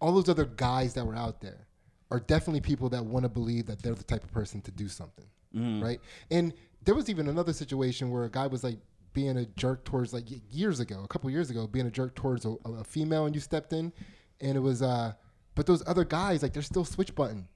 all 0.00 0.12
those 0.12 0.28
other 0.28 0.46
guys 0.46 0.94
that 0.94 1.06
were 1.06 1.14
out 1.14 1.40
there 1.40 1.68
are 2.10 2.18
definitely 2.18 2.60
people 2.60 2.88
that 2.88 3.04
want 3.04 3.22
to 3.22 3.28
believe 3.28 3.66
that 3.66 3.82
they're 3.82 3.94
the 3.94 4.02
type 4.02 4.24
of 4.24 4.32
person 4.32 4.60
to 4.62 4.72
do 4.72 4.88
something, 4.88 5.26
right? 5.54 6.00
And 6.30 6.52
there 6.84 6.94
was 6.94 7.08
even 7.08 7.28
another 7.28 7.52
situation 7.52 8.10
where 8.10 8.24
a 8.24 8.30
guy 8.30 8.46
was 8.46 8.62
like 8.64 8.78
being 9.12 9.36
a 9.38 9.46
jerk 9.56 9.84
towards 9.84 10.12
like 10.12 10.24
years 10.50 10.80
ago, 10.80 11.02
a 11.04 11.08
couple 11.08 11.28
years 11.30 11.50
ago, 11.50 11.66
being 11.66 11.86
a 11.86 11.90
jerk 11.90 12.14
towards 12.14 12.44
a, 12.44 12.54
a 12.64 12.84
female, 12.84 13.26
and 13.26 13.34
you 13.34 13.40
stepped 13.40 13.72
in, 13.72 13.92
and 14.40 14.56
it 14.56 14.60
was, 14.60 14.82
uh, 14.82 15.12
but 15.54 15.66
those 15.66 15.82
other 15.86 16.04
guys 16.04 16.42
like 16.42 16.52
they're 16.52 16.62
still 16.62 16.84
switch 16.84 17.14
button. 17.14 17.48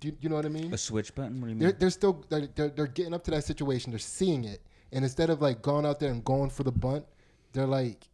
Do 0.00 0.08
you, 0.08 0.16
you 0.22 0.28
know 0.28 0.36
what 0.36 0.46
I 0.46 0.48
mean? 0.48 0.72
A 0.72 0.78
switch 0.78 1.14
button? 1.14 1.40
What 1.40 1.46
do 1.48 1.52
you 1.52 1.56
mean? 1.56 1.58
they're, 1.60 1.72
they're 1.72 1.90
still 1.90 2.24
they're, 2.28 2.48
they're, 2.54 2.70
they're 2.70 2.86
getting 2.86 3.14
up 3.14 3.22
to 3.24 3.30
that 3.32 3.44
situation 3.44 3.92
they're 3.92 3.98
seeing 4.00 4.42
it 4.44 4.60
and 4.90 5.04
instead 5.04 5.30
of 5.30 5.40
like 5.40 5.62
going 5.62 5.86
out 5.86 6.00
there 6.00 6.10
and 6.10 6.24
going 6.24 6.50
for 6.50 6.64
the 6.64 6.72
bunt 6.72 7.04
they're 7.52 7.66
like 7.66 8.08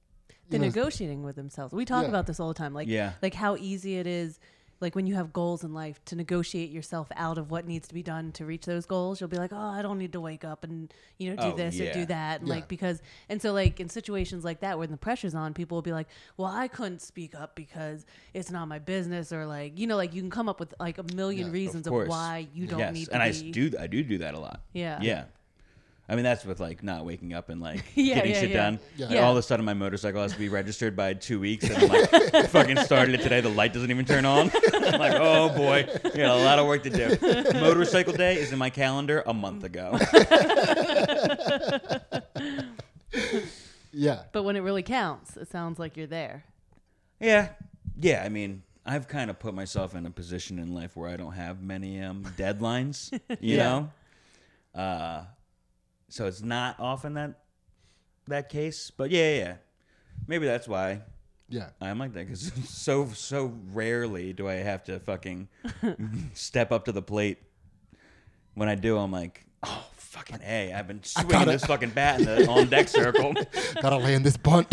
They're 0.51 0.61
know, 0.61 0.66
negotiating 0.66 1.22
with 1.22 1.37
themselves. 1.37 1.72
We 1.72 1.85
talk 1.87 2.03
Yeah. 2.03 2.09
about 2.11 2.27
this 2.27 2.40
all 2.40 2.48
the 2.48 2.55
time. 2.55 2.74
Like, 2.74 2.88
Yeah. 2.88 3.12
like 3.22 3.33
how 3.35 3.57
easy 3.57 3.96
it 3.96 4.07
is. 4.07 4.38
Like 4.80 4.94
when 4.94 5.06
you 5.06 5.14
have 5.16 5.32
goals 5.32 5.64
in 5.64 5.74
life 5.74 6.00
to 6.06 6.14
negotiate 6.16 6.70
yourself 6.70 7.08
out 7.16 7.36
of 7.36 7.50
what 7.50 7.66
needs 7.66 7.88
to 7.88 7.94
be 7.94 8.02
done 8.02 8.30
to 8.32 8.44
reach 8.44 8.64
those 8.64 8.86
goals, 8.86 9.20
you'll 9.20 9.28
be 9.28 9.36
like, 9.36 9.52
"Oh, 9.52 9.56
I 9.56 9.82
don't 9.82 9.98
need 9.98 10.12
to 10.12 10.20
wake 10.20 10.44
up 10.44 10.62
and 10.62 10.92
you 11.18 11.30
know 11.30 11.36
do 11.36 11.52
Oh, 11.52 11.56
this 11.56 11.80
or 11.80 11.92
do 11.92 12.06
that." 12.06 12.40
And 12.40 12.48
Yeah. 12.48 12.54
like 12.54 12.68
because 12.68 13.02
and 13.28 13.42
so 13.42 13.52
like 13.52 13.80
in 13.80 13.88
situations 13.88 14.44
like 14.44 14.60
that 14.60 14.78
when 14.78 14.90
the 14.90 14.96
pressure's 14.96 15.34
on, 15.34 15.52
people 15.54 15.76
will 15.76 15.82
be 15.82 15.92
like, 15.92 16.06
"Well, 16.36 16.48
I 16.50 16.68
couldn't 16.68 17.02
speak 17.02 17.34
up 17.34 17.56
because 17.56 18.06
it's 18.34 18.50
not 18.50 18.68
my 18.68 18.78
business," 18.78 19.32
or 19.32 19.46
like 19.46 19.78
you 19.78 19.86
know, 19.86 19.96
like 19.96 20.14
you 20.14 20.22
can 20.22 20.30
come 20.30 20.48
up 20.48 20.60
with 20.60 20.72
like 20.78 20.98
a 20.98 21.04
million 21.14 21.48
Yeah, 21.48 21.52
reasons 21.54 21.86
of, 21.86 21.90
course. 21.92 22.08
why 22.08 22.46
you 22.54 22.66
don't 22.66 22.78
yes. 22.78 22.94
need 22.94 23.04
to 23.06 23.14
and 23.14 23.22
I 23.22 23.32
be. 23.32 23.50
do 23.50 23.72
I 23.80 23.86
do 23.88 24.02
do 24.04 24.18
that 24.18 24.34
a 24.34 24.38
lot. 24.40 24.60
Yeah. 24.72 25.00
Yeah. 25.02 25.24
I 26.10 26.14
mean 26.14 26.24
that's 26.24 26.44
with 26.44 26.58
like 26.58 26.82
not 26.82 27.04
waking 27.04 27.34
up 27.34 27.48
and 27.50 27.60
like 27.60 27.84
Yeah, 27.94 28.14
getting 28.16 28.32
yeah, 28.32 28.40
shit 28.40 28.50
yeah. 28.50 28.56
done. 28.56 28.80
Yeah. 28.96 29.06
Like, 29.06 29.14
Yeah. 29.14 29.22
all 29.26 29.32
of 29.32 29.38
a 29.38 29.42
sudden 29.42 29.64
my 29.66 29.74
motorcycle 29.74 30.22
has 30.22 30.32
to 30.32 30.38
be 30.38 30.48
registered 30.48 30.96
by 30.96 31.12
two 31.14 31.38
weeks 31.38 31.68
and 31.68 31.76
I'm 31.82 31.88
like 31.88 32.10
fucking 32.50 32.78
started 32.78 33.14
it 33.14 33.22
today, 33.22 33.40
the 33.42 33.48
light 33.50 33.72
doesn't 33.74 33.90
even 33.90 34.04
turn 34.06 34.24
on. 34.24 34.50
I'm 34.72 34.98
like, 34.98 35.14
oh 35.16 35.50
boy. 35.50 35.86
We 36.04 36.10
got 36.10 36.38
a 36.38 36.42
lot 36.44 36.58
of 36.58 36.66
work 36.66 36.82
to 36.84 36.90
do. 36.90 37.16
Motorcycle 37.60 38.14
day 38.14 38.36
is 38.36 38.52
in 38.52 38.58
my 38.58 38.70
calendar 38.70 39.22
a 39.26 39.34
month 39.34 39.64
ago. 39.64 39.98
yeah 43.92 44.22
But 44.32 44.42
when 44.44 44.56
it 44.56 44.60
really 44.60 44.82
counts, 44.82 45.36
it 45.36 45.50
sounds 45.50 45.78
like 45.78 45.96
you're 45.96 46.06
there. 46.06 46.44
Yeah, 47.20 47.48
yeah. 48.00 48.22
I 48.24 48.28
mean, 48.28 48.62
I've 48.86 49.08
kind 49.08 49.28
of 49.30 49.38
put 49.38 49.54
myself 49.54 49.94
in 49.94 50.06
a 50.06 50.10
position 50.10 50.58
in 50.58 50.72
life 50.74 50.96
where 50.96 51.08
I 51.10 51.16
don't 51.16 51.32
have 51.32 51.60
many 51.62 52.00
um, 52.00 52.22
deadlines. 52.36 53.12
You 53.40 53.56
Yeah. 53.56 53.64
know, 54.74 54.80
uh, 54.80 55.24
so 56.08 56.26
it's 56.26 56.42
not 56.42 56.76
often 56.78 57.14
that 57.14 57.40
that 58.26 58.48
case. 58.48 58.90
But 58.90 59.10
yeah, 59.10 59.34
yeah. 59.36 59.54
Maybe 60.26 60.46
that's 60.46 60.68
why 60.68 61.02
yeah 61.50 61.70
I'm 61.80 61.98
like 61.98 62.12
that 62.12 62.26
because 62.26 62.52
so 62.68 63.08
so 63.14 63.54
rarely 63.72 64.32
do 64.32 64.48
I 64.48 64.54
have 64.54 64.84
to 64.84 65.00
fucking 65.00 65.48
step 66.34 66.72
up 66.72 66.84
to 66.86 66.92
the 66.92 67.02
plate. 67.02 67.38
When 68.54 68.68
I 68.68 68.74
do, 68.74 68.98
I'm 68.98 69.12
like, 69.12 69.44
oh 69.62 69.86
fucking 69.94 70.40
a! 70.44 70.72
I've 70.72 70.88
been 70.88 71.02
swinging 71.04 71.30
gotta- 71.30 71.52
this 71.52 71.64
fucking 71.64 71.90
bat 71.90 72.20
in 72.20 72.26
the 72.26 72.48
on 72.48 72.68
deck 72.68 72.88
circle. 73.00 73.34
gotta 73.80 73.96
land 73.96 74.24
this 74.24 74.36
bunt 74.36 74.68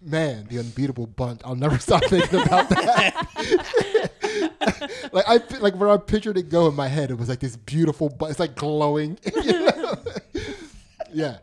man 0.00 0.44
the 0.48 0.58
unbeatable 0.58 1.06
bunt 1.06 1.40
i'll 1.44 1.54
never 1.54 1.78
stop 1.78 2.02
thinking 2.04 2.40
about 2.40 2.68
that 2.68 4.10
like 5.12 5.28
i 5.28 5.38
pi- 5.38 5.58
like 5.58 5.74
where 5.76 5.88
i 5.88 5.96
pictured 5.96 6.36
it 6.38 6.48
go 6.48 6.66
in 6.68 6.74
my 6.74 6.88
head 6.88 7.10
it 7.10 7.18
was 7.18 7.28
like 7.28 7.40
this 7.40 7.56
beautiful 7.56 8.08
bunt 8.08 8.30
it's 8.30 8.40
like 8.40 8.54
glowing 8.56 9.18
you 9.44 9.52
know? 9.60 9.94
yeah 11.12 11.38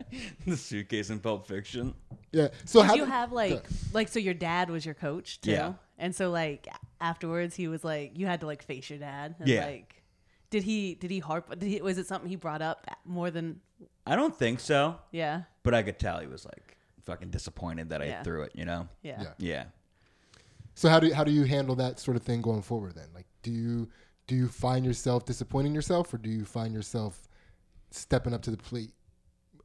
the 0.46 0.56
suitcase 0.56 1.10
in 1.10 1.20
Pulp 1.20 1.46
Fiction. 1.46 1.94
yeah 2.32 2.48
so 2.64 2.80
Did 2.82 2.86
how 2.88 2.94
you 2.94 3.04
did- 3.04 3.10
have 3.10 3.32
like 3.32 3.64
like 3.92 4.08
so 4.08 4.18
your 4.18 4.34
dad 4.34 4.70
was 4.70 4.84
your 4.84 4.94
coach 4.94 5.40
too? 5.40 5.52
Yeah. 5.52 5.74
And 5.98 6.14
so 6.14 6.30
like 6.30 6.66
afterwards 7.00 7.54
he 7.54 7.68
was 7.68 7.84
like 7.84 8.16
you 8.18 8.26
had 8.26 8.40
to 8.40 8.46
like 8.46 8.62
face 8.62 8.90
your 8.90 8.98
dad 8.98 9.34
and 9.38 9.48
Yeah. 9.48 9.66
like 9.66 10.02
did 10.50 10.62
he 10.64 10.94
did 10.96 11.10
he 11.10 11.20
harp 11.20 11.50
did 11.50 11.62
he 11.68 11.80
was 11.80 11.98
it 11.98 12.06
something 12.06 12.28
he 12.28 12.36
brought 12.36 12.62
up 12.62 12.86
more 13.04 13.30
than 13.30 13.60
I 14.06 14.16
don't 14.16 14.36
think 14.36 14.58
so. 14.60 14.96
yeah 15.12 15.42
But 15.62 15.74
I 15.74 15.82
could 15.82 15.98
tell 15.98 16.18
he 16.18 16.26
was 16.26 16.44
like 16.44 16.76
fucking 17.02 17.30
disappointed 17.30 17.90
that 17.90 18.02
I 18.02 18.06
Yeah. 18.06 18.22
threw 18.22 18.42
it, 18.42 18.52
you 18.54 18.64
know? 18.64 18.88
yeah. 19.02 19.22
Yeah. 19.22 19.32
Yeah. 19.38 19.64
So 20.74 20.88
how 20.88 20.98
do 21.00 21.08
you, 21.08 21.14
how 21.14 21.24
do 21.24 21.30
you 21.32 21.44
handle 21.44 21.74
that 21.76 22.00
sort 22.00 22.16
of 22.16 22.22
thing 22.22 22.40
going 22.42 22.62
forward 22.62 22.94
then? 22.94 23.08
Like 23.14 23.26
do 23.42 23.50
you 23.50 23.88
do 24.26 24.34
you 24.36 24.48
find 24.48 24.84
yourself 24.84 25.24
disappointing 25.24 25.74
yourself 25.74 26.12
or 26.14 26.18
do 26.18 26.30
you 26.30 26.44
find 26.44 26.72
yourself 26.74 27.28
stepping 27.90 28.32
up 28.32 28.42
to 28.42 28.50
the 28.50 28.56
plate 28.56 28.92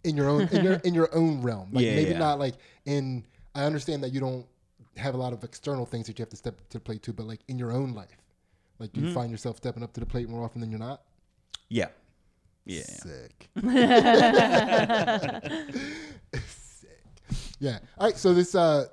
in 0.03 0.15
your 0.17 0.28
own 0.30 0.47
in 0.49 0.63
your 0.63 0.73
in 0.84 0.93
your 0.93 1.13
own 1.15 1.41
realm? 1.41 1.69
Like 1.71 1.86
Yeah, 1.86 1.95
maybe 1.95 2.11
yeah. 2.11 2.17
not 2.19 2.39
like 2.39 2.55
in 2.86 3.23
I 3.53 3.63
understand 3.65 4.03
that 4.03 4.11
you 4.13 4.19
don't 4.19 4.45
have 4.97 5.13
a 5.13 5.17
lot 5.17 5.34
of 5.34 5.43
external 5.43 5.86
things 5.86 6.07
that 6.07 6.17
you 6.17 6.23
have 6.23 6.30
to 6.30 6.38
step 6.38 6.57
to 6.69 6.78
the 6.78 6.84
plate 6.84 7.03
to, 7.03 7.13
but 7.13 7.26
like 7.26 7.41
in 7.47 7.59
your 7.59 7.71
own 7.71 7.93
life. 7.93 8.17
Like 8.80 8.91
do 8.93 8.99
Mm-hmm. 8.99 9.09
you 9.09 9.13
find 9.15 9.32
yourself 9.32 9.57
stepping 9.57 9.84
up 9.84 9.93
to 9.93 9.99
the 9.99 10.05
plate 10.05 10.30
more 10.30 10.43
often 10.43 10.61
than 10.61 10.69
you're 10.71 10.80
not? 10.80 11.01
Yeah. 11.69 11.88
Yeah. 12.65 12.84
Sick. 12.84 13.49
Sick. 16.47 17.03
Yeah. 17.59 17.80
All 17.97 18.07
right. 18.07 18.17
So 18.17 18.34
this, 18.34 18.55
uh, 18.55 18.86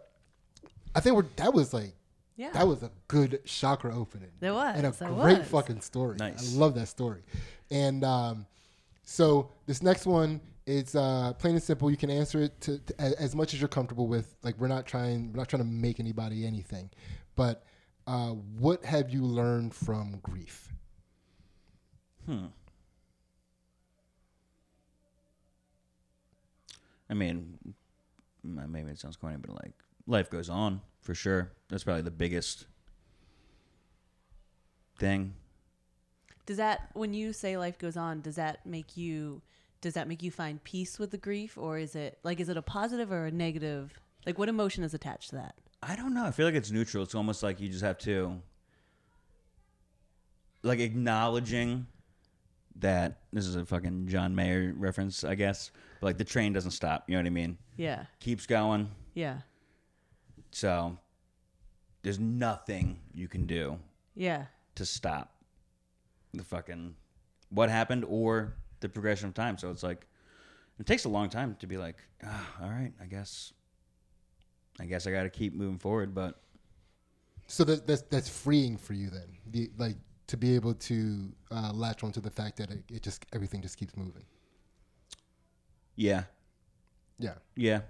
I 0.94 1.00
think 1.00 1.16
we're 1.16 1.24
that 1.36 1.52
was 1.54 1.72
like 1.72 1.94
Yeah. 2.36 2.50
that 2.52 2.66
was 2.66 2.82
a 2.82 2.90
good 3.08 3.40
chakra 3.44 3.94
opening. 3.96 4.30
There 4.40 4.54
was, 4.54 4.74
and 4.76 4.86
a 4.86 4.90
there 4.90 5.08
great 5.08 5.38
was. 5.38 5.48
fucking 5.48 5.80
story. 5.80 6.16
Nice. 6.18 6.54
I 6.54 6.58
love 6.58 6.74
that 6.76 6.88
story. 6.88 7.22
And 7.70 8.04
um, 8.04 8.46
so 9.02 9.50
this 9.66 9.82
next 9.82 10.06
one 10.06 10.40
is 10.66 10.94
uh, 10.94 11.32
plain 11.38 11.54
and 11.54 11.62
simple. 11.62 11.90
You 11.90 11.96
can 11.96 12.10
answer 12.10 12.40
it 12.40 12.60
to, 12.62 12.78
to 12.78 13.00
as, 13.00 13.12
as 13.14 13.34
much 13.36 13.52
as 13.54 13.60
you're 13.60 13.68
comfortable 13.68 14.06
with. 14.06 14.34
Like 14.42 14.58
we're 14.58 14.68
not 14.68 14.86
trying 14.86 15.32
we're 15.32 15.38
not 15.38 15.48
trying 15.48 15.62
to 15.62 15.68
make 15.68 16.00
anybody 16.00 16.46
anything, 16.46 16.90
but 17.36 17.64
uh, 18.06 18.30
what 18.30 18.84
have 18.84 19.10
you 19.10 19.24
learned 19.24 19.74
from 19.74 20.18
grief? 20.22 20.68
Hmm. 22.26 22.46
I 27.10 27.14
mean, 27.14 27.58
maybe 28.42 28.90
it 28.90 28.98
sounds 28.98 29.16
corny, 29.16 29.36
but 29.38 29.50
like 29.50 29.72
life 30.06 30.30
goes 30.30 30.48
on 30.48 30.80
for 31.02 31.14
sure. 31.14 31.52
That's 31.68 31.84
probably 31.84 32.02
the 32.02 32.10
biggest 32.10 32.66
thing. 34.98 35.34
Does 36.46 36.56
that 36.56 36.90
when 36.94 37.12
you 37.12 37.32
say 37.32 37.56
life 37.56 37.78
goes 37.78 37.96
on, 37.96 38.20
does 38.20 38.36
that 38.36 38.64
make 38.64 38.96
you 38.96 39.42
does 39.80 39.94
that 39.94 40.06
make 40.06 40.22
you 40.22 40.30
find 40.30 40.62
peace 40.62 40.98
with 40.98 41.10
the 41.10 41.18
grief 41.18 41.58
or 41.58 41.76
is 41.76 41.94
it 41.94 42.18
like 42.22 42.40
is 42.40 42.48
it 42.48 42.56
a 42.56 42.62
positive 42.62 43.12
or 43.12 43.26
a 43.26 43.30
negative? 43.30 43.92
Like 44.24 44.38
what 44.38 44.48
emotion 44.48 44.84
is 44.84 44.94
attached 44.94 45.30
to 45.30 45.36
that? 45.36 45.54
I 45.82 45.96
don't 45.96 46.14
know. 46.14 46.24
I 46.24 46.30
feel 46.30 46.46
like 46.46 46.54
it's 46.54 46.70
neutral. 46.70 47.02
It's 47.02 47.14
almost 47.14 47.42
like 47.42 47.60
you 47.60 47.68
just 47.68 47.82
have 47.82 47.98
to 47.98 48.40
like 50.62 50.78
acknowledging 50.78 51.86
that 52.76 53.18
this 53.32 53.46
is 53.46 53.56
a 53.56 53.66
fucking 53.66 54.06
John 54.08 54.34
Mayer 54.34 54.72
reference, 54.76 55.24
I 55.24 55.34
guess. 55.34 55.72
But 56.00 56.06
like 56.06 56.18
the 56.18 56.24
train 56.24 56.52
doesn't 56.52 56.70
stop. 56.70 57.04
You 57.08 57.14
know 57.14 57.20
what 57.20 57.26
I 57.26 57.30
mean? 57.30 57.58
Yeah. 57.76 58.04
Keeps 58.20 58.46
going. 58.46 58.88
Yeah. 59.14 59.38
So 60.52 60.98
there's 62.02 62.18
nothing 62.18 63.00
you 63.14 63.28
can 63.28 63.46
do 63.46 63.78
Yeah. 64.14 64.46
to 64.76 64.84
stop 64.86 65.34
the 66.32 66.44
fucking 66.44 66.94
what 67.50 67.68
happened 67.70 68.04
or 68.08 68.54
the 68.80 68.88
progression 68.88 69.28
of 69.28 69.34
time. 69.34 69.58
So 69.58 69.70
it's 69.70 69.82
like 69.82 70.06
it 70.78 70.86
takes 70.86 71.04
a 71.04 71.08
long 71.08 71.28
time 71.28 71.56
to 71.60 71.66
be 71.66 71.76
like, 71.76 71.96
ah, 72.24 72.56
all 72.62 72.68
right, 72.70 72.92
I 73.00 73.06
guess, 73.06 73.52
I 74.80 74.86
guess 74.86 75.06
I 75.06 75.10
got 75.10 75.24
to 75.24 75.30
keep 75.30 75.54
moving 75.54 75.78
forward. 75.78 76.14
But 76.14 76.40
So 77.46 77.64
that, 77.64 77.86
that's 77.86 78.02
that's 78.02 78.28
freeing 78.28 78.76
for 78.78 78.94
you 78.94 79.10
then, 79.10 79.28
the, 79.50 79.70
like 79.78 79.96
to 80.28 80.36
be 80.36 80.54
able 80.54 80.74
to 80.74 81.30
uh, 81.50 81.72
latch 81.74 82.02
onto 82.02 82.20
the 82.20 82.30
fact 82.30 82.56
that 82.56 82.70
it, 82.70 82.82
it 82.90 83.02
just 83.02 83.26
everything 83.32 83.60
just 83.62 83.76
keeps 83.76 83.96
moving. 83.96 84.24
yeah, 85.96 86.24
Yeah. 87.18 87.34
yeah, 87.54 87.80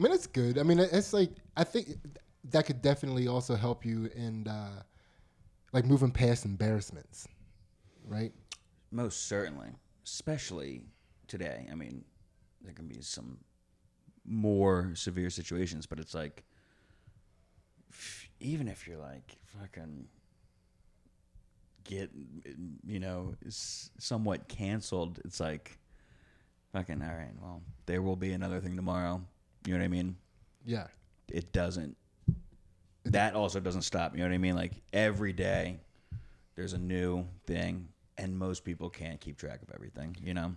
I 0.00 0.02
mean, 0.02 0.12
it's 0.12 0.26
good. 0.26 0.58
I 0.58 0.62
mean, 0.62 0.80
it's 0.80 1.12
like 1.12 1.30
I 1.56 1.64
think 1.64 1.88
that 2.50 2.64
could 2.64 2.80
definitely 2.80 3.28
also 3.28 3.54
help 3.54 3.84
you 3.84 4.10
in 4.16 4.48
uh, 4.48 4.82
like 5.74 5.84
moving 5.84 6.10
past 6.10 6.46
embarrassments, 6.46 7.28
right? 8.08 8.32
most 8.90 9.28
certainly, 9.28 9.68
especially 10.04 10.82
today. 11.28 11.68
I 11.70 11.74
mean, 11.74 12.04
there 12.62 12.72
can 12.72 12.86
be 12.86 13.00
some 13.00 13.38
more 14.24 14.92
severe 14.94 15.30
situations, 15.30 15.86
but 15.86 15.98
it's 16.00 16.14
like 16.14 16.44
even 18.40 18.68
if 18.68 18.86
you're 18.86 18.98
like 18.98 19.36
fucking 19.60 20.06
get 21.84 22.10
you 22.86 23.00
know 23.00 23.34
somewhat 23.48 24.46
canceled 24.46 25.18
it's 25.24 25.40
like 25.40 25.78
fucking 26.72 27.02
all 27.02 27.08
right 27.08 27.32
well 27.40 27.62
there 27.86 28.00
will 28.00 28.14
be 28.14 28.32
another 28.32 28.60
thing 28.60 28.76
tomorrow 28.76 29.20
you 29.66 29.72
know 29.72 29.78
what 29.78 29.84
i 29.84 29.88
mean 29.88 30.16
Yeah. 30.64 30.86
it 31.28 31.52
doesn't 31.52 31.96
that 33.04 33.34
also 33.34 33.60
doesn't 33.60 33.82
stop 33.82 34.12
you 34.14 34.18
know 34.22 34.28
what 34.28 34.34
i 34.34 34.38
mean 34.38 34.54
like 34.56 34.72
every 34.92 35.32
day 35.32 35.80
there's 36.56 36.72
a 36.72 36.78
new 36.78 37.24
thing 37.46 37.88
and 38.18 38.36
most 38.38 38.64
people 38.64 38.90
can't 38.90 39.20
keep 39.20 39.36
track 39.38 39.62
of 39.62 39.70
everything 39.74 40.16
you 40.22 40.34
know 40.34 40.54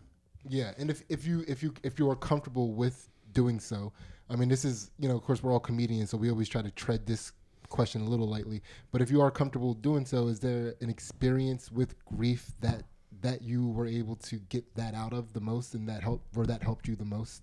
Yeah, 0.49 0.73
and 0.77 0.89
if, 0.89 1.03
if 1.07 1.25
you 1.25 1.45
if 1.47 1.63
you 1.63 1.73
if 1.83 1.97
you 1.99 2.09
are 2.09 2.17
comfortable 2.17 2.73
with 2.73 3.07
doing 3.31 3.59
so, 3.61 3.93
I 4.29 4.35
mean, 4.35 4.49
this 4.49 4.65
is 4.65 4.91
you 4.99 5.07
know, 5.07 5.15
of 5.15 5.23
course, 5.23 5.41
we're 5.41 5.53
all 5.53 5.61
comedians, 5.61 6.09
so 6.09 6.17
we 6.17 6.29
always 6.29 6.49
try 6.49 6.61
to 6.61 6.71
tread 6.71 7.05
this 7.07 7.31
question 7.69 8.01
a 8.01 8.09
little 8.09 8.27
lightly. 8.27 8.61
But 8.91 9.01
if 9.01 9.09
you 9.09 9.21
are 9.21 9.31
comfortable 9.31 9.73
doing 9.73 10.05
so, 10.05 10.27
is 10.27 10.39
there 10.41 10.75
an 10.81 10.89
experience 10.89 11.71
with 11.71 11.95
grief 12.03 12.51
that 12.59 12.83
that 13.21 13.41
you 13.41 13.69
were 13.69 13.87
able 13.87 14.17
to 14.17 14.35
get 14.49 14.65
that 14.75 14.93
out 14.93 15.13
of 15.13 15.31
the 15.31 15.39
most, 15.39 15.75
and 15.75 15.87
that 15.87 16.03
help 16.03 16.21
where 16.33 16.45
that 16.45 16.61
helped 16.61 16.89
you 16.89 16.97
the 16.97 17.05
most? 17.05 17.41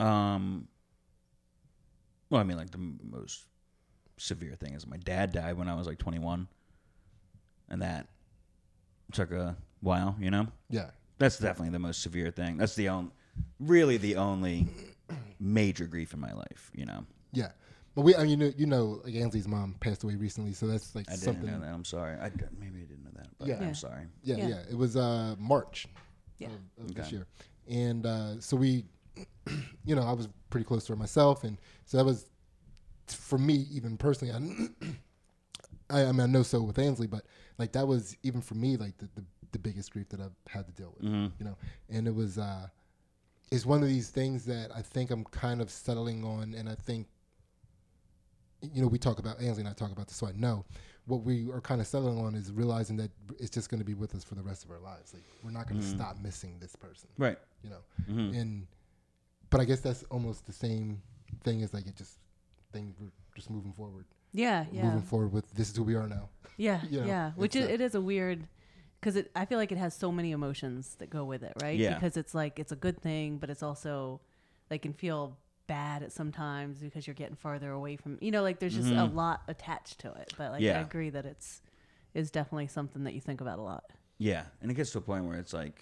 Um. 0.00 0.68
Well, 2.30 2.40
I 2.40 2.44
mean, 2.44 2.56
like 2.56 2.70
the 2.70 2.78
most 2.78 3.46
severe 4.16 4.54
thing 4.54 4.74
is 4.74 4.86
my 4.86 4.98
dad 4.98 5.32
died 5.32 5.56
when 5.56 5.68
I 5.68 5.74
was 5.74 5.86
like 5.86 5.98
21, 5.98 6.46
and 7.68 7.82
that 7.82 8.06
took 9.12 9.32
a 9.32 9.56
while. 9.80 10.14
You 10.20 10.30
know, 10.30 10.46
Yeah, 10.68 10.90
that's 11.18 11.38
definitely 11.38 11.70
the 11.70 11.80
most 11.80 12.02
severe 12.02 12.30
thing. 12.30 12.56
That's 12.56 12.76
the 12.76 12.88
only, 12.88 13.10
really 13.58 13.96
the 13.96 14.16
only 14.16 14.68
major 15.40 15.86
grief 15.86 16.14
in 16.14 16.20
my 16.20 16.32
life. 16.32 16.70
You 16.74 16.86
know, 16.86 17.04
yeah. 17.32 17.50
But 17.96 18.02
we, 18.02 18.14
I 18.14 18.22
mean, 18.22 18.28
you 18.30 18.36
know, 18.36 18.52
you 18.56 18.66
know, 18.66 19.00
like 19.04 19.14
Ansley's 19.16 19.48
mom 19.48 19.74
passed 19.80 20.04
away 20.04 20.14
recently, 20.14 20.52
so 20.52 20.68
that's 20.68 20.94
like 20.94 21.06
I 21.08 21.14
didn't 21.14 21.24
something. 21.24 21.46
know 21.50 21.58
that. 21.58 21.74
I'm 21.74 21.84
sorry. 21.84 22.16
I 22.20 22.28
d- 22.28 22.44
maybe 22.60 22.78
I 22.78 22.84
didn't 22.84 23.02
know 23.02 23.10
that, 23.16 23.26
but 23.38 23.48
Yeah. 23.48 23.56
I'm 23.60 23.74
sorry. 23.74 24.04
Yeah, 24.22 24.36
Yeah. 24.36 24.48
yeah, 24.48 24.62
It 24.70 24.76
was 24.78 24.96
uh, 24.96 25.34
March 25.36 25.88
Yeah. 26.38 26.48
of, 26.78 26.86
of 26.86 26.94
this 26.94 27.10
year, 27.10 27.26
and 27.68 28.06
uh, 28.06 28.40
so 28.40 28.56
we, 28.56 28.84
you 29.84 29.94
know, 29.94 30.02
I 30.02 30.12
was 30.12 30.28
pretty 30.50 30.64
close 30.64 30.84
to 30.86 30.92
her 30.92 30.96
myself, 30.96 31.44
and 31.44 31.58
so 31.84 31.96
that 31.96 32.04
was 32.04 32.26
for 33.06 33.38
me, 33.38 33.66
even 33.72 33.96
personally. 33.96 34.32
I, 34.34 34.38
I 35.90 36.12
mean, 36.12 36.20
I 36.20 36.26
know 36.26 36.42
so 36.42 36.62
with 36.62 36.78
Ansley, 36.78 37.06
but 37.08 37.24
like 37.58 37.72
that 37.72 37.86
was 37.88 38.16
even 38.22 38.40
for 38.40 38.54
me, 38.54 38.76
like 38.76 38.96
the, 38.98 39.08
the, 39.16 39.24
the 39.52 39.58
biggest 39.58 39.92
grief 39.92 40.08
that 40.10 40.20
I've 40.20 40.36
had 40.48 40.66
to 40.66 40.72
deal 40.72 40.94
with, 40.96 41.10
Mhm. 41.10 41.32
you 41.38 41.44
know, 41.44 41.56
and 41.88 42.06
it 42.06 42.14
was, 42.14 42.38
uh, 42.38 42.68
it's 43.50 43.66
one 43.66 43.82
of 43.82 43.88
these 43.88 44.08
things 44.10 44.44
that 44.44 44.70
I 44.74 44.82
think 44.82 45.10
I'm 45.10 45.24
kind 45.24 45.60
of 45.60 45.68
settling 45.70 46.24
on, 46.24 46.54
and 46.54 46.68
I 46.68 46.76
think, 46.76 47.08
you 48.62 48.82
know, 48.82 48.88
we 48.88 48.98
talk 48.98 49.18
about 49.18 49.40
Ansley 49.40 49.62
and 49.62 49.68
I 49.68 49.72
talk 49.72 49.90
about 49.90 50.06
this, 50.06 50.16
so 50.16 50.26
I 50.28 50.32
know 50.32 50.64
what 51.06 51.22
we 51.24 51.50
are 51.50 51.60
kind 51.60 51.80
of 51.80 51.86
settling 51.88 52.18
on 52.18 52.34
is 52.36 52.52
realizing 52.52 52.96
that 52.98 53.10
it's 53.40 53.50
just 53.50 53.68
going 53.70 53.80
to 53.80 53.84
be 53.84 53.94
with 53.94 54.14
us 54.14 54.22
for 54.22 54.36
the 54.36 54.42
rest 54.42 54.64
of 54.64 54.70
our 54.70 54.78
lives. 54.78 55.12
Like 55.12 55.24
we're 55.42 55.50
not 55.50 55.66
going 55.66 55.80
to 55.80 55.86
stop 55.86 56.16
missing 56.22 56.58
this 56.60 56.76
person, 56.76 57.08
Right. 57.18 57.38
you 57.64 57.70
know. 57.70 57.80
Mhm. 58.08 58.40
And 58.40 58.66
but 59.50 59.60
I 59.60 59.64
guess 59.64 59.80
that's 59.80 60.02
almost 60.04 60.46
the 60.46 60.52
same 60.52 61.02
thing 61.44 61.62
as 61.62 61.74
like 61.74 61.86
it 61.86 61.96
just 61.96 62.18
thing 62.72 62.94
we're 63.00 63.08
just 63.34 63.50
moving 63.50 63.72
forward, 63.72 64.04
Yeah, 64.32 64.64
yeah. 64.72 64.84
moving 64.84 65.02
forward 65.02 65.32
with 65.32 65.50
this 65.54 65.70
is 65.70 65.76
who 65.76 65.82
we 65.82 65.94
are 65.94 66.06
now. 66.08 66.28
Yeah, 66.56 66.80
you 66.90 67.00
know, 67.00 67.06
yeah. 67.06 67.32
Which 67.36 67.56
it's 67.56 67.64
is, 67.64 67.70
a- 67.70 67.74
it 67.74 67.80
is 67.80 67.94
a 67.94 68.00
weird 68.00 68.46
because 69.00 69.16
it. 69.16 69.30
I 69.34 69.44
feel 69.46 69.58
like 69.58 69.72
it 69.72 69.78
has 69.78 69.94
so 69.94 70.12
many 70.12 70.30
emotions 70.32 70.94
that 70.98 71.10
go 71.10 71.24
with 71.24 71.42
it, 71.42 71.52
right? 71.62 71.78
Yeah. 71.78 71.94
Because 71.94 72.16
it's 72.16 72.34
like 72.34 72.58
it's 72.58 72.72
a 72.72 72.76
good 72.76 73.00
thing, 73.00 73.38
but 73.38 73.50
it's 73.50 73.62
also 73.62 74.20
like 74.70 74.82
can 74.82 74.92
feel 74.92 75.36
bad 75.66 76.02
at 76.02 76.10
sometimes 76.12 76.78
because 76.78 77.06
you're 77.06 77.14
getting 77.14 77.36
farther 77.36 77.70
away 77.70 77.96
from. 77.96 78.18
You 78.20 78.30
know, 78.30 78.42
like 78.42 78.58
there's 78.60 78.74
just 78.74 78.88
a 78.90 78.94
Mhm. 78.94 79.14
lot 79.14 79.42
attached 79.48 80.00
to 80.00 80.12
it. 80.12 80.32
But 80.36 80.52
like 80.52 80.62
I 80.62 80.80
agree 80.80 81.10
that 81.10 81.24
it's 81.26 81.62
is 82.14 82.30
definitely 82.30 82.66
something 82.66 83.04
that 83.04 83.14
you 83.14 83.20
think 83.20 83.40
about 83.40 83.58
a 83.58 83.62
lot. 83.62 83.84
Yeah, 84.18 84.44
and 84.60 84.70
it 84.70 84.74
gets 84.74 84.90
to 84.92 84.98
a 84.98 85.00
point 85.00 85.24
where 85.24 85.38
it's 85.38 85.52
like, 85.54 85.80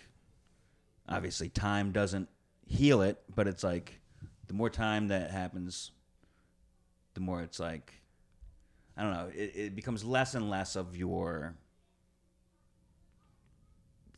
obviously, 1.09 1.49
time 1.49 1.91
doesn't 1.93 2.29
heal 2.69 3.03
it, 3.03 3.19
but 3.35 3.49
it's 3.49 3.65
like, 3.65 3.99
the 4.47 4.55
more 4.55 4.71
time 4.71 5.09
that 5.09 5.31
happens, 5.31 5.91
the 7.15 7.21
more 7.21 7.43
it's 7.43 7.59
like, 7.59 7.93
I 8.97 9.03
don't 9.03 9.13
know, 9.13 9.31
it, 9.35 9.53
it 9.55 9.75
becomes 9.77 10.05
less 10.05 10.35
and 10.35 10.49
less 10.49 10.77
of 10.77 10.97
your 10.97 11.57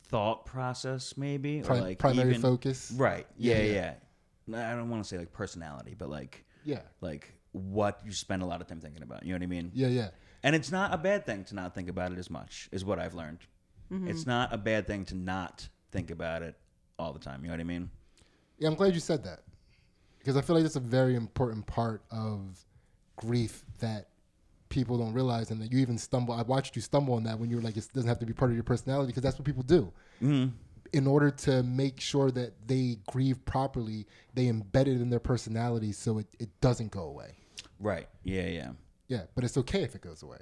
thought 0.08 0.44
process, 0.46 1.16
maybe, 1.16 1.62
Pri- 1.62 1.78
or 1.78 1.80
like 1.82 1.98
primary 1.98 2.30
even, 2.30 2.42
focus, 2.42 2.92
right? 2.96 3.26
Yeah, 3.36 3.56
Yeah, 3.58 3.62
yeah. 3.62 3.94
yeah. 4.46 4.72
I 4.72 4.74
don't 4.74 4.90
want 4.90 5.02
to 5.02 5.08
say 5.08 5.18
like 5.18 5.32
personality, 5.32 5.94
but 5.96 6.10
like, 6.10 6.44
Yeah, 6.64 6.80
like 7.00 7.32
what 7.52 8.00
you 8.04 8.12
spend 8.12 8.42
a 8.42 8.46
lot 8.46 8.60
of 8.60 8.66
time 8.66 8.80
thinking 8.80 9.02
about. 9.02 9.24
You 9.24 9.30
know 9.32 9.36
what 9.36 9.42
I 9.42 9.46
mean? 9.46 9.70
yeah, 9.74 9.88
yeah. 9.88 10.08
And 10.42 10.56
it's 10.56 10.72
not 10.72 10.94
a 10.94 10.98
bad 10.98 11.26
thing 11.26 11.44
to 11.44 11.54
not 11.54 11.74
think 11.74 11.88
about 11.88 12.12
it 12.12 12.18
as 12.18 12.30
much, 12.30 12.68
is 12.72 12.84
what 12.84 12.98
I've 12.98 13.14
learned. 13.14 13.40
Mm-hmm. 13.92 14.08
It's 14.08 14.26
not 14.26 14.52
a 14.54 14.58
bad 14.58 14.86
thing 14.86 15.04
to 15.06 15.14
not 15.14 15.68
think 15.92 16.10
about 16.10 16.42
it 16.42 16.56
all 16.98 17.12
the 17.12 17.18
time. 17.18 17.42
You 17.42 17.48
know 17.48 17.54
what 17.54 17.60
I 17.60 17.64
mean? 17.64 17.90
Yeah, 18.60 18.68
I'm 18.68 18.74
glad 18.76 18.94
you 18.94 19.00
said 19.00 19.24
that 19.24 19.40
because 20.18 20.36
I 20.36 20.42
feel 20.42 20.54
like 20.54 20.62
that's 20.62 20.76
a 20.76 20.80
very 20.80 21.16
important 21.16 21.66
part 21.66 22.02
of 22.12 22.64
grief 23.16 23.64
that 23.80 24.06
people 24.68 24.96
don't 24.98 25.12
realize, 25.12 25.50
and 25.50 25.60
that 25.60 25.72
you 25.72 25.78
even 25.80 25.98
stumble. 25.98 26.32
I 26.32 26.42
watched 26.42 26.76
you 26.76 26.82
stumble 26.82 27.14
on 27.14 27.24
that 27.24 27.38
when 27.40 27.50
you 27.50 27.56
were 27.56 27.62
like, 27.62 27.76
it 27.76 27.88
doesn't 27.92 28.08
have 28.08 28.20
to 28.20 28.26
be 28.26 28.32
part 28.32 28.50
of 28.52 28.56
your 28.56 28.62
personality 28.62 29.08
because 29.08 29.22
that's 29.22 29.36
what 29.36 29.44
people 29.44 29.64
do. 29.64 29.92
Mm-hmm. 30.22 30.50
In 30.92 31.06
order 31.06 31.30
to 31.30 31.62
make 31.64 32.00
sure 32.00 32.30
that 32.32 32.52
they 32.68 32.98
grieve 33.10 33.44
properly, 33.44 34.06
they 34.34 34.46
embed 34.46 34.82
it 34.82 35.00
in 35.00 35.08
their 35.10 35.20
personality 35.20 35.92
so 35.92 36.18
it, 36.18 36.26
it 36.38 36.48
doesn't 36.60 36.90
go 36.92 37.02
away. 37.04 37.34
Right. 37.80 38.08
Yeah, 38.22 38.46
yeah. 38.46 38.70
Yeah, 39.08 39.22
but 39.34 39.42
it's 39.44 39.56
okay 39.58 39.82
if 39.82 39.94
it 39.94 40.02
goes 40.02 40.22
away. 40.22 40.38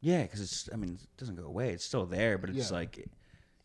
Yeah, 0.00 0.22
because 0.22 0.40
it's, 0.40 0.68
I 0.72 0.76
mean, 0.76 0.98
it 1.02 1.16
doesn't 1.18 1.36
go 1.36 1.44
away. 1.46 1.70
It's 1.70 1.84
still 1.84 2.06
there, 2.06 2.36
but 2.38 2.50
it's 2.50 2.70
Yeah. 2.70 2.76
like, 2.76 3.08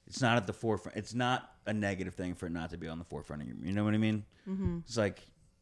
it's 0.08 0.22
not 0.22 0.38
at 0.38 0.48
the 0.48 0.54
forefront. 0.54 0.98
It's 0.98 1.14
not 1.14 1.51
a 1.66 1.74
negative 1.74 2.16
thing 2.16 2.34
for 2.36 2.48
it 2.48 2.52
not 2.52 2.70
to 2.72 2.78
be 2.78 2.88
on 2.88 2.98
the 3.00 3.06
forefront 3.06 3.42
of 3.42 3.48
your. 3.48 3.58
You 3.64 3.74
know 3.74 3.84
what 3.84 3.94
I 3.94 3.98
mean? 3.98 4.26
Mm-hmm. 4.48 4.80
It's 4.86 4.98
like 4.98 5.20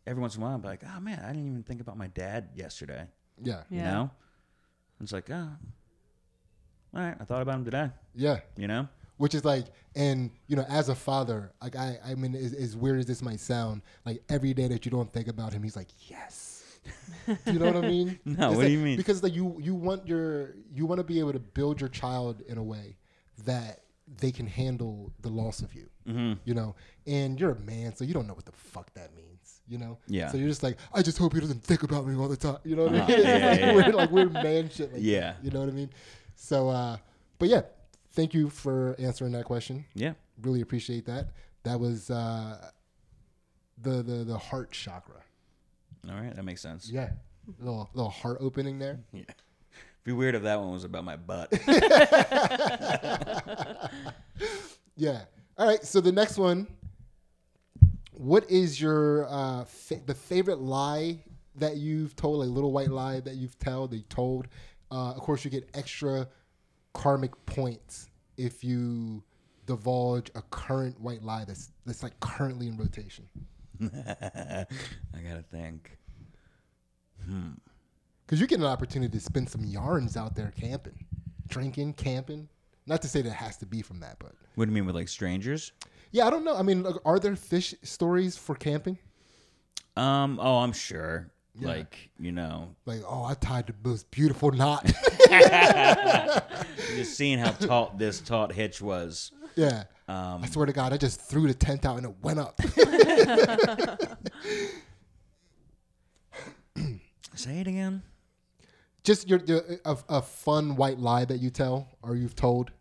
every 0.08 0.22
once 0.22 0.36
in 0.36 0.42
a 0.42 0.46
while, 0.46 0.56
I'm 0.56 0.62
like, 0.64 0.82
oh 0.86 1.00
man, 1.00 1.20
I 1.24 1.28
didn't 1.28 1.48
even 1.48 1.64
think 1.64 1.82
about 1.82 1.98
my 1.98 2.08
dad 2.08 2.50
yesterday. 2.56 3.06
Yeah. 3.44 3.64
You 3.70 3.78
Yeah. 3.80 3.92
know? 3.92 4.12
It's 5.02 5.14
like, 5.14 5.30
oh, 5.30 5.50
all 6.94 7.02
right, 7.02 7.16
I 7.20 7.24
thought 7.24 7.42
about 7.42 7.56
him 7.56 7.66
today. 7.66 7.90
Yeah. 8.16 8.40
You 8.58 8.68
know? 8.68 8.88
Which 9.18 9.36
is 9.36 9.44
like, 9.44 9.66
and 9.96 10.32
you 10.48 10.56
know, 10.56 10.66
as 10.70 10.88
a 10.90 10.96
father, 10.96 11.52
like 11.62 11.76
I, 11.76 12.00
I 12.06 12.16
mean, 12.16 12.36
as, 12.36 12.54
as 12.54 12.76
weird 12.78 13.00
as 13.00 13.06
this 13.06 13.22
might 13.22 13.40
sound, 13.42 13.82
like 14.06 14.22
every 14.30 14.54
day 14.54 14.68
that 14.70 14.86
you 14.86 14.92
don't 14.92 15.12
think 15.12 15.28
about 15.28 15.52
him, 15.54 15.62
he's 15.64 15.76
like, 15.76 15.90
yes. 16.08 16.64
do 17.28 17.36
you 17.52 17.60
know 17.60 17.66
what 17.72 17.84
I 17.84 17.88
mean? 17.88 18.18
No, 18.26 18.50
It's 18.50 18.58
what 18.58 18.66
do 18.66 18.72
you 18.72 18.80
mean? 18.80 18.96
Because 18.98 19.22
like 19.22 19.36
you, 19.36 19.58
you 19.62 19.76
want 19.76 20.08
your, 20.08 20.56
you 20.74 20.86
want 20.86 21.00
to 21.00 21.04
be 21.04 21.20
able 21.20 21.34
to 21.34 21.40
build 21.40 21.82
your 21.82 21.90
child 21.90 22.42
in 22.48 22.58
a 22.58 22.64
way 22.64 22.98
that 23.44 23.82
they 24.18 24.32
can 24.32 24.48
handle 24.48 25.12
the 25.22 25.30
loss 25.30 25.62
of 25.62 25.74
you. 25.74 25.90
Mm-hmm. 26.08 26.34
You 26.46 26.54
know, 26.54 26.76
and 27.08 27.40
you're 27.40 27.52
a 27.52 27.60
man, 27.60 27.96
so 27.96 28.04
you 28.04 28.14
don't 28.14 28.28
know 28.28 28.34
what 28.34 28.46
the 28.46 28.52
fuck 28.52 28.94
that 28.96 29.16
means. 29.16 29.62
You 29.68 29.78
know. 29.78 30.00
Yeah. 30.08 30.30
So 30.32 30.38
you're 30.38 30.48
just 30.50 30.64
like, 30.64 30.78
I 30.94 31.02
just 31.04 31.18
hope 31.20 31.34
he 31.34 31.40
doesn't 31.40 31.64
think 31.64 31.84
about 31.84 32.08
me 32.08 32.16
all 32.16 32.28
the 32.28 32.36
time. 32.38 32.58
You 32.64 32.76
know 32.76 32.86
what 32.86 32.96
I 32.96 33.00
Uh-huh. 33.00 33.08
mean? 33.08 33.20
Yeah, 33.26 33.34
like 33.48 33.60
yeah, 33.60 33.88
yeah. 33.90 33.96
like 33.96 34.12
weird 34.12 34.34
man 34.34 34.70
shit. 34.70 34.92
Like 34.94 35.02
Yeah. 35.04 35.20
that, 35.34 35.44
you 35.44 35.52
know 35.52 35.60
what 35.60 35.70
I 35.70 35.74
mean? 35.74 35.90
So, 36.36 36.70
uh, 36.70 36.98
but 37.38 37.50
yeah, 37.50 37.62
thank 38.14 38.34
you 38.34 38.50
for 38.50 38.96
answering 38.98 39.32
that 39.34 39.46
question. 39.46 39.86
Yeah. 39.94 40.14
Really 40.42 40.62
appreciate 40.62 41.06
that. 41.06 41.30
That 41.64 41.80
was 41.80 42.10
uh, 42.10 42.70
the 43.82 44.02
the 44.02 44.24
the 44.24 44.38
heart 44.38 44.72
chakra. 44.72 45.22
All 46.10 46.16
right, 46.16 46.34
that 46.36 46.44
makes 46.44 46.62
sense. 46.62 46.90
Yeah, 46.90 47.12
little 47.60 47.90
little 47.94 48.10
heart 48.10 48.38
opening 48.40 48.80
there. 48.80 49.00
Yeah. 49.12 49.24
Be 50.10 50.14
weird 50.14 50.34
if 50.34 50.42
that 50.42 50.60
one 50.60 50.72
was 50.72 50.86
about 50.86 51.06
my 51.06 51.18
butt. 51.18 51.54
Yeah. 54.96 55.22
All 55.56 55.68
right. 55.68 55.86
So 55.86 56.02
the 56.02 56.12
next 56.12 56.40
one. 56.40 56.66
What 58.14 58.50
is 58.50 58.82
your 58.82 59.28
uh, 59.30 59.66
fa- 59.66 60.02
the 60.04 60.16
favorite 60.16 60.62
lie 60.62 61.20
that 61.58 61.78
you've 61.78 62.16
told? 62.16 62.44
A 62.44 62.50
little 62.50 62.72
white 62.72 62.90
lie 62.90 63.20
that 63.20 63.36
you've 63.36 63.60
told. 63.60 63.92
That 63.92 63.98
you 63.98 64.04
told. 64.10 64.48
Uh, 64.92 65.12
of 65.12 65.18
course, 65.18 65.46
you 65.46 65.52
get 65.52 65.70
extra 65.76 66.28
karmic 66.94 67.34
points 67.46 68.10
if 68.36 68.64
you 68.64 69.24
divulge 69.68 70.32
a 70.34 70.42
current 70.50 71.00
white 71.00 71.22
lie 71.22 71.46
that's 71.46 71.70
that's 71.86 72.02
like 72.02 72.20
currently 72.20 72.68
in 72.68 72.78
rotation. 72.78 73.26
I 73.80 74.66
gotta 75.24 75.44
think. 75.52 76.00
Because 78.30 78.40
you 78.40 78.46
get 78.46 78.60
an 78.60 78.66
opportunity 78.68 79.12
to 79.18 79.20
spend 79.20 79.50
some 79.50 79.66
yarns 79.66 80.16
out 80.16 80.36
there 80.36 80.54
camping, 80.56 81.04
drinking, 81.48 81.94
camping. 81.94 82.48
Not 82.86 83.02
to 83.02 83.08
say 83.08 83.24
that 83.24 83.30
it 83.30 83.34
has 83.34 83.58
to 83.58 83.66
be 83.66 83.82
from 83.82 84.02
that, 84.02 84.18
but 84.20 84.34
What 84.54 84.66
do 84.66 84.70
you 84.72 84.76
mean 84.76 84.86
with 84.86 84.94
like 84.94 85.08
strangers? 85.08 85.72
yeah, 86.12 86.28
I 86.28 86.30
don't 86.30 86.44
know. 86.44 86.56
I 86.56 86.62
mean, 86.62 86.84
like, 86.84 86.94
are 87.06 87.18
there 87.18 87.36
fish 87.36 87.74
stories 87.82 88.38
for 88.38 88.54
camping? 88.54 89.00
Um. 89.98 90.38
Oh, 90.40 90.60
I'm 90.60 90.74
sure. 90.74 91.32
Like 91.60 92.12
you 92.20 92.32
know, 92.32 92.76
Like, 92.86 93.02
oh, 93.08 93.24
I 93.24 93.34
tied 93.34 93.66
the 93.66 93.74
most 93.84 94.12
beautiful 94.12 94.52
knot. 94.52 94.86
just 96.96 97.18
seeing 97.18 97.40
how 97.40 97.50
taut 97.50 97.98
this 97.98 98.22
taut 98.22 98.52
hitch 98.54 98.80
was. 98.80 99.32
yeah. 99.56 99.86
Um. 100.08 100.44
I 100.44 100.48
swear 100.48 100.68
to 100.68 100.72
God, 100.74 100.94
I 100.94 100.98
just 100.98 101.20
threw 101.20 101.48
the 101.48 101.56
tent 101.56 101.84
out 101.84 101.98
and 101.98 102.06
it 102.06 102.14
went 102.22 102.38
up. 102.38 102.62
Say 107.36 107.60
it 107.62 107.68
again. 107.68 108.04
Just 109.04 109.28
your, 109.30 109.40
your 109.46 109.62
a, 109.86 109.98
a 110.10 110.22
fun 110.22 110.76
white 110.76 111.00
lie 111.00 111.26
that 111.26 111.38
you 111.40 111.50
tell 111.50 111.88
or 112.02 112.16
you've 112.16 112.36
told. 112.36 112.72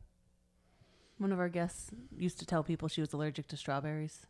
One 1.19 1.33
of 1.33 1.41
our 1.41 1.49
guests 1.49 1.91
used 2.17 2.39
to 2.41 2.47
tell 2.47 2.63
people 2.63 2.89
she 2.89 3.01
was 3.01 3.13
allergic 3.13 3.49
to 3.49 3.57
strawberries. 3.57 4.27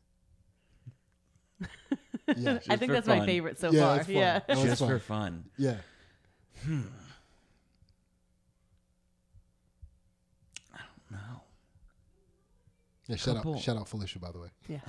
Yeah. 2.36 2.58
I 2.68 2.76
think 2.76 2.90
for 2.90 2.92
that's 2.92 3.06
my 3.06 3.24
favorite 3.26 3.58
so 3.58 3.70
Yeah, 3.70 4.02
far. 4.02 4.12
Yeah. 4.12 4.40
Oh, 4.48 4.52
it's 4.52 4.62
Just 4.62 4.80
fun. 4.80 4.88
for 4.88 4.98
fun. 4.98 5.44
Yeah. 5.56 5.76
No. 11.10 11.18
Yeah. 13.06 13.16
Shout 13.16 13.36
Couple- 13.36 13.54
out, 13.54 13.60
shout 13.60 13.76
out 13.76 13.88
Felicia, 13.88 14.18
by 14.18 14.30
the 14.32 14.38
way. 14.40 14.48
Yeah. 14.68 14.80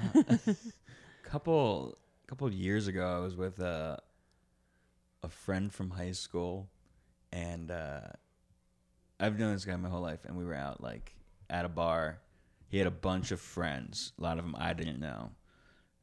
Couple 1.23 1.97
couple 2.27 2.45
of 2.45 2.53
years 2.53 2.87
ago, 2.87 3.17
I 3.17 3.19
was 3.19 3.35
with 3.35 3.59
uh, 3.59 3.97
a 5.23 5.29
friend 5.29 5.73
from 5.73 5.91
high 5.91 6.11
school, 6.11 6.67
and 7.31 7.71
uh, 7.71 8.01
I've 9.19 9.37
known 9.37 9.53
this 9.53 9.65
guy 9.65 9.75
my 9.75 9.89
whole 9.89 10.01
life, 10.01 10.25
and 10.25 10.37
we 10.37 10.45
were 10.45 10.55
out 10.55 10.81
like 10.81 11.13
at 11.49 11.65
a 11.65 11.69
bar. 11.69 12.19
He 12.67 12.77
had 12.77 12.87
a 12.87 12.91
bunch 12.91 13.31
of 13.31 13.41
friends, 13.41 14.13
a 14.19 14.21
lot 14.21 14.37
of 14.37 14.45
them 14.45 14.55
I 14.57 14.73
didn't 14.73 14.99
know, 14.99 15.31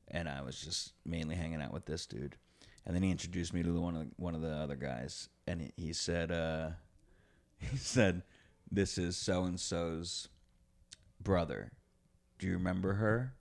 and 0.08 0.28
I 0.28 0.42
was 0.42 0.60
just 0.60 0.92
mainly 1.04 1.36
hanging 1.36 1.62
out 1.62 1.72
with 1.72 1.86
this 1.86 2.06
dude. 2.06 2.36
And 2.84 2.94
then 2.94 3.02
he 3.02 3.10
introduced 3.10 3.52
me 3.54 3.62
to 3.62 3.72
the- 3.72 3.80
one 3.80 3.96
of 3.96 4.02
the, 4.02 4.10
one 4.16 4.34
of 4.34 4.42
the 4.42 4.50
other 4.50 4.76
guys, 4.76 5.28
and 5.46 5.60
he, 5.60 5.72
he 5.76 5.92
said, 5.92 6.30
uh, 6.30 6.70
he 7.58 7.76
said, 7.76 8.22
"This 8.70 8.98
is 8.98 9.16
so 9.16 9.44
and 9.44 9.58
so's 9.58 10.28
brother. 11.20 11.72
Do 12.38 12.46
you 12.46 12.54
remember 12.54 12.94
her?" 12.94 13.32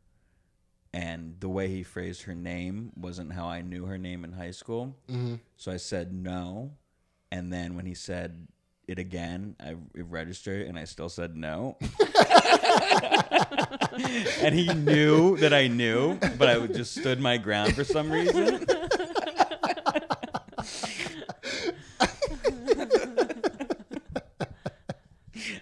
And 0.94 1.36
the 1.42 1.50
way 1.50 1.68
he 1.68 1.84
phrased 1.84 2.22
her 2.24 2.34
name 2.34 2.94
wasn't 2.96 3.34
how 3.34 3.48
I 3.48 3.60
knew 3.62 3.86
her 3.86 3.98
name 3.98 4.24
in 4.24 4.32
high 4.32 4.52
school. 4.52 4.96
Mm-hmm. 5.10 5.36
So 5.58 5.72
I 5.72 5.76
said 5.78 6.14
no. 6.14 6.72
And 7.32 7.52
then 7.52 7.76
when 7.76 7.86
he 7.86 7.94
said 7.94 8.48
it 8.88 9.00
again, 9.00 9.56
I 9.60 9.76
registered 9.96 10.68
and 10.68 10.78
I 10.78 10.86
still 10.86 11.10
said 11.10 11.36
no. 11.36 11.78
and 14.42 14.54
he 14.54 14.74
knew 14.74 15.38
that 15.38 15.54
I 15.54 15.68
knew, 15.68 16.18
but 16.38 16.50
I 16.50 16.68
just 16.68 16.96
stood 16.96 17.20
my 17.20 17.38
ground 17.38 17.76
for 17.76 17.84
some 17.84 18.12
reason. 18.12 18.66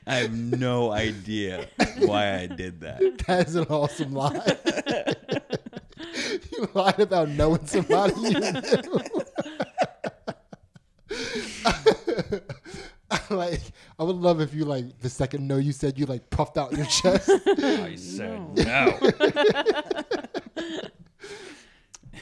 I 0.05 0.15
have 0.17 0.33
no 0.33 0.91
idea 0.91 1.67
why 1.99 2.35
I 2.35 2.47
did 2.47 2.81
that. 2.81 2.99
That 3.25 3.47
is 3.47 3.55
an 3.55 3.65
awesome 3.69 4.13
lie. 4.13 4.57
you 6.51 6.69
lied 6.73 6.99
about 6.99 7.29
knowing 7.29 7.65
somebody 7.65 8.13
you 8.19 8.39
knew. 8.39 9.12
Like, 13.53 13.71
I 13.99 14.03
would 14.03 14.15
love 14.17 14.41
if 14.41 14.53
you 14.53 14.65
like 14.65 14.99
the 14.99 15.09
second 15.09 15.47
no 15.47 15.57
you 15.57 15.71
said 15.71 15.97
you 15.97 16.05
like 16.05 16.29
puffed 16.29 16.57
out 16.57 16.71
your 16.73 16.85
chest. 16.85 17.29
I 17.47 17.95
said 17.95 18.57
no. 18.57 18.99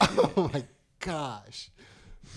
oh 0.00 0.50
my 0.52 0.64
gosh, 1.00 1.70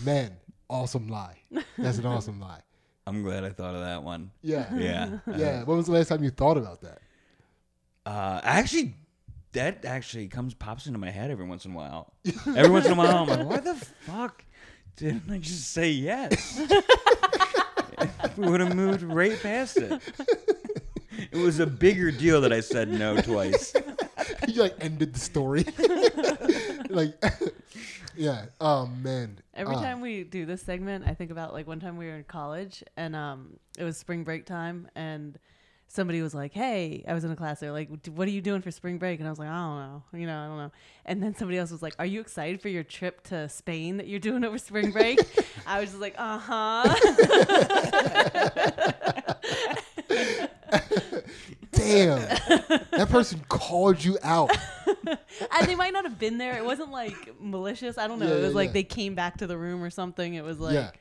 man, 0.03 0.31
awesome 0.69 1.07
lie. 1.07 1.37
That's 1.77 1.97
an 1.97 2.05
awesome 2.05 2.39
lie. 2.39 2.61
I'm 3.07 3.21
glad 3.23 3.43
I 3.43 3.49
thought 3.49 3.75
of 3.75 3.81
that 3.81 4.03
one. 4.03 4.31
Yeah, 4.41 4.73
Yeah. 4.75 5.19
yeah. 5.35 5.63
When 5.63 5.77
was 5.77 5.85
the 5.85 5.91
last 5.93 6.07
time 6.09 6.23
you 6.23 6.31
thought 6.31 6.57
about 6.57 6.81
that? 6.81 6.99
Uh, 8.05 8.39
actually, 8.43 8.95
that 9.53 9.85
actually 9.85 10.27
comes 10.27 10.53
pops 10.53 10.87
into 10.87 10.99
my 10.99 11.09
head 11.11 11.29
every 11.31 11.45
once 11.45 11.65
in 11.65 11.71
a 11.71 11.75
while. 11.75 12.13
Every 12.47 12.69
once 12.69 12.85
in 12.85 12.91
a 12.91 12.95
while, 12.95 13.17
I'm 13.17 13.27
like, 13.27 13.47
why 13.47 13.59
the 13.59 13.75
fuck 13.75 14.43
didn't 14.95 15.31
I 15.31 15.37
just 15.37 15.71
say 15.71 15.89
yes? 15.91 16.59
we 18.37 18.49
would 18.49 18.59
have 18.61 18.75
moved 18.75 19.01
right 19.03 19.39
past 19.41 19.77
it. 19.77 20.01
It 21.31 21.37
was 21.37 21.59
a 21.59 21.65
bigger 21.65 22.11
deal 22.11 22.41
that 22.41 22.51
I 22.53 22.59
said 22.59 22.89
no 22.89 23.15
twice. 23.21 23.73
you 24.47 24.61
like 24.61 24.75
ended 24.81 25.13
the 25.13 25.19
story. 25.19 25.63
like, 26.89 27.13
yeah. 28.15 28.45
Oh 28.59 28.87
man. 28.87 29.39
Every 29.53 29.75
Uh, 29.75 29.81
time 29.81 30.01
we 30.01 30.23
do 30.23 30.45
this 30.45 30.61
segment, 30.61 31.05
I 31.07 31.13
think 31.13 31.31
about 31.31 31.53
like 31.53 31.67
one 31.67 31.79
time 31.79 31.97
we 31.97 32.07
were 32.07 32.15
in 32.17 32.23
college 32.25 32.83
and 32.97 33.15
um, 33.15 33.57
it 33.77 33.83
was 33.83 33.97
spring 33.97 34.23
break 34.23 34.45
time 34.45 34.89
and 34.95 35.39
somebody 35.95 36.21
was 36.21 36.35
like, 36.35 36.53
"Hey," 36.53 37.03
I 37.07 37.13
was 37.13 37.23
in 37.23 37.31
a 37.31 37.35
class. 37.35 37.59
They're 37.59 37.71
like, 37.71 37.89
"What 38.13 38.27
are 38.27 38.31
you 38.31 38.41
doing 38.41 38.61
for 38.61 38.71
spring 38.71 38.97
break?" 38.97 39.19
And 39.19 39.27
I 39.27 39.31
was 39.31 39.39
like, 39.39 39.49
"I 39.49 39.53
don't 39.53 39.77
know, 39.77 40.03
you 40.19 40.27
know, 40.27 40.37
I 40.37 40.47
don't 40.47 40.57
know." 40.57 40.71
And 41.05 41.23
then 41.23 41.35
somebody 41.35 41.57
else 41.57 41.71
was 41.71 41.81
like, 41.81 41.95
"Are 41.97 42.05
you 42.05 42.19
excited 42.21 42.61
for 42.61 42.69
your 42.69 42.83
trip 42.83 43.23
to 43.27 43.49
Spain 43.49 43.97
that 43.97 44.07
you're 44.07 44.19
doing 44.19 44.43
over 44.43 44.57
spring 44.57 44.91
break?" 44.91 45.19
I 45.67 45.79
was 45.79 45.89
just 45.89 46.01
like, 46.01 46.15
"Uh 46.17 46.37
huh." 46.37 46.95
Damn. 51.71 52.19
that 52.91 53.07
person 53.09 53.41
called 53.49 54.03
you 54.03 54.17
out. 54.23 54.55
and 54.87 55.67
they 55.67 55.75
might 55.75 55.93
not 55.93 56.05
have 56.05 56.17
been 56.19 56.37
there. 56.37 56.57
It 56.57 56.65
wasn't 56.65 56.91
like 56.91 57.33
malicious. 57.39 57.97
I 57.97 58.07
don't 58.07 58.19
know. 58.19 58.27
Yeah, 58.27 58.35
it 58.35 58.41
was 58.41 58.49
yeah, 58.51 58.55
like 58.55 58.69
yeah. 58.69 58.73
they 58.73 58.83
came 58.83 59.15
back 59.15 59.37
to 59.37 59.47
the 59.47 59.57
room 59.57 59.83
or 59.83 59.89
something. 59.89 60.33
It 60.33 60.43
was 60.43 60.59
like 60.59 60.99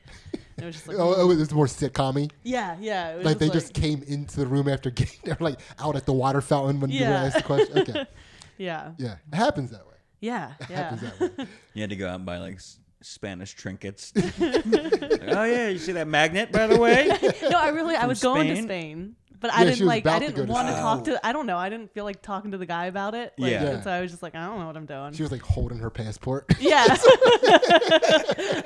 yeah. 0.57 0.63
it 0.63 0.65
was 0.67 0.75
just 0.75 0.87
like 0.87 0.97
Oh, 0.97 1.13
oh 1.17 1.31
it 1.31 1.37
was 1.37 1.51
more 1.53 1.65
sitcom 1.67 2.31
yeah, 2.43 2.75
yeah. 2.79 3.11
It 3.13 3.17
was 3.17 3.25
Like 3.25 3.37
they 3.39 3.47
just 3.47 3.67
just 3.67 3.73
came 3.73 4.03
into 4.03 4.37
the 4.39 4.47
room 4.47 4.67
after 4.67 4.89
getting 4.99 5.19
there, 5.23 5.37
like 5.39 5.59
out 5.79 5.95
at 5.95 6.05
the 6.05 6.13
water 6.13 6.41
fountain 6.41 6.79
when 6.79 6.89
you 6.91 7.03
were 7.05 7.11
asked 7.11 7.37
the 7.37 7.43
question. 7.43 7.79
Okay. 7.79 8.05
yeah, 8.57 8.91
Yeah. 8.97 9.15
It 9.31 9.35
happens 9.35 9.71
that 9.71 9.85
way. 9.87 9.95
yeah, 10.21 10.53
It 10.61 10.67
yeah. 10.69 10.75
happens 10.77 11.01
that 11.01 11.19
way. 11.37 11.45
You 11.73 11.81
had 11.81 11.89
to 11.89 11.95
go 11.95 12.07
out 12.07 12.15
and 12.15 12.25
buy 12.25 12.37
like 12.37 12.55
s- 12.55 12.79
Spanish 13.01 13.53
trinkets. 13.53 14.13
Like, 14.15 14.33
oh 14.39 15.43
yeah, 15.43 15.67
you 15.69 15.77
see 15.77 15.91
that 15.93 16.07
magnet 16.07 16.51
by 16.51 16.67
the 16.67 16.79
way? 16.79 17.07
no, 17.49 17.57
I 17.59 17.69
really 17.69 17.95
I 17.95 17.99
From 18.01 18.09
was 18.09 18.21
going 18.21 18.47
to 18.47 18.61
Spain? 18.63 19.15
Spain. 19.35 19.37
But 19.41 19.51
Yeah, 19.51 19.55
I 19.55 19.59
she 19.59 19.65
didn't 19.65 19.79
was 19.81 19.87
like. 19.87 20.05
I 20.05 20.09
about 20.09 20.19
to 20.19 20.25
didn't 20.25 20.35
go 20.37 20.45
to 20.45 20.51
want 20.51 20.67
to 20.67 20.73
sleep. 20.73 20.81
talk 20.81 21.03
to. 21.05 21.25
I 21.25 21.31
don't 21.33 21.45
know. 21.45 21.57
I 21.57 21.69
didn't 21.69 21.93
feel 21.93 22.03
like 22.03 22.21
talking 22.21 22.51
to 22.51 22.57
the 22.57 22.65
guy 22.65 22.85
about 22.85 23.15
it. 23.15 23.33
Like, 23.37 23.51
Yeah. 23.51 23.63
And 23.65 23.83
so 23.83 23.91
I 23.91 24.01
was 24.01 24.11
just 24.11 24.23
like, 24.23 24.35
I 24.35 24.45
don't 24.45 24.59
know 24.59 24.67
what 24.67 24.77
I'm 24.77 24.85
doing. 24.85 25.13
She 25.13 25.21
was 25.23 25.31
like 25.31 25.41
holding 25.41 25.77
her 25.79 25.89
passport. 25.89 26.45
yeah. 26.59 26.85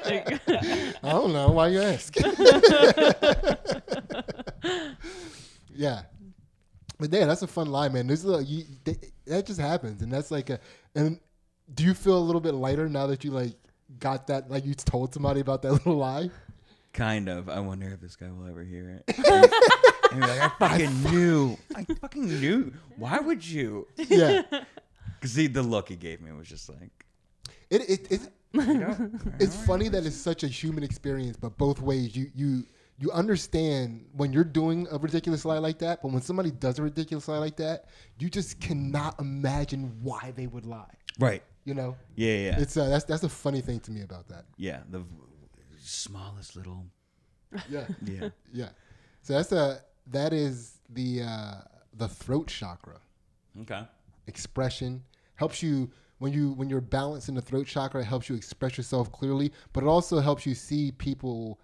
I 0.10 0.94
don't 1.04 1.34
know 1.34 1.50
why 1.50 1.68
you 1.70 1.82
ask. 1.82 2.16
yeah, 5.74 6.02
but 7.00 7.12
yeah, 7.14 7.26
that's 7.26 7.42
a 7.42 7.48
fun 7.48 7.68
lie, 7.68 7.90
man. 7.90 8.08
This 8.08 8.24
is 8.24 8.30
a, 8.32 8.44
you, 8.44 8.66
th- 8.86 8.98
that 9.28 9.46
just 9.46 9.60
happens, 9.60 10.02
and 10.02 10.12
that's 10.12 10.32
like 10.32 10.50
a. 10.50 10.60
And 10.96 11.20
do 11.74 11.84
you 11.84 11.94
feel 11.94 12.18
a 12.18 12.20
little 12.20 12.42
bit 12.42 12.54
lighter 12.54 12.90
now 12.90 13.08
that 13.08 13.24
you 13.24 13.32
like 13.32 13.54
got 14.00 14.28
that? 14.28 14.50
Like 14.50 14.66
you 14.66 14.74
told 14.74 15.14
somebody 15.14 15.40
about 15.42 15.62
that 15.64 15.72
little 15.74 15.96
lie. 15.98 16.30
Kind 16.94 17.30
of. 17.30 17.50
I 17.50 17.60
wonder 17.60 17.88
if 17.90 18.02
this 18.02 18.16
guy 18.16 18.30
will 18.32 18.48
ever 18.48 18.64
hear 18.64 19.02
it. 19.08 19.94
And 20.12 20.22
be 20.22 20.28
like, 20.28 20.42
I 20.42 20.50
fucking 20.60 21.04
knew. 21.04 21.58
I 21.76 21.84
fucking 21.86 22.28
knew. 22.42 22.74
Why 22.98 23.20
would 23.20 23.46
you? 23.46 23.88
Yeah, 23.98 24.42
Because 25.16 25.34
the, 25.34 25.48
the 25.48 25.62
look 25.64 25.90
he 25.90 25.96
gave 25.96 26.22
me 26.22 26.32
was 26.32 26.48
just 26.48 26.70
like, 26.70 27.06
it 27.70 27.82
it, 27.90 28.12
it 28.12 28.22
you 28.54 28.74
know, 28.80 29.12
it's 29.40 29.56
funny 29.66 29.90
that 29.90 30.06
it's 30.06 30.16
such 30.16 30.44
a 30.44 30.48
human 30.48 30.84
experience, 30.84 31.38
but 31.38 31.58
both 31.58 31.82
ways 31.82 32.16
you 32.16 32.32
you 32.34 32.64
you 32.98 33.12
understand 33.12 34.06
when 34.14 34.34
you're 34.34 34.44
doing 34.44 34.88
a 34.92 34.98
ridiculous 34.98 35.46
lie 35.46 35.58
like 35.60 35.80
that, 35.80 36.02
but 36.02 36.12
when 36.12 36.22
somebody 36.22 36.52
does 36.52 36.80
a 36.80 36.84
ridiculous 36.84 37.28
lie 37.28 37.38
like 37.38 37.56
that, 37.58 37.86
you 38.18 38.30
just 38.30 38.60
cannot 38.60 39.20
imagine 39.20 39.96
why 40.02 40.34
they 40.36 40.48
would 40.48 40.66
lie. 40.66 40.94
right. 41.20 41.44
You 41.66 41.76
know, 41.76 41.96
Yeah, 42.16 42.36
yeah. 42.36 42.60
it's 42.60 42.76
uh, 42.78 42.88
that's 42.90 43.04
that's 43.06 43.24
a 43.24 43.30
funny 43.30 43.62
thing 43.62 43.80
to 43.82 43.92
me 43.92 44.02
about 44.02 44.28
that. 44.30 44.46
yeah, 44.58 44.80
the 44.90 45.00
v- 45.00 45.06
smallest 45.80 46.56
little. 46.56 46.86
Yeah, 47.70 47.86
Yeah. 48.06 48.30
yeah. 48.54 48.70
So 49.22 49.34
that's 49.34 49.52
a 49.52 49.82
that 50.12 50.34
is 50.34 50.78
the 50.90 51.22
uh, 51.24 51.56
the 51.94 52.08
throat 52.08 52.48
chakra 52.48 53.00
Okay. 53.62 53.84
expression 54.28 55.04
helps 55.36 55.62
you 55.64 55.90
when 56.20 56.34
you 56.34 56.52
when 56.54 56.70
you're 56.70 56.82
balanced 56.82 57.30
in 57.30 57.36
the 57.36 57.42
throat 57.42 57.68
chakra. 57.68 58.02
It 58.02 58.06
helps 58.06 58.30
you 58.30 58.36
express 58.36 58.78
yourself 58.78 59.12
clearly, 59.12 59.52
but 59.74 59.84
it 59.84 59.88
also 59.88 60.20
helps 60.20 60.46
you 60.46 60.56
see 60.56 60.92
people 60.92 61.60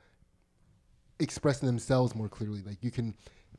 expressing 1.20 1.66
themselves 1.68 2.16
more 2.16 2.30
clearly. 2.30 2.62
Like 2.62 2.84
you 2.84 2.92
can 2.92 3.16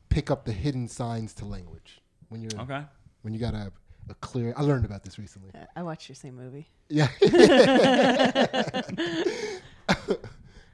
pick 0.09 0.31
up 0.31 0.45
the 0.45 0.53
hidden 0.53 0.87
signs 0.87 1.33
to 1.35 1.45
language 1.45 1.99
when 2.29 2.41
you're 2.41 2.59
Okay. 2.61 2.83
when 3.23 3.33
you 3.33 3.39
got 3.39 3.53
a, 3.53 3.71
a 4.09 4.13
clear. 4.15 4.53
I 4.55 4.61
learned 4.61 4.85
about 4.85 5.03
this 5.03 5.19
recently. 5.19 5.51
I 5.75 5.83
watched 5.83 6.07
your 6.09 6.15
same 6.15 6.35
movie. 6.35 6.67
Yeah. 6.89 7.07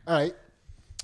All 0.08 0.18
right. 0.20 0.36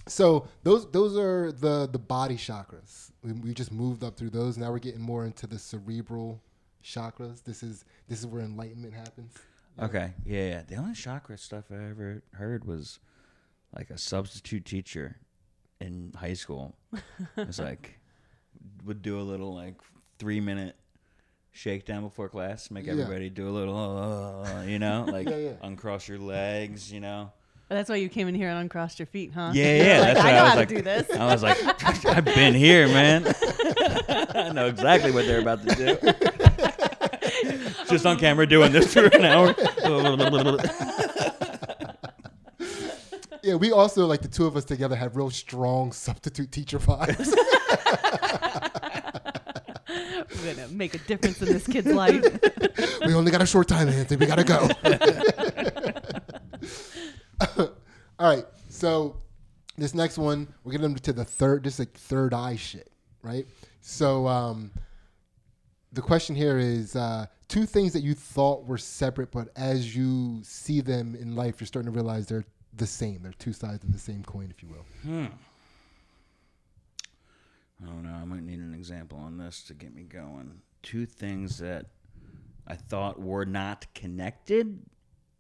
So 0.10 0.48
those 0.64 0.90
those 0.92 1.18
are 1.18 1.52
the 1.52 1.88
the 1.92 2.00
body 2.00 2.36
chakras. 2.36 3.12
We, 3.24 3.34
we 3.34 3.54
just 3.54 3.72
moved 3.72 4.04
up 4.04 4.18
through 4.18 4.32
those. 4.32 4.58
Now 4.58 4.72
we're 4.72 4.80
getting 4.80 5.02
more 5.02 5.26
into 5.26 5.48
the 5.48 5.60
cerebral 5.60 6.42
chakras. 6.84 7.44
This 7.44 7.64
is 7.64 7.86
this 8.08 8.20
is 8.20 8.26
where 8.28 8.42
enlightenment 8.42 8.94
happens. 8.94 9.36
Okay. 9.80 10.14
Yeah, 10.26 10.48
yeah. 10.50 10.62
The 10.68 10.76
only 10.76 10.94
chakra 10.94 11.38
stuff 11.38 11.66
I 11.72 11.76
ever 11.90 12.24
heard 12.34 12.66
was 12.66 13.00
like 13.76 13.90
a 13.92 13.98
substitute 13.98 14.66
teacher 14.66 15.18
in 15.80 16.12
high 16.18 16.34
school. 16.34 16.76
It's 17.38 17.60
like 17.60 18.00
would 18.86 19.02
do 19.02 19.20
a 19.20 19.22
little 19.24 19.54
like 19.54 19.76
three 20.18 20.40
minute 20.42 20.76
shakedown 21.52 22.02
before 22.04 22.30
class, 22.30 22.70
make 22.72 22.86
Yeah. 22.86 22.94
everybody 22.94 23.30
do 23.30 23.48
a 23.48 23.52
little, 23.52 24.44
uh, 24.46 24.62
you 24.68 24.80
know, 24.80 25.06
like 25.12 25.30
Yeah, 25.30 25.38
yeah. 25.38 25.54
uncross 25.62 26.08
your 26.08 26.20
legs, 26.20 26.92
you 26.92 27.00
know. 27.00 27.32
But 27.70 27.76
that's 27.76 27.90
why 27.90 27.98
you 27.98 28.10
came 28.10 28.28
in 28.28 28.34
here 28.34 28.50
and 28.50 28.58
uncrossed 28.58 28.98
your 28.98 29.06
feet, 29.06 29.32
huh? 29.32 29.52
Yeah, 29.54 29.76
yeah. 29.84 30.00
Like, 30.00 30.14
that's 30.16 30.20
I 30.26 30.32
know 30.32 30.38
I 30.38 30.44
was 30.44 30.50
how 30.52 30.58
like. 30.58 30.68
to 30.70 30.76
do 30.76 30.82
this. 30.82 31.12
I 31.12 31.26
was 31.28 31.44
like, 31.44 32.06
I've 32.06 32.26
been 32.26 32.56
here, 32.56 32.88
man. 32.88 33.24
I 34.10 34.52
know 34.52 34.66
exactly 34.66 35.12
what 35.12 35.28
they're 35.28 35.40
about 35.40 35.62
to 35.68 35.76
do. 35.76 35.96
Just 37.88 38.08
on 38.08 38.18
camera 38.18 38.48
doing 38.48 38.72
this 38.72 38.92
for 38.92 39.06
an 39.06 39.24
hour. 39.24 39.54
Yeah, 43.44 43.56
we 43.56 43.72
also 43.72 44.06
like 44.08 44.22
the 44.24 44.28
two 44.28 44.48
of 44.48 44.58
us 44.58 44.66
together 44.66 44.96
have 44.96 45.16
real 45.16 45.30
strong 45.30 45.92
substitute 45.92 46.52
teacher 46.52 46.80
vibes. 46.80 47.34
We're 50.44 50.56
gonna 50.56 50.68
make 50.70 50.96
a 50.96 51.00
difference 51.00 51.40
in 51.42 51.50
this 51.50 51.68
kid's 51.68 51.88
life. 51.88 52.24
we 53.06 53.14
only 53.14 53.32
got 53.32 53.42
a 53.44 53.46
short 53.46 53.68
time, 53.68 53.90
Anthony. 53.90 54.18
We 54.18 54.26
gotta 54.26 54.44
go. 54.44 54.70
All 57.58 57.70
right. 58.20 58.46
So 58.70 59.18
this 59.78 59.94
next 59.94 60.18
one, 60.18 60.54
we're 60.64 60.74
getting 60.74 60.96
to 60.96 61.14
the 61.14 61.26
third, 61.26 61.64
just 61.64 61.80
like 61.80 61.94
third 61.94 62.34
eye 62.34 62.56
shit, 62.56 62.92
right? 63.22 63.46
So 63.82 64.28
um, 64.28 64.72
the 65.92 66.02
question 66.02 66.36
here 66.36 66.58
is 66.58 66.96
uh, 66.96 67.26
two 67.48 67.66
things 67.66 67.94
that 67.94 68.02
you 68.02 68.14
thought 68.14 68.66
were 68.66 68.78
separate, 68.78 69.32
but 69.32 69.50
as 69.56 69.96
you 69.96 70.42
see 70.44 70.82
them 70.82 71.16
in 71.16 71.36
life, 71.36 71.60
you're 71.60 71.68
starting 71.68 71.92
to 71.92 71.96
realize 71.96 72.28
they're 72.28 72.46
the 72.76 72.88
same. 72.88 73.22
They're 73.24 73.34
two 73.34 73.54
sides 73.54 73.84
of 73.84 73.92
the 73.92 74.00
same 74.00 74.24
coin, 74.24 74.54
if 74.56 74.62
you 74.62 74.70
will. 74.70 74.86
Hmm. 75.04 75.26
Oh 77.88 78.02
no, 78.02 78.10
I 78.10 78.26
might 78.26 78.44
need 78.44 78.60
an 78.60 78.74
example 78.74 79.18
on 79.18 79.38
this 79.38 79.64
to 79.64 79.74
get 79.74 79.96
me 79.96 80.04
going. 80.04 80.62
Two 80.84 81.06
things 81.06 81.58
that 81.60 81.86
I 82.68 82.76
thought 82.76 83.20
were 83.20 83.46
not 83.46 83.86
connected, 83.94 84.82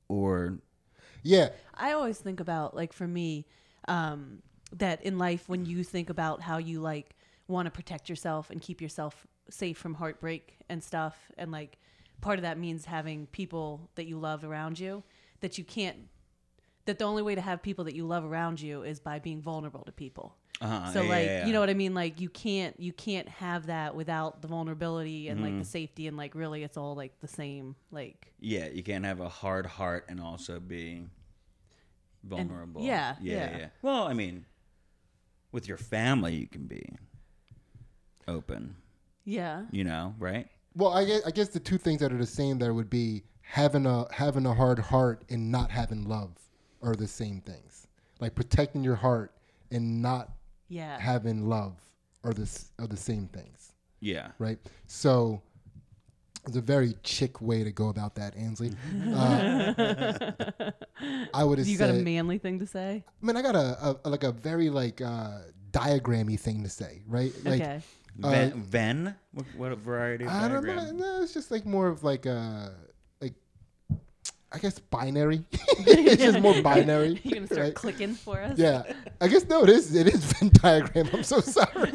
or 0.07 0.59
Yeah. 1.23 1.49
I 1.75 1.93
always 1.93 2.17
think 2.17 2.39
about 2.39 2.75
like 2.75 2.93
for 2.93 3.07
me, 3.07 3.45
um, 3.87 4.41
that 4.73 5.03
in 5.03 5.17
life 5.17 5.49
when 5.49 5.65
you 5.65 5.83
think 5.83 6.09
about 6.09 6.41
how 6.41 6.57
you 6.57 6.79
like 6.79 7.15
want 7.47 7.65
to 7.65 7.71
protect 7.71 8.09
yourself 8.09 8.49
and 8.49 8.61
keep 8.61 8.81
yourself 8.81 9.25
safe 9.49 9.77
from 9.77 9.95
heartbreak 9.95 10.57
and 10.69 10.83
stuff, 10.83 11.31
and 11.37 11.51
like 11.51 11.79
part 12.21 12.37
of 12.37 12.43
that 12.43 12.57
means 12.57 12.85
having 12.85 13.25
people 13.27 13.89
that 13.95 14.05
you 14.05 14.19
love 14.19 14.43
around 14.43 14.79
you 14.79 15.03
that 15.41 15.57
you 15.57 15.63
can't. 15.63 15.97
That 16.85 16.97
the 16.97 17.05
only 17.05 17.21
way 17.21 17.35
to 17.35 17.41
have 17.41 17.61
people 17.61 17.85
that 17.85 17.95
you 17.95 18.05
love 18.05 18.25
around 18.25 18.61
you 18.61 18.81
is 18.83 18.99
by 18.99 19.19
being 19.19 19.41
vulnerable 19.41 19.83
to 19.83 19.91
people. 19.91 20.35
Uh, 20.61 20.91
So 20.91 21.01
yeah, 21.03 21.09
like 21.09 21.25
yeah, 21.27 21.45
you 21.47 21.53
know 21.53 21.59
what 21.59 21.69
I 21.69 21.73
mean? 21.73 21.93
Like 21.93 22.19
you 22.19 22.29
can't 22.29 22.77
you 22.79 22.91
can't 22.93 23.27
have 23.29 23.67
that 23.67 23.95
without 23.95 24.41
the 24.41 24.47
vulnerability 24.47 25.29
and 25.29 25.39
Mm-hmm. 25.39 25.55
like 25.55 25.59
the 25.63 25.69
safety 25.69 26.07
and 26.07 26.17
like 26.17 26.35
really 26.35 26.63
it's 26.63 26.77
all 26.77 26.95
like 26.95 27.19
the 27.21 27.27
same 27.27 27.75
like 27.91 28.33
yeah, 28.39 28.67
you 28.67 28.83
can't 28.83 29.05
have 29.05 29.19
a 29.19 29.29
hard 29.29 29.65
heart 29.65 30.05
and 30.09 30.19
also 30.19 30.59
be 30.59 31.05
vulnerable. 32.23 32.81
yeah, 32.81 33.15
yeah, 33.21 33.33
yeah. 33.51 33.57
yeah. 33.57 33.67
Well, 33.81 34.03
I 34.03 34.13
mean, 34.13 34.45
with 35.51 35.67
your 35.67 35.77
family, 35.77 36.35
you 36.35 36.47
can 36.47 36.65
be 36.67 36.83
open. 38.27 38.75
yeah 39.25 39.63
You 39.71 39.83
know, 39.83 40.15
right? 40.19 40.47
Well, 40.75 40.91
I 40.93 41.03
guess, 41.05 41.21
I 41.25 41.31
guess 41.31 41.49
the 41.49 41.59
two 41.59 41.77
things 41.77 41.99
that 42.01 42.11
are 42.13 42.17
the 42.17 42.25
same 42.25 42.59
there 42.59 42.73
would 42.73 42.89
be 42.89 43.23
having 43.41 43.85
a 43.85 44.05
having 44.13 44.45
a 44.45 44.53
hard 44.53 44.79
heart 44.79 45.23
and 45.29 45.51
not 45.51 45.71
having 45.71 46.07
love 46.07 46.31
are 46.81 46.95
the 46.95 47.07
same 47.07 47.41
things. 47.41 47.87
Like 48.19 48.35
protecting 48.35 48.83
your 48.83 48.95
heart 48.95 49.31
and 49.71 50.01
not 50.01 50.31
yeah 50.69 50.99
having 50.99 51.47
love 51.49 51.75
are 52.23 52.33
the 52.33 52.47
are 52.79 52.87
the 52.87 52.97
same 52.97 53.27
things, 53.27 53.73
Yeah. 54.01 54.31
right? 54.39 54.59
So 54.87 55.41
it's 56.47 56.55
a 56.57 56.61
very 56.61 56.93
chick 57.03 57.41
way 57.41 57.63
to 57.63 57.71
go 57.71 57.89
about 57.89 58.15
that, 58.15 58.35
Ansley. 58.35 58.71
Uh, 59.13 60.71
I 61.33 61.43
would 61.43 61.57
have 61.59 61.67
you 61.67 61.77
said, 61.77 61.91
got 61.93 61.99
a 61.99 62.03
manly 62.03 62.37
thing 62.37 62.59
to 62.59 62.67
say 62.67 63.03
I 63.21 63.25
mean, 63.25 63.37
I 63.37 63.41
got 63.41 63.55
a, 63.55 63.97
a 64.03 64.09
like 64.09 64.23
a 64.23 64.31
very 64.31 64.69
like 64.69 65.01
uh, 65.01 65.39
diagrammy 65.71 66.39
thing 66.39 66.63
to 66.63 66.69
say, 66.69 67.01
right? 67.07 67.33
Like 67.43 67.61
okay 67.61 67.81
Venn, 68.17 68.61
Venn? 68.63 69.15
What, 69.31 69.45
what 69.55 69.77
variety 69.77 70.25
of 70.25 70.31
Uh, 70.31 70.33
I 70.33 70.47
don't 70.49 70.65
know. 70.65 70.91
No, 70.91 71.21
it's 71.21 71.33
just 71.33 71.51
like 71.51 71.65
more 71.65 71.87
of 71.87 72.03
like 72.03 72.25
a 72.25 72.73
like 72.75 72.88
I 74.51 74.57
guess 74.57 74.79
binary. 74.79 75.43
it's 75.51 76.21
just 76.23 76.39
more 76.39 76.59
binary. 76.61 77.19
you 77.23 77.33
gonna 77.35 77.45
start 77.47 77.61
right? 77.61 77.75
clicking 77.75 78.13
for 78.15 78.41
us 78.41 78.57
Yeah, 78.57 78.83
I 79.21 79.27
guess 79.27 79.45
no. 79.45 79.63
It 79.63 79.69
is. 79.69 79.93
It 79.95 80.07
is 80.07 80.23
Venn 80.33 80.49
diagram. 80.53 81.09
I'm 81.13 81.23
so 81.23 81.39
sorry. 81.39 81.91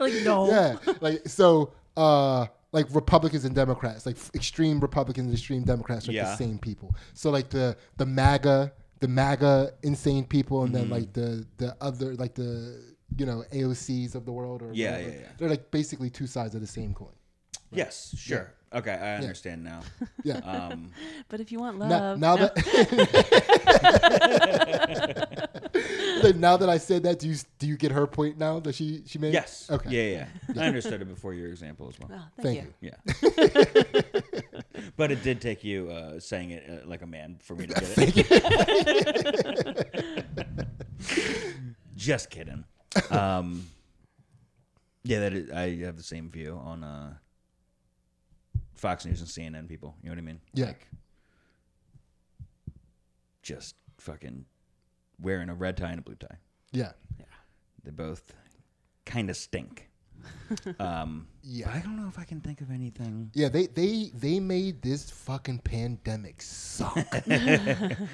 like 0.00 0.14
no 0.24 0.48
yeah, 0.48 0.76
like 1.00 1.22
so. 1.28 1.72
uh 1.96 2.46
like 2.72 2.86
Republicans 2.92 3.44
and 3.44 3.54
Democrats, 3.54 4.04
like 4.04 4.16
extreme 4.34 4.80
Republicans 4.80 5.26
and 5.26 5.32
extreme 5.34 5.62
Democrats 5.62 6.08
are 6.08 6.12
Yeah. 6.12 6.24
the 6.24 6.36
same 6.36 6.58
people. 6.58 6.92
So 7.12 7.30
like 7.30 7.48
the 7.48 7.76
the 7.98 8.06
MAGA, 8.06 8.72
the 8.98 9.06
MAGA 9.06 9.74
insane 9.84 10.24
people, 10.24 10.64
and 10.64 10.74
then 10.74 10.84
Mm-hmm. 10.86 10.92
like 10.92 11.12
the 11.12 11.46
the 11.58 11.76
other 11.80 12.14
like 12.16 12.34
the 12.34 12.82
you 13.16 13.26
know 13.26 13.44
AOCs 13.52 14.16
of 14.16 14.24
the 14.24 14.32
world 14.32 14.60
or 14.60 14.72
Yeah, 14.72 14.90
whatever. 14.90 15.08
yeah, 15.10 15.20
yeah. 15.20 15.26
They're 15.38 15.48
like 15.48 15.70
basically 15.70 16.10
two 16.10 16.26
sides 16.26 16.56
of 16.56 16.60
the 16.62 16.66
same 16.66 16.94
coin. 16.94 17.12
Yes, 17.74 18.14
sure. 18.18 18.52
Okay, 18.72 18.92
I 18.92 19.16
understand 19.16 19.62
now. 19.62 19.80
Yeah. 20.24 20.38
Um, 20.38 20.90
but 21.28 21.40
if 21.40 21.52
you 21.52 21.60
want 21.60 21.78
now, 21.78 21.88
love 21.88 22.18
now 22.18 22.34
no. 22.36 22.46
that 22.54 23.64
Like, 26.22 26.36
now 26.36 26.56
that 26.56 26.68
I 26.70 26.78
said 26.78 27.02
that, 27.02 27.18
do 27.18 27.28
you 27.28 27.36
do 27.58 27.66
you 27.66 27.76
get 27.76 27.92
her 27.92 28.06
point 28.06 28.38
now 28.38 28.58
that 28.60 28.74
she 28.74 29.02
she 29.06 29.18
made? 29.18 29.34
yes. 29.34 29.68
Okay. 29.70 29.90
Yeah, 29.90 30.26
yeah. 30.56 30.62
I 30.62 30.66
understood 30.66 31.02
it 31.02 31.08
before 31.08 31.34
your 31.34 31.48
example 31.50 31.88
as 31.88 31.98
well. 32.00 32.10
Oh, 32.14 32.22
thank, 32.42 32.60
Thank 32.60 32.72
you. 32.80 32.82
you. 32.88 32.90
Yeah. 32.90 32.96
but 34.96 35.10
it 35.12 35.22
did 35.22 35.40
take 35.42 35.62
you 35.62 35.90
uh, 35.90 36.18
saying 36.20 36.50
it 36.52 36.64
uh, 36.68 36.86
like 36.88 37.02
a 37.02 37.06
man 37.06 37.36
for 37.42 37.54
me 37.54 37.66
to 37.66 37.74
get 37.74 37.84
it. 37.96 40.24
Just 41.96 42.30
kidding. 42.30 42.64
Um, 43.10 43.66
Yeah, 45.04 45.20
that 45.20 45.34
is, 45.34 45.50
I 45.50 45.76
have 45.84 45.96
the 45.98 46.02
same 46.02 46.30
view 46.30 46.58
on 46.64 46.82
uh, 46.82 47.12
Fox 48.74 49.04
News 49.06 49.20
and 49.20 49.28
CNN 49.28 49.68
people. 49.68 49.94
You 50.02 50.08
know 50.08 50.14
what 50.14 50.18
I 50.18 50.22
mean? 50.22 50.40
Yeah. 50.52 50.66
Like, 50.66 50.88
just 53.42 53.74
fucking 53.98 54.44
wearing 55.20 55.48
a 55.48 55.54
red 55.54 55.76
tie 55.76 55.90
and 55.90 55.98
a 55.98 56.02
blue 56.02 56.14
tie. 56.16 56.38
Yeah. 56.72 56.92
Yeah. 57.18 57.24
They 57.84 57.90
both 57.90 58.34
kind 59.04 59.30
of 59.30 59.36
stink. 59.36 59.90
um, 60.78 61.26
Yeah. 61.42 61.66
but 61.66 61.74
I 61.74 61.80
don't 61.80 61.96
know 62.00 62.08
if 62.08 62.18
I 62.18 62.24
can 62.24 62.40
think 62.40 62.62
of 62.62 62.70
anything. 62.70 63.30
Yeah, 63.34 63.50
they 63.50 63.66
they 63.66 64.10
they 64.14 64.40
made 64.40 64.80
this 64.80 65.10
fucking 65.10 65.58
pandemic 65.58 66.40
suck. 66.40 66.96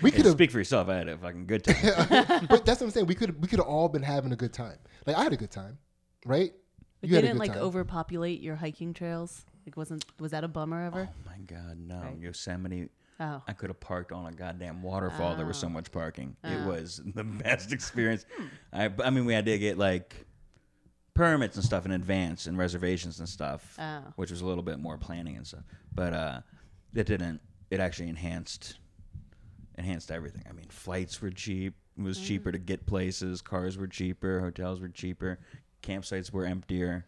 we 0.03 0.11
could 0.11 0.25
have, 0.27 0.33
speak 0.33 0.51
for 0.51 0.59
yourself. 0.59 0.89
I 0.89 0.97
had 0.97 1.09
a 1.09 1.17
fucking 1.17 1.47
good 1.47 1.63
time. 1.65 2.47
but 2.51 2.67
that's 2.67 2.81
what 2.81 2.83
I'm 2.87 2.91
saying. 2.91 3.07
We 3.07 3.15
could 3.15 3.41
we 3.41 3.47
could 3.47 3.61
have 3.61 3.69
all 3.69 3.89
been 3.89 4.03
having 4.03 4.33
a 4.33 4.37
good 4.37 4.53
time. 4.53 4.79
Like 5.07 5.17
I 5.17 5.23
had 5.23 5.33
a 5.33 5.37
good 5.37 5.53
time, 5.53 5.79
right? 6.27 6.53
But 7.01 7.11
You 7.11 7.15
they 7.15 7.17
had 7.17 7.25
a 7.25 7.29
didn't 7.29 7.35
good 7.41 7.49
like 7.49 7.53
time. 7.59 7.63
overpopulate 7.63 8.41
your 8.41 8.57
hiking 8.57 8.93
trails. 8.93 9.45
Like, 9.71 9.77
wasn't 9.77 10.05
was 10.19 10.33
that 10.33 10.43
a 10.43 10.49
bummer 10.49 10.85
ever? 10.85 11.09
oh 11.09 11.31
my 11.31 11.39
god, 11.47 11.79
no! 11.79 12.01
Right. 12.01 12.19
Yosemite. 12.19 12.89
Oh, 13.21 13.41
I 13.47 13.53
could 13.53 13.71
have 13.71 13.79
parked 13.79 14.11
on 14.11 14.27
a 14.27 14.33
goddamn 14.33 14.83
waterfall. 14.83 15.37
There 15.37 15.47
was 15.47 15.59
so 15.59 15.69
Oh. 15.69 15.71
much 15.71 15.93
parking. 15.93 16.35
It 16.43 16.59
Oh. 16.65 16.69
was 16.71 17.01
the 17.15 17.23
best 17.23 17.71
experience. 17.73 18.27
I, 18.73 18.91
I 19.05 19.11
mean, 19.11 19.27
we 19.27 19.33
had 19.33 19.45
to 19.45 19.57
get 19.61 19.79
like 19.79 20.27
permits 21.15 21.55
and 21.55 21.65
stuff 21.65 21.85
in 21.85 21.93
advance 21.93 22.47
and 22.49 22.59
reservations 22.59 23.21
and 23.21 23.29
stuff, 23.29 23.77
Oh. 23.79 24.03
which 24.17 24.33
was 24.33 24.41
a 24.41 24.47
little 24.47 24.65
bit 24.65 24.81
more 24.81 24.99
planning 24.99 25.37
and 25.37 25.47
stuff. 25.47 25.63
But 25.95 26.15
uh, 26.15 26.41
it 26.93 27.07
didn't. 27.07 27.41
It 27.71 27.79
actually 27.79 28.09
enhanced 28.09 28.79
enhanced 29.79 30.11
everything. 30.11 30.43
I 30.51 30.53
mean, 30.53 30.67
flights 30.69 31.23
were 31.23 31.31
cheap. 31.31 31.75
It 31.97 32.03
was 32.03 32.19
cheaper 32.19 32.51
to 32.51 32.59
get 32.59 32.87
places. 32.87 33.41
Cars 33.41 33.79
were 33.79 33.87
cheaper. 33.87 34.41
Hotels 34.41 34.81
were 34.81 34.89
cheaper. 34.89 35.39
Campsites 35.81 36.33
were 36.33 36.45
emptier. 36.45 37.07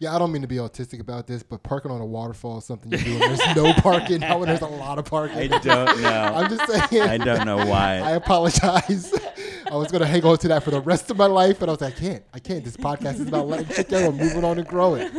Yeah, 0.00 0.14
I 0.14 0.18
don't 0.20 0.30
mean 0.30 0.42
to 0.42 0.48
be 0.48 0.56
autistic 0.56 1.00
about 1.00 1.26
this, 1.26 1.42
but 1.42 1.64
parking 1.64 1.90
on 1.90 2.00
a 2.00 2.06
waterfall 2.06 2.58
is 2.58 2.64
something 2.64 2.92
you 2.92 2.98
do 2.98 3.18
when 3.18 3.34
there's 3.34 3.56
no 3.56 3.72
parking. 3.72 4.20
Now 4.20 4.38
when 4.38 4.48
there's 4.48 4.60
a 4.60 4.66
lot 4.66 4.96
of 4.98 5.06
parking. 5.06 5.52
I 5.52 5.58
don't 5.58 6.00
know. 6.00 6.08
I'm 6.36 6.48
just 6.48 6.88
saying. 6.88 7.02
I 7.02 7.18
don't 7.18 7.44
know 7.44 7.56
why. 7.56 7.96
I 7.96 8.12
apologize. 8.12 9.12
I 9.70 9.74
was 9.74 9.90
gonna 9.90 10.06
hang 10.06 10.24
on 10.24 10.38
to 10.38 10.48
that 10.48 10.62
for 10.62 10.70
the 10.70 10.80
rest 10.80 11.10
of 11.10 11.16
my 11.16 11.26
life, 11.26 11.58
but 11.58 11.68
I 11.68 11.72
was 11.72 11.80
like, 11.80 11.96
I 11.96 11.98
can't. 11.98 12.22
I 12.32 12.38
can't. 12.38 12.64
This 12.64 12.76
podcast 12.76 13.14
is 13.14 13.26
about 13.26 13.48
letting 13.48 13.66
shit 13.74 13.88
go 13.88 14.08
and 14.08 14.16
moving 14.16 14.44
on 14.44 14.58
and 14.58 14.68
growing. 14.68 15.08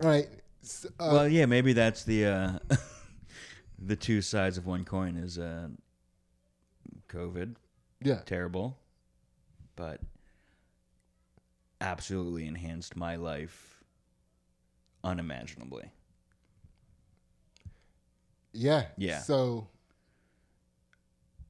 All 0.00 0.08
right. 0.08 0.28
S- 0.62 0.86
uh, 0.98 1.10
well, 1.12 1.28
yeah, 1.28 1.44
maybe 1.44 1.74
that's 1.74 2.04
the 2.04 2.24
uh, 2.24 2.58
the 3.78 3.94
two 3.94 4.22
sides 4.22 4.56
of 4.56 4.66
one 4.66 4.84
coin 4.84 5.16
is 5.16 5.38
uh, 5.38 5.68
COVID, 7.08 7.56
yeah. 8.02 8.20
terrible, 8.24 8.78
but 9.76 10.00
absolutely 11.82 12.46
enhanced 12.46 12.96
my 12.96 13.16
life 13.16 13.82
unimaginably. 15.04 15.90
Yeah. 18.52 18.86
Yeah. 18.96 19.18
So 19.20 19.68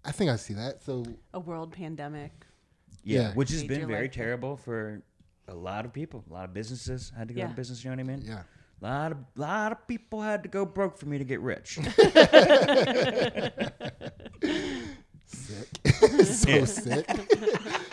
I 0.04 0.10
think 0.12 0.30
I 0.30 0.36
see 0.36 0.54
that. 0.54 0.82
So 0.82 1.04
a 1.34 1.38
world 1.40 1.72
pandemic. 1.72 2.32
Yeah, 3.04 3.20
Yeah. 3.20 3.34
which 3.34 3.50
has 3.50 3.62
been 3.64 3.86
very 3.86 4.02
life- 4.06 4.12
terrible 4.12 4.56
for 4.56 5.02
a 5.48 5.54
lot 5.54 5.84
of 5.84 5.92
people. 5.92 6.24
A 6.30 6.32
lot 6.32 6.44
of 6.44 6.54
businesses 6.54 7.12
had 7.16 7.28
to 7.28 7.34
go 7.34 7.42
out 7.42 7.50
of 7.50 7.56
business. 7.56 7.84
You 7.84 7.90
know 7.90 7.96
what 7.96 8.10
I 8.12 8.16
mean? 8.16 8.22
yeah. 8.24 8.42
A 8.80 8.84
lot 8.84 9.12
of 9.12 9.18
lot 9.36 9.70
of 9.72 9.86
people 9.86 10.20
had 10.22 10.42
to 10.44 10.48
go 10.48 10.64
broke 10.64 10.96
for 10.98 11.06
me 11.06 11.18
to 11.18 11.24
get 11.24 11.40
rich. 11.40 11.78
Sick. 15.26 15.68
so 16.24 16.64
sick. 16.64 17.06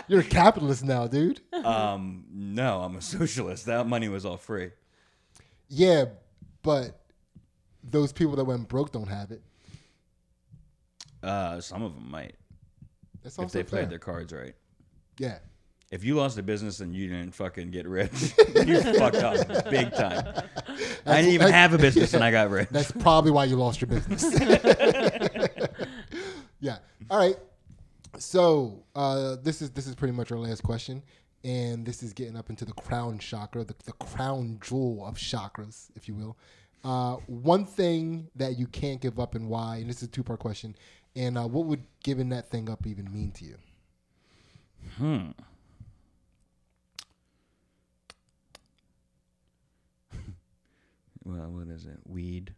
You're 0.10 0.22
a 0.22 0.24
capitalist 0.24 0.84
now, 0.84 1.08
dude. 1.08 1.40
um, 1.54 2.26
no, 2.32 2.82
I'm 2.82 2.96
a 2.98 3.02
socialist. 3.18 3.68
That 3.68 3.88
money 3.88 4.10
was 4.10 4.26
all 4.26 4.38
free. 4.38 4.72
Yeah, 5.70 6.06
but 6.64 7.00
those 7.84 8.12
people 8.12 8.36
that 8.38 8.44
went 8.44 8.68
broke 8.68 8.92
don't 8.92 9.08
have 9.08 9.32
it. 9.32 9.42
Uh, 11.22 11.62
some 11.62 11.84
of 11.84 11.94
them 11.94 12.10
might 12.10 12.36
That's 13.24 13.36
if 13.36 13.40
also 13.44 13.58
they 13.60 13.64
fair. 13.64 13.80
played 13.82 13.90
their 13.92 14.00
cards 14.00 14.34
right. 14.34 14.56
Yeah. 15.20 15.38
If 15.92 16.04
you 16.04 16.16
lost 16.16 16.38
a 16.38 16.44
business 16.44 16.80
and 16.82 16.96
you 16.96 17.08
didn't 17.08 17.32
fucking 17.34 17.72
get 17.72 17.88
rich, 17.88 18.34
you 18.66 18.82
fucked 18.94 19.18
up 19.18 19.70
big 19.70 19.92
time. 19.94 20.44
I 21.06 21.18
didn't 21.22 21.34
even 21.34 21.52
have 21.52 21.74
a 21.74 21.78
business 21.78 22.14
and 22.14 22.24
I 22.24 22.32
got 22.32 22.50
rich. 22.52 22.70
That's 22.72 22.92
probably 22.92 23.32
why 23.32 23.46
you 23.46 23.56
lost 23.58 23.82
your 23.82 23.88
business. 23.90 24.24
yeah. 26.60 26.78
All 27.10 27.18
right. 27.20 27.36
So 28.18 28.84
uh, 28.96 29.38
this 29.42 29.62
is 29.62 29.72
this 29.72 29.88
is 29.88 29.96
pretty 29.96 30.14
much 30.14 30.32
our 30.32 30.38
last 30.38 30.64
question, 30.64 31.04
and 31.44 31.86
this 31.86 32.04
is 32.04 32.14
getting 32.14 32.36
up 32.36 32.50
into 32.50 32.66
the 32.66 32.74
crown 32.74 33.20
chakra, 33.20 33.64
the, 33.64 33.76
the 33.86 33.94
crown 33.94 34.60
jewel 34.62 35.06
of 35.06 35.16
chakras, 35.16 35.90
if 35.96 36.08
you 36.08 36.16
will. 36.16 36.38
Uh, 36.84 37.16
one 37.28 37.66
thing 37.66 38.30
that 38.36 38.58
you 38.58 38.66
can't 38.68 39.02
give 39.02 39.20
up 39.20 39.36
and 39.36 39.48
why, 39.50 39.78
and 39.78 39.90
this 39.90 39.98
is 39.98 40.04
a 40.04 40.08
two 40.08 40.24
part 40.24 40.40
question. 40.40 40.76
And 41.16 41.38
uh, 41.38 41.48
what 41.48 41.66
would 41.66 41.84
giving 42.04 42.30
that 42.30 42.50
thing 42.50 42.70
up 42.70 42.88
even 42.88 43.12
mean 43.12 43.32
to 43.32 43.46
you? 43.46 43.58
Hmm. 44.98 45.32
well, 51.24 51.50
what 51.50 51.68
is 51.68 51.86
it? 51.86 51.98
Weed, 52.06 52.54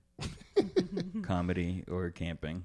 comedy, 1.24 1.84
or 1.89 2.10
camping? 2.12 2.64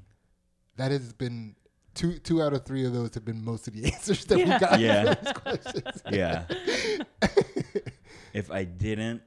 That 0.76 0.90
has 0.90 1.12
been 1.12 1.56
two 1.96 2.18
two 2.18 2.42
out 2.42 2.52
of 2.52 2.64
three 2.64 2.84
of 2.86 2.92
those 2.92 3.14
have 3.14 3.24
been 3.24 3.44
most 3.44 3.66
of 3.66 3.74
the 3.74 3.84
answers 3.92 4.24
that 4.26 4.36
we 4.36 4.44
got. 4.44 4.78
Yeah. 4.78 5.14
for 5.14 5.24
those 5.24 5.32
questions. 5.32 6.02
Yeah. 6.12 6.44
if 8.32 8.50
I 8.50 8.64
didn't 8.64 9.22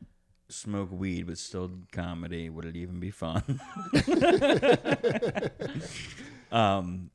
smoke 0.47 0.89
weed 0.91 1.28
but 1.28 1.38
still 1.38 1.67
did 1.67 1.91
comedy, 1.91 2.49
would 2.49 2.65
it 2.65 2.76
even 2.76 2.99
be 2.99 3.11
fun? 3.11 3.59
um. 6.51 7.09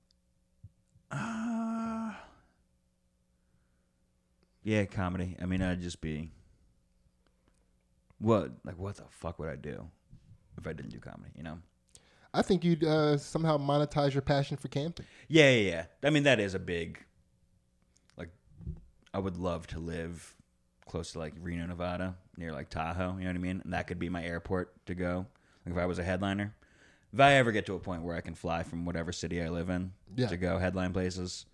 uh, 1.11 2.13
yeah, 4.63 4.85
comedy. 4.85 5.37
I 5.41 5.47
mean, 5.47 5.63
I'd 5.63 5.81
just 5.81 6.01
be. 6.01 6.31
What 8.19 8.53
like 8.65 8.79
what 8.79 8.97
the 8.97 9.05
fuck 9.11 9.39
would 9.39 9.49
I 9.49 9.57
do 9.57 9.89
if 10.57 10.67
I 10.67 10.73
didn't 10.73 10.91
do 10.93 10.99
comedy? 10.99 11.31
You 11.37 11.43
know. 11.43 11.59
I 12.35 12.43
think 12.43 12.65
you'd 12.65 12.83
uh, 12.85 13.17
somehow 13.17 13.57
monetize 13.59 14.13
your 14.13 14.23
passion 14.23 14.57
for 14.57 14.69
camping. 14.69 15.07
Yeah, 15.29 15.51
yeah, 15.51 15.71
yeah. 15.71 15.85
I 16.03 16.11
mean, 16.11 16.25
that 16.25 16.41
is 16.41 16.55
a 16.55 16.59
big. 16.59 16.99
Like, 18.17 18.31
I 19.15 19.19
would 19.21 19.37
love 19.37 19.67
to 19.69 19.79
live 19.79 20.35
close 20.87 21.13
to 21.13 21.21
like 21.21 21.33
Reno, 21.41 21.65
Nevada, 21.67 22.17
near 22.37 22.53
like 22.53 22.69
Tahoe. 22.71 23.15
You 23.19 23.21
know 23.25 23.31
what 23.31 23.37
I 23.37 23.39
mean? 23.39 23.61
And 23.65 23.73
that 23.73 23.87
could 23.87 23.99
be 23.99 24.09
my 24.09 24.25
airport 24.25 24.85
to 24.87 24.95
go. 24.95 25.27
Like, 25.65 25.77
if 25.77 25.81
I 25.81 25.87
was 25.87 25.99
a 25.99 26.05
headliner, 26.05 26.55
if 27.13 27.21
I 27.21 27.35
ever 27.35 27.53
get 27.53 27.67
to 27.67 27.75
a 27.75 27.79
point 27.81 28.03
where 28.03 28.17
I 28.17 28.21
can 28.21 28.35
fly 28.35 28.65
from 28.65 28.85
whatever 28.85 29.13
city 29.13 29.41
I 29.41 29.49
live 29.49 29.71
in 29.71 29.93
Yeah. 30.17 30.27
to 30.27 30.37
go 30.37 30.59
headline 30.59 30.93
places, 30.93 31.47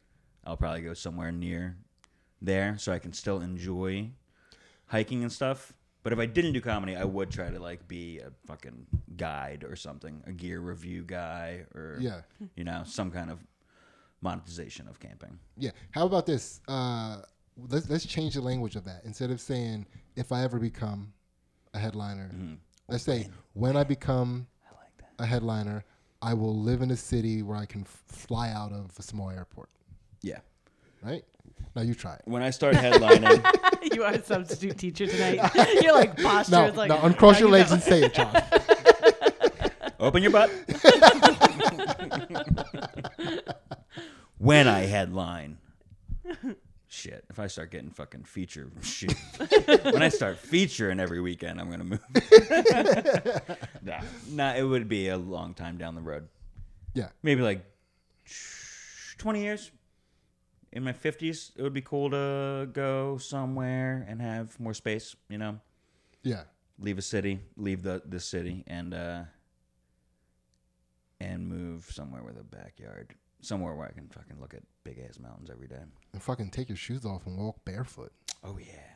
I'll 0.45 0.57
probably 0.57 0.81
go 0.81 0.95
somewhere 0.95 1.31
near 1.31 1.77
there 2.41 2.79
so 2.79 2.91
I 2.93 2.99
can 2.99 3.13
still 3.13 3.41
enjoy 3.43 4.11
hiking 4.87 5.23
and 5.23 5.31
stuff. 5.31 5.75
But 6.03 6.13
if 6.15 6.19
I 6.19 6.27
didn't 6.27 6.53
do 6.53 6.61
comedy, 6.61 6.97
I 6.97 7.05
would 7.05 7.31
try 7.31 7.51
to 7.51 7.59
like 7.59 7.87
be 7.87 8.21
a 8.21 8.31
fucking 8.47 8.87
guide 9.17 9.65
or 9.69 9.77
something, 9.77 10.23
a 10.27 10.33
gear 10.33 10.61
review 10.61 11.03
guy 11.05 11.65
or 11.75 11.99
Yeah. 12.01 12.23
you 12.57 12.65
know, 12.65 12.83
some 12.87 13.11
kind 13.11 13.31
of 13.31 13.39
monetization 14.23 14.89
of 14.89 14.99
camping. 15.01 15.39
Yeah. 15.57 15.71
How 15.93 16.07
about 16.07 16.27
this? 16.27 16.61
Uh, 16.69 17.23
let's 17.69 17.89
let's 17.91 18.07
change 18.07 18.35
the 18.35 18.41
language 18.41 18.77
of 18.77 18.85
that. 18.85 19.03
Instead 19.05 19.31
of 19.31 19.41
saying 19.41 19.87
if 20.17 20.33
I 20.33 20.43
ever 20.43 20.59
become 20.59 21.13
a 21.75 21.79
headliner, 21.79 22.31
let's 22.89 23.05
say 23.05 23.29
when 23.53 23.77
I 23.77 23.85
become 23.85 24.47
I 24.71 24.75
like 24.77 24.97
that. 24.99 25.23
a 25.23 25.27
headliner, 25.27 25.85
I 26.23 26.35
will 26.35 26.57
live 26.57 26.83
in 26.83 26.91
a 26.91 26.97
city 26.97 27.43
where 27.43 27.57
I 27.57 27.67
can 27.67 27.83
f- 27.83 28.03
fly 28.07 28.51
out 28.51 28.73
of 28.73 28.91
a 28.99 29.03
small 29.03 29.31
airport. 29.31 29.71
Yeah. 30.23 30.41
Right? 31.03 31.25
Now 31.75 31.83
you 31.83 31.95
try 31.95 32.15
it. 32.15 32.23
When 32.25 32.43
I 32.43 32.51
start 32.51 32.75
headlining, 32.75 33.95
you 33.95 34.03
are 34.03 34.13
a 34.13 34.23
substitute 34.23 34.77
teacher 34.77 35.07
tonight. 35.07 35.39
You're 35.83 35.95
like 35.95 36.21
posture. 36.21 36.53
No, 36.53 36.73
like, 36.73 36.89
no, 36.89 36.99
uncross 37.03 37.35
now 37.35 37.41
your 37.41 37.49
you 37.49 37.53
legs 37.53 37.71
know. 37.71 37.75
and 37.75 37.83
say 37.83 38.03
it, 38.03 38.15
John. 38.15 38.43
open 40.01 40.23
your 40.23 40.33
butt. 40.33 40.51
when 44.39 44.67
I 44.67 44.81
headline. 44.81 45.59
Shit, 46.89 47.25
if 47.31 47.39
I 47.39 47.47
start 47.47 47.71
getting 47.71 47.91
fucking 47.91 48.25
feature 48.25 48.71
shit. 48.83 49.15
when 49.85 50.03
I 50.03 50.09
start 50.09 50.39
featuring 50.39 50.99
every 50.99 51.21
weekend, 51.21 51.61
I'm 51.61 51.71
gonna 51.71 51.85
move. 51.85 52.01
nah, 53.81 54.01
nah, 54.29 54.55
it 54.55 54.65
would 54.65 54.89
be 54.89 55.09
a 55.09 55.17
long 55.17 55.55
time 55.55 55.79
down 55.79 55.95
the 55.95 56.01
road. 56.01 56.27
Yeah. 56.95 57.11
Maybe 57.23 57.43
like 57.43 57.65
20 59.19 59.43
years. 59.43 59.71
In 60.73 60.85
my 60.85 60.93
50s, 60.93 61.51
it 61.57 61.63
would 61.63 61.73
be 61.75 61.81
cool 61.83 62.11
to 62.11 62.69
go 62.73 63.19
somewhere 63.19 64.07
and 64.09 64.21
have 64.23 64.59
more 64.61 64.75
space, 64.75 65.17
you 65.29 65.37
know? 65.39 65.59
Yeah. 66.23 66.43
leave 66.79 66.97
a 66.99 67.03
city, 67.03 67.41
leave 67.57 67.83
the 67.83 68.03
the 68.07 68.21
city, 68.21 68.65
and 68.67 68.95
uh, 68.95 69.23
and 71.21 71.49
move 71.49 71.87
somewhere 71.91 72.23
with 72.23 72.39
a 72.39 72.45
backyard, 72.45 73.15
somewhere 73.41 73.75
where 73.75 73.87
I 73.89 73.93
can 73.93 74.09
fucking 74.09 74.41
look 74.41 74.55
at 74.55 74.63
big 74.85 74.99
ass 74.99 75.19
mountains 75.19 75.51
every 75.51 75.67
day. 75.69 75.83
And 76.13 76.23
fucking 76.23 76.51
take 76.51 76.69
your 76.69 76.77
shoes 76.77 77.05
off 77.05 77.27
and 77.27 77.37
walk 77.37 77.65
barefoot. 77.65 78.13
Oh 78.45 78.59
yeah. 78.59 78.87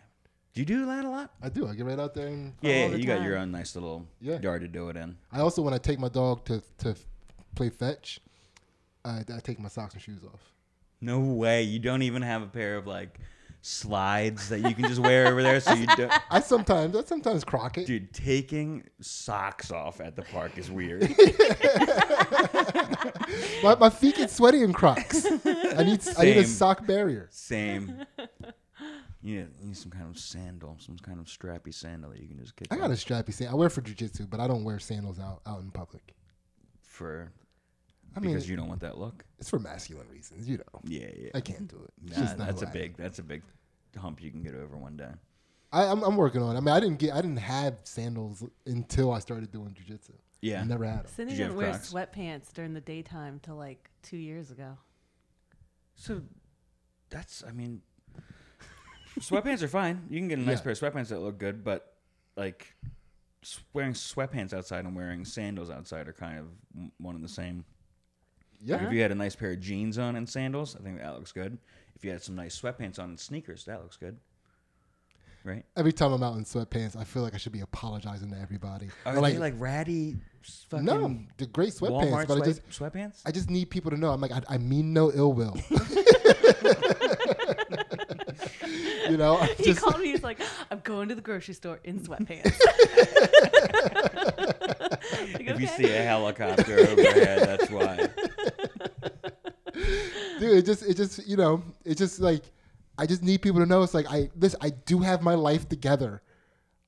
Do 0.54 0.60
you 0.60 0.64
do 0.64 0.86
that 0.86 1.04
a 1.04 1.10
lot? 1.10 1.32
I 1.42 1.48
do. 1.48 1.66
I 1.66 1.74
get 1.74 1.84
right 1.84 1.98
out 1.98 2.14
there 2.14 2.28
and 2.28 2.54
Yeah, 2.62 2.86
you 2.94 3.04
got 3.04 3.22
your 3.22 3.36
own 3.36 3.50
nice 3.50 3.74
little 3.74 4.06
Yeah. 4.20 4.38
yard 4.40 4.62
to 4.62 4.68
do 4.68 4.88
it 4.88 4.96
in. 4.96 5.16
I 5.32 5.40
also 5.40 5.60
when 5.62 5.74
I 5.74 5.78
take 5.78 5.98
my 5.98 6.08
dog 6.08 6.44
to 6.46 6.62
to 6.78 6.94
play 7.54 7.68
fetch, 7.70 8.20
I, 9.04 9.24
I 9.34 9.40
take 9.42 9.58
my 9.58 9.68
socks 9.68 9.94
and 9.94 10.02
shoes 10.02 10.22
off. 10.24 10.52
No 11.04 11.20
way. 11.20 11.62
You 11.62 11.78
don't 11.78 12.02
even 12.02 12.22
have 12.22 12.42
a 12.42 12.46
pair 12.46 12.76
of 12.76 12.86
like 12.86 13.18
slides 13.60 14.48
that 14.48 14.60
you 14.60 14.74
can 14.74 14.84
just 14.88 15.00
wear 15.00 15.26
over 15.28 15.42
there, 15.42 15.60
so 15.60 15.74
you 15.74 15.86
don't. 15.96 16.12
I 16.30 16.40
sometimes 16.40 16.96
I 16.96 17.04
sometimes 17.04 17.44
crock 17.44 17.76
it. 17.78 17.86
Dude, 17.86 18.12
taking 18.12 18.84
socks 19.00 19.70
off 19.70 20.00
at 20.00 20.16
the 20.16 20.22
park 20.22 20.56
is 20.58 20.70
weird. 20.70 21.02
My, 23.62 23.74
my 23.76 23.90
feet 23.90 24.16
get 24.16 24.30
sweaty 24.30 24.62
in 24.62 24.72
Crocs. 24.72 25.24
I 25.26 25.82
need 25.84 26.00
I 26.18 26.24
need 26.24 26.36
a 26.36 26.44
Same. 26.44 26.46
sock 26.46 26.86
barrier. 26.86 27.28
Same. 27.30 28.04
You 29.22 29.36
need, 29.36 29.48
you 29.60 29.66
need 29.68 29.76
some 29.76 29.90
kind 29.90 30.08
of 30.10 30.18
sandal, 30.18 30.76
some 30.78 30.98
kind 30.98 31.18
of 31.18 31.26
strappy 31.26 31.72
sandal 31.72 32.10
that 32.10 32.20
you 32.20 32.28
can 32.28 32.38
just 32.38 32.54
kick 32.56 32.68
I 32.70 32.76
got 32.76 32.90
a 32.90 32.92
off 32.92 32.98
strappy 32.98 33.32
sandal. 33.32 33.56
I 33.56 33.58
wear 33.58 33.70
for 33.70 33.80
jujitsu, 33.80 34.28
but 34.28 34.38
I 34.40 34.46
don't 34.46 34.64
wear 34.64 34.78
sandals 34.78 35.18
out 35.18 35.40
out 35.46 35.60
in 35.62 35.70
public. 35.70 36.14
for 36.82 37.32
I 38.16 38.20
mean, 38.20 38.32
because 38.32 38.48
you 38.48 38.56
don't 38.56 38.68
want 38.68 38.80
that 38.80 38.98
look. 38.98 39.24
it's 39.38 39.50
for 39.50 39.58
masculine 39.58 40.08
reasons, 40.08 40.48
you 40.48 40.58
know. 40.58 40.80
Yeah, 40.84 41.08
yeah. 41.16 41.30
I 41.34 41.40
can't 41.40 41.66
do 41.68 41.76
it. 41.84 41.92
It's 42.06 42.16
Nah, 42.16 42.22
just 42.24 42.38
that's 42.38 42.62
a 42.62 42.64
a 42.64 42.68
I 42.68 42.70
am. 42.70 42.72
big 42.72 42.96
that's 42.96 43.18
a 43.18 43.22
big 43.22 43.42
hump 43.98 44.22
you 44.22 44.30
can 44.30 44.42
get 44.42 44.54
over 44.54 44.76
one 44.76 44.96
day. 44.96 45.10
I, 45.72 45.86
I'm, 45.86 46.02
I'm 46.04 46.16
working 46.16 46.40
on. 46.42 46.54
it. 46.54 46.58
I 46.58 46.60
mean, 46.60 46.68
I 46.74 46.78
didn't 46.80 46.98
get 46.98 47.12
I 47.12 47.16
didn't 47.20 47.38
have 47.38 47.80
sandals 47.84 48.44
until 48.66 49.12
I 49.12 49.18
started 49.18 49.50
doing 49.50 49.74
jujitsu. 49.76 50.12
Yeah. 50.40 50.60
I 50.60 50.64
never 50.64 50.84
had 50.84 50.98
them. 51.00 51.06
Cindy 51.14 51.32
Did 51.32 51.38
you 51.38 51.44
didn't 51.46 51.56
wear 51.58 51.70
Crocs? 51.70 51.92
sweatpants 51.92 52.52
during 52.52 52.74
the 52.74 52.80
daytime 52.80 53.40
till 53.42 53.56
like 53.56 53.90
two 54.02 54.16
years 54.18 54.50
ago. 54.50 54.76
So 55.96 56.20
that's 57.10 57.42
I 57.46 57.52
mean 57.52 57.82
sweatpants 59.18 59.62
are 59.62 59.68
fine. 59.68 60.06
You 60.10 60.18
can 60.18 60.28
get 60.28 60.38
a 60.38 60.42
nice 60.42 60.58
Yeah. 60.58 60.62
pair 60.64 60.72
of 60.72 60.78
sweatpants 60.78 61.08
that 61.08 61.20
look 61.20 61.38
good, 61.38 61.64
but 61.64 61.94
like 62.36 62.74
wearing 63.72 63.92
sweatpants 63.92 64.52
outside 64.52 64.84
and 64.84 64.94
wearing 64.96 65.24
sandals 65.24 65.70
outside 65.70 66.08
are 66.08 66.12
kind 66.12 66.38
of 66.38 66.46
one 66.98 67.14
and 67.14 67.24
the 67.24 67.28
same. 67.28 67.64
Yeah. 68.64 68.76
Like 68.76 68.86
if 68.86 68.92
you 68.92 69.02
had 69.02 69.12
a 69.12 69.14
nice 69.14 69.36
pair 69.36 69.52
of 69.52 69.60
jeans 69.60 69.98
on 69.98 70.16
and 70.16 70.28
sandals, 70.28 70.76
I 70.78 70.82
think 70.82 70.98
that 70.98 71.14
looks 71.14 71.32
good. 71.32 71.58
If 71.94 72.04
you 72.04 72.10
had 72.10 72.22
some 72.22 72.34
nice 72.34 72.60
sweatpants 72.60 72.98
on 72.98 73.10
and 73.10 73.20
sneakers, 73.20 73.64
that 73.66 73.82
looks 73.82 73.96
good. 73.96 74.18
Right? 75.44 75.64
Every 75.76 75.92
time 75.92 76.12
I'm 76.12 76.22
out 76.22 76.36
in 76.36 76.44
sweatpants, 76.44 76.96
I 76.96 77.04
feel 77.04 77.22
like 77.22 77.34
I 77.34 77.36
should 77.36 77.52
be 77.52 77.60
apologizing 77.60 78.30
to 78.30 78.38
everybody. 78.40 78.88
Are 79.04 79.18
Or 79.18 79.20
they 79.20 79.36
like 79.36 79.54
ratty 79.58 80.16
fucking 80.70 80.86
no, 80.86 81.18
the 81.36 81.46
great 81.46 81.74
sweatpants, 81.74 82.10
Walmart 82.10 82.28
but 82.28 82.40
I 82.40 82.44
just 82.46 82.66
sweatpants? 82.70 83.20
I 83.26 83.30
just 83.30 83.50
need 83.50 83.68
people 83.68 83.90
to 83.90 83.98
know. 83.98 84.10
I'm 84.10 84.22
like 84.22 84.32
I, 84.32 84.40
I 84.48 84.58
mean 84.58 84.94
no 84.94 85.12
ill 85.12 85.34
will. 85.34 85.54
you 89.08 89.16
know, 89.16 89.36
I 89.36 89.46
He 89.58 89.64
just 89.64 89.80
called 89.80 90.00
me. 90.00 90.06
He's 90.06 90.22
like, 90.22 90.40
"I'm 90.70 90.80
going 90.80 91.08
to 91.08 91.14
the 91.14 91.20
grocery 91.20 91.54
store 91.54 91.80
in 91.84 92.00
sweatpants." 92.00 92.58
Like, 95.34 95.48
If 95.48 95.60
you 95.60 95.66
see 95.66 95.92
a 95.92 96.02
helicopter 96.02 96.78
overhead, 96.78 97.46
that's 97.46 97.70
why. 97.70 98.08
dude, 100.38 100.58
it 100.58 100.66
just 100.66 100.82
it 100.82 100.94
just 100.96 101.26
you 101.26 101.36
know, 101.36 101.62
it 101.84 101.96
just 101.96 102.20
like 102.20 102.42
I 102.98 103.06
just 103.06 103.22
need 103.22 103.42
people 103.42 103.60
to 103.60 103.66
know. 103.66 103.82
It's 103.82 103.94
like 103.94 104.06
I 104.10 104.30
this 104.36 104.54
I 104.60 104.70
do 104.70 104.98
have 105.00 105.22
my 105.22 105.34
life 105.34 105.68
together. 105.68 106.22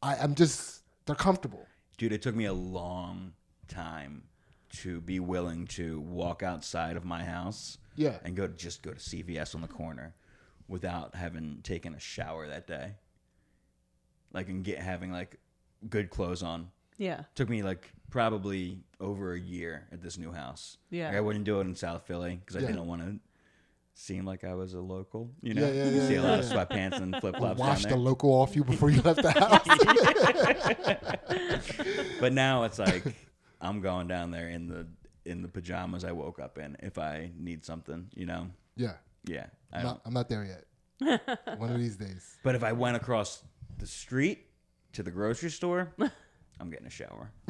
I, 0.03 0.17
I'm 0.17 0.35
just 0.35 0.83
they're 1.07 1.15
comfortable. 1.17 1.67
Dude, 1.99 2.13
it 2.13 2.23
took 2.23 2.35
me 2.35 2.45
a 2.45 2.53
long 2.53 3.33
time 3.69 4.25
to 4.83 5.01
be 5.01 5.19
willing 5.21 5.67
to 5.67 6.01
walk 6.01 6.43
outside 6.43 6.97
of 6.97 7.05
my 7.05 7.25
house 7.25 7.79
Yeah. 7.95 8.19
and 8.25 8.37
go 8.37 8.47
to, 8.47 8.53
just 8.53 8.83
go 8.83 8.91
to 8.91 8.99
CVS 8.99 9.55
on 9.55 9.63
the 9.63 9.69
corner 9.69 10.15
without 10.69 11.15
having 11.15 11.61
taken 11.63 11.95
a 11.95 11.99
shower 12.01 12.47
that 12.49 12.67
day. 12.67 12.97
Like 14.33 14.49
and 14.49 14.63
get 14.65 14.79
having 14.79 15.13
like 15.13 15.37
good 15.89 16.11
clothes 16.11 16.43
on. 16.43 16.71
Yeah, 16.99 17.25
Took 17.35 17.49
me 17.49 17.63
like 17.63 17.91
probably 18.11 18.79
over 19.01 19.33
a 19.35 19.39
year 19.41 19.87
at 19.93 20.01
this 20.03 20.17
new 20.19 20.33
house. 20.33 20.79
Yeah. 20.91 21.09
Like, 21.09 21.17
I 21.17 21.21
wouldn't 21.21 21.45
do 21.45 21.59
it 21.59 21.63
in 21.67 21.75
South 21.75 22.07
Philly 22.07 22.37
because 22.37 22.57
Yeah. 22.63 22.69
I 22.69 22.73
didn't 22.73 22.87
want 22.87 23.03
to 23.03 23.19
seem 23.95 24.25
like 24.25 24.45
I 24.45 24.55
was 24.55 24.75
a 24.75 24.81
local. 24.81 25.31
You 25.43 25.55
know, 25.55 25.67
Yeah, 25.67 25.73
yeah, 25.73 25.89
you 25.91 25.97
yeah, 26.01 26.09
see 26.09 26.15
a 26.17 26.23
lot 26.23 26.31
yeah. 26.31 26.39
of 26.39 26.69
sweatpants 26.69 27.01
and 27.01 27.17
flip 27.17 27.37
flops 27.37 27.59
down 27.59 27.69
Wash 27.69 27.83
there. 27.83 27.93
the 27.93 27.99
local 27.99 28.31
off 28.31 28.55
you 28.57 28.65
before 28.65 28.91
you 28.91 29.03
left 29.03 29.23
the 29.23 29.33
house. 29.33 29.67
But 32.21 32.33
now 32.33 32.65
it's 32.65 32.79
like 32.79 33.05
I'm 33.61 33.81
going 33.81 34.09
down 34.09 34.31
there 34.31 34.49
in 34.49 34.67
the 34.69 34.87
in 35.25 35.43
the 35.43 35.49
pajamas 35.49 36.05
I 36.05 36.13
woke 36.13 36.39
up 36.39 36.57
in 36.59 36.77
if 36.81 36.99
I 36.99 37.31
need 37.37 37.65
something, 37.65 38.09
you 38.15 38.27
know. 38.27 38.49
yeah. 38.77 38.95
Yeah, 39.29 39.47
I 39.73 39.79
I'm 39.79 39.83
don't. 39.83 39.91
not, 39.93 40.01
I'm 40.07 40.13
not 40.15 40.29
there 40.29 40.45
yet. 40.45 40.65
One 41.59 41.73
of 41.73 41.81
these 41.81 41.97
days. 41.97 42.37
But 42.45 42.55
if 42.55 42.63
I 42.63 42.71
went 42.73 42.97
across 42.97 43.43
the 43.77 43.89
street 43.89 44.47
to 44.93 45.03
the 45.03 45.11
grocery 45.11 45.51
store, 45.51 45.93
I'm 46.59 46.71
getting 46.71 46.87
a 46.87 46.91
shower. 46.91 47.31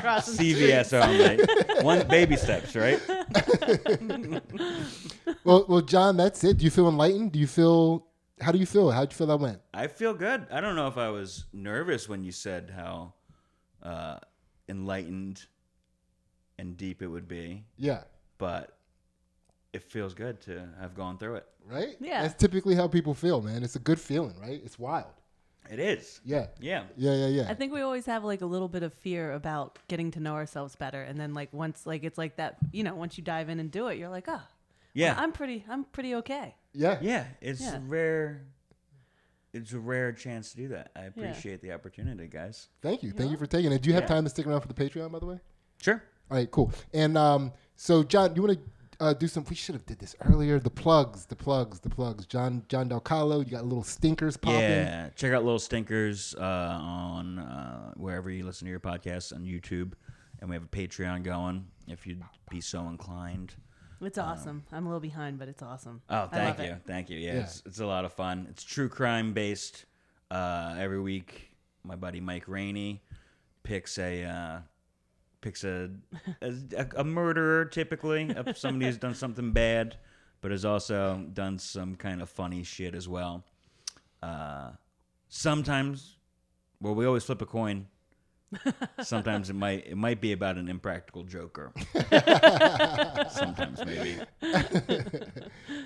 Crossing 0.00 0.54
CVS 0.54 0.92
only. 0.94 1.82
One 1.84 2.06
baby 2.08 2.36
steps, 2.36 2.74
right? 2.76 3.00
Well, 5.44 5.64
well, 5.68 5.80
John, 5.80 6.16
that's 6.16 6.44
it. 6.44 6.58
Do 6.58 6.64
you 6.64 6.70
feel 6.70 6.88
enlightened? 6.88 7.32
Do 7.32 7.38
you 7.40 7.46
feel? 7.48 8.06
How 8.40 8.52
do 8.52 8.58
you 8.58 8.66
feel? 8.66 8.90
How 8.90 9.04
do 9.04 9.12
you 9.12 9.16
feel 9.16 9.26
that 9.28 9.38
went? 9.38 9.58
I 9.74 9.88
feel 9.88 10.14
good. 10.14 10.46
I 10.52 10.60
don't 10.60 10.76
know 10.76 10.86
if 10.86 10.96
I 10.96 11.10
was 11.10 11.46
nervous 11.52 12.08
when 12.08 12.22
you 12.22 12.30
said 12.30 12.72
how 12.74 13.14
uh, 13.82 14.18
enlightened 14.68 15.44
and 16.58 16.76
deep 16.76 17.02
it 17.02 17.08
would 17.08 17.26
be, 17.26 17.64
Yeah. 17.76 18.02
but 18.38 18.76
it 19.72 19.82
feels 19.82 20.14
good 20.14 20.40
to 20.42 20.68
have 20.80 20.94
gone 20.94 21.18
through 21.18 21.36
it. 21.36 21.46
Right. 21.66 21.96
Yeah. 22.00 22.22
That's 22.22 22.34
typically 22.34 22.76
how 22.76 22.86
people 22.86 23.14
feel, 23.14 23.40
man. 23.42 23.64
It's 23.64 23.74
a 23.76 23.80
good 23.80 23.98
feeling, 24.00 24.34
right? 24.40 24.60
It's 24.64 24.78
wild. 24.78 25.12
It 25.70 25.78
is. 25.78 26.20
Yeah. 26.24 26.46
Yeah. 26.60 26.84
Yeah. 26.96 27.14
Yeah. 27.14 27.26
Yeah. 27.28 27.46
I 27.48 27.54
think 27.54 27.72
we 27.72 27.80
always 27.80 28.04
have 28.06 28.24
like 28.24 28.42
a 28.42 28.46
little 28.46 28.68
bit 28.68 28.82
of 28.82 28.92
fear 28.92 29.32
about 29.32 29.78
getting 29.88 30.10
to 30.12 30.20
know 30.20 30.34
ourselves 30.34 30.76
better, 30.76 31.02
and 31.02 31.18
then 31.18 31.34
like 31.34 31.52
once 31.52 31.86
like 31.86 32.04
it's 32.04 32.18
like 32.18 32.36
that, 32.36 32.56
you 32.72 32.82
know, 32.84 32.94
once 32.94 33.16
you 33.16 33.24
dive 33.24 33.48
in 33.48 33.58
and 33.60 33.70
do 33.70 33.86
it, 33.88 33.96
you're 33.98 34.08
like, 34.10 34.26
oh, 34.28 34.42
Yeah. 34.92 35.14
I'm 35.16 35.32
pretty, 35.32 35.64
I'm 35.68 35.84
pretty 35.84 36.14
okay. 36.16 36.54
yeah. 36.74 36.98
Yeah, 37.00 37.24
it's 37.40 37.60
Yeah. 37.62 37.78
rare. 37.86 38.42
It's 39.54 39.72
a 39.74 39.78
rare 39.78 40.12
chance 40.12 40.50
to 40.52 40.56
do 40.56 40.68
that. 40.68 40.90
I 40.96 41.02
appreciate 41.04 41.60
the 41.60 41.72
opportunity, 41.72 42.26
guys. 42.26 42.68
Thank 42.80 43.02
you. 43.02 43.10
Thank 43.12 43.30
you 43.30 43.36
for 43.36 43.46
taking 43.46 43.70
it. 43.70 43.82
Do 43.82 43.88
you 43.90 43.94
have 43.94 44.04
Yeah. 44.04 44.08
time 44.08 44.24
to 44.24 44.30
stick 44.30 44.46
around 44.46 44.62
for 44.62 44.68
the 44.68 44.74
Patreon, 44.74 45.12
by 45.12 45.18
the 45.18 45.26
way? 45.26 45.40
Sure. 45.80 46.02
All 46.30 46.38
right, 46.38 46.50
cool. 46.50 46.72
And 46.94 47.18
um, 47.18 47.52
so 47.76 48.02
John, 48.02 48.32
do 48.32 48.40
you 48.40 48.46
want 48.48 48.58
to 48.58 48.70
uh, 49.02 49.12
do 49.12 49.26
some? 49.26 49.44
We 49.48 49.56
should 49.56 49.74
have 49.74 49.84
did 49.84 49.98
this 49.98 50.14
earlier. 50.24 50.58
The 50.58 50.70
plugs, 50.70 51.26
the 51.26 51.36
plugs, 51.36 51.80
the 51.80 51.90
plugs. 51.90 52.24
John 52.26 52.64
John 52.68 52.88
Del 52.88 53.00
Calo, 53.00 53.44
you 53.44 53.50
got 53.50 53.64
little 53.64 53.82
stinkers 53.82 54.36
popping. 54.36 54.60
Yeah, 54.60 55.08
check 55.16 55.32
out 55.32 55.44
Little 55.44 55.58
Stinkers 55.58 56.34
uh, 56.38 56.42
on 56.80 57.38
uh, 57.38 57.92
wherever 57.96 58.30
you 58.30 58.44
listen 58.44 58.66
to 58.66 58.70
your 58.70 58.80
podcasts 58.80 59.34
on 59.34 59.42
YouTube, 59.44 59.92
and 60.40 60.48
we 60.48 60.54
have 60.54 60.64
a 60.64 60.68
Patreon 60.68 61.24
going 61.24 61.66
if 61.88 62.06
you'd 62.06 62.22
be 62.48 62.60
so 62.60 62.88
inclined. 62.88 63.54
It's 64.00 64.18
awesome. 64.18 64.64
I'm 64.72 64.86
a 64.86 64.88
little 64.88 65.00
behind, 65.00 65.38
but 65.38 65.48
it's 65.48 65.62
awesome. 65.62 66.02
Oh, 66.08 66.26
thank 66.26 66.58
you, 66.58 66.64
it. 66.64 66.82
thank 66.86 67.10
you. 67.10 67.18
Yeah, 67.18 67.34
Yeah. 67.34 67.40
It's, 67.40 67.62
it's 67.66 67.80
a 67.80 67.86
lot 67.86 68.04
of 68.04 68.12
fun. 68.12 68.46
It's 68.50 68.64
true 68.64 68.88
crime 68.88 69.32
based. 69.32 69.84
Uh, 70.30 70.74
every 70.78 71.00
week, 71.00 71.50
my 71.84 71.94
buddy 71.94 72.20
Mike 72.20 72.48
Rainey 72.48 73.02
picks 73.62 73.98
a 73.98 74.24
uh, 74.24 74.58
picks 75.42 75.64
a, 75.64 75.90
a 76.40 76.86
a 76.96 77.04
murderer, 77.04 77.66
typically 77.66 78.34
of 78.34 78.56
somebody 78.56 78.86
who's 78.86 78.96
done 78.96 79.14
something 79.14 79.52
bad, 79.52 79.96
but 80.40 80.50
has 80.50 80.64
also 80.64 81.26
done 81.34 81.58
some 81.58 81.96
kind 81.96 82.22
of 82.22 82.30
funny 82.30 82.62
shit 82.62 82.94
as 82.94 83.06
well. 83.06 83.44
Uh, 84.22 84.70
sometimes, 85.28 86.16
well, 86.80 86.94
we 86.94 87.04
always 87.04 87.24
flip 87.24 87.42
a 87.42 87.46
coin. 87.46 87.88
Sometimes 89.02 89.50
it 89.50 89.54
might 89.54 89.86
it 89.86 89.96
might 89.96 90.20
be 90.20 90.32
about 90.32 90.56
an 90.56 90.68
impractical 90.68 91.24
joker. 91.24 91.72
Sometimes 93.30 93.84
maybe. 93.84 94.18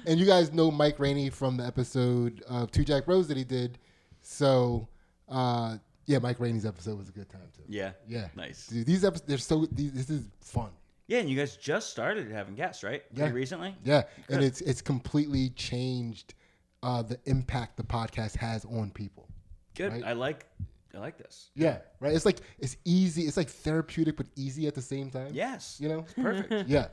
And 0.07 0.21
you 0.21 0.27
guys 0.27 0.53
know 0.53 0.71
Mike 0.71 1.01
Rainey 1.01 1.31
from 1.31 1.57
the 1.57 1.65
episode 1.65 2.41
of 2.49 2.71
Two 2.71 2.85
Jack 2.85 3.07
Bros 3.07 3.27
that 3.27 3.37
he 3.37 3.43
did. 3.43 3.79
So 4.23 4.89
uh, 5.29 5.79
yeah, 6.07 6.19
Mike 6.19 6.41
Rainey's 6.41 6.67
episode 6.67 6.97
was 6.99 7.09
a 7.09 7.13
good 7.13 7.29
time 7.29 7.49
too. 7.57 7.63
Yeah. 7.69 7.93
Yeah. 8.09 8.29
Nice. 8.35 8.69
Dude, 8.69 8.87
these 8.87 9.05
episodes 9.05 9.29
they're 9.29 9.39
so 9.39 9.67
these, 9.73 9.93
this 9.93 10.11
is 10.11 10.29
fun. 10.41 10.71
Yeah, 11.09 11.19
and 11.21 11.31
you 11.31 11.37
guys 11.37 11.57
just 11.57 11.91
started 11.91 12.31
having 12.33 12.55
guests, 12.57 12.83
right? 12.83 13.03
Pretty 13.15 13.31
Yeah. 13.31 13.35
recently. 13.35 13.77
Yeah, 13.85 14.03
and 14.29 14.43
it's 14.43 14.61
it's 14.61 14.83
completely 14.83 15.51
changed 15.51 16.35
uh, 16.83 17.03
the 17.03 17.19
impact 17.27 17.77
the 17.77 17.83
podcast 17.85 18.37
has 18.37 18.65
on 18.65 18.91
people. 18.91 19.29
Good. 19.75 19.93
Right. 19.93 20.05
I 20.05 20.13
like. 20.15 20.47
I 20.95 20.99
like 20.99 21.19
this. 21.19 21.51
Yeah, 21.55 21.79
right. 22.01 22.15
It's 22.15 22.25
like 22.25 22.39
it's 22.59 22.77
easy. 22.87 23.23
It's 23.23 23.37
like 23.37 23.51
therapeutic, 23.51 24.17
but 24.17 24.27
easy 24.35 24.67
at 24.67 24.75
the 24.75 24.81
same 24.83 25.11
time. 25.11 25.29
Yes. 25.33 25.77
you 25.79 25.91
know. 25.91 26.07
Perfect. 26.17 26.69
yeah, 26.69 26.87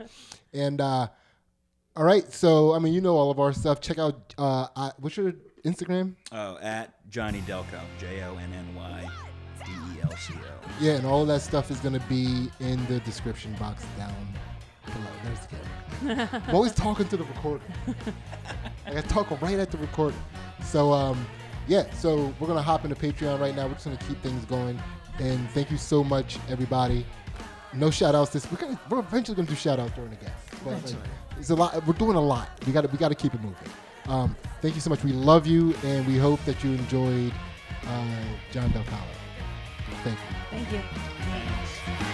and 0.53 0.81
uh, 0.81 1.07
all 1.95 2.03
right. 2.03 2.29
So 2.33 2.73
I 2.73 2.79
mean, 2.79 2.93
you 2.93 2.99
know 3.01 3.15
all 3.15 3.31
of 3.31 3.39
our 3.39 3.53
stuff. 3.53 3.79
Check 3.79 3.97
out 3.99 4.33
uh, 4.37 4.67
uh 4.75 4.91
what's 4.99 5.15
your 5.15 5.33
Instagram? 5.65 6.13
Oh, 6.31 6.57
at 6.61 6.93
Johnny 7.09 7.41
Delco, 7.41 7.79
J 7.99 8.23
O 8.23 8.35
N 8.37 8.53
N 8.53 8.75
Y 8.75 9.09
D 9.65 9.71
E 9.71 10.01
L 10.03 10.15
C 10.17 10.33
O. 10.33 10.69
Yeah, 10.79 10.93
and 10.93 11.05
all 11.05 11.25
that 11.25 11.41
stuff 11.41 11.71
is 11.71 11.79
going 11.79 11.93
to 11.93 12.05
be 12.07 12.49
in 12.59 12.85
the 12.87 12.99
description 13.01 13.53
box 13.53 13.85
down 13.97 14.13
below. 14.85 15.05
There's 15.23 15.39
the 15.39 15.47
camera. 16.05 16.43
I'm 16.47 16.55
always 16.55 16.73
talking 16.73 17.07
to 17.07 17.17
the 17.17 17.23
recorder. 17.23 17.63
I 18.85 19.01
talk 19.01 19.29
right 19.41 19.57
at 19.57 19.71
the 19.71 19.77
recorder. 19.77 20.17
So, 20.63 20.91
um, 20.91 21.25
yeah, 21.67 21.89
so 21.93 22.33
we're 22.39 22.47
going 22.47 22.59
to 22.59 22.63
hop 22.63 22.83
into 22.83 22.95
Patreon 22.95 23.39
right 23.39 23.55
now. 23.55 23.67
We're 23.67 23.73
just 23.73 23.85
going 23.85 23.97
to 23.97 24.05
keep 24.05 24.21
things 24.21 24.43
going. 24.45 24.79
And 25.19 25.49
thank 25.51 25.71
you 25.71 25.77
so 25.77 26.03
much, 26.03 26.39
everybody. 26.49 27.05
No 27.73 27.89
shout 27.89 28.13
outs 28.13 28.31
this 28.31 28.51
we're, 28.51 28.57
gonna, 28.57 28.79
we're 28.89 28.99
eventually 28.99 29.35
going 29.35 29.47
to 29.47 29.53
do 29.53 29.57
shout 29.57 29.79
outs 29.79 29.93
during 29.93 30.11
the 30.11 30.17
guest. 30.17 30.33
But, 30.63 30.83
like, 30.83 30.95
it's 31.39 31.49
a 31.49 31.55
lot. 31.55 31.87
We're 31.87 31.93
doing 31.93 32.17
a 32.17 32.21
lot. 32.21 32.49
We 32.67 32.73
got 32.73 32.81
to 32.81 32.87
we 32.87 32.97
got 32.97 33.09
to 33.09 33.15
keep 33.15 33.33
it 33.33 33.41
moving. 33.41 33.69
Um, 34.07 34.35
thank 34.61 34.75
you 34.75 34.81
so 34.81 34.89
much. 34.89 35.03
We 35.03 35.11
love 35.13 35.47
you, 35.47 35.73
and 35.83 36.05
we 36.07 36.17
hope 36.17 36.43
that 36.45 36.63
you 36.63 36.71
enjoyed 36.71 37.33
uh, 37.87 38.23
John 38.51 38.71
Del 38.71 38.83
Thank 40.03 40.17
you. 40.19 40.25
Thank 40.51 40.71
you. 40.71 42.12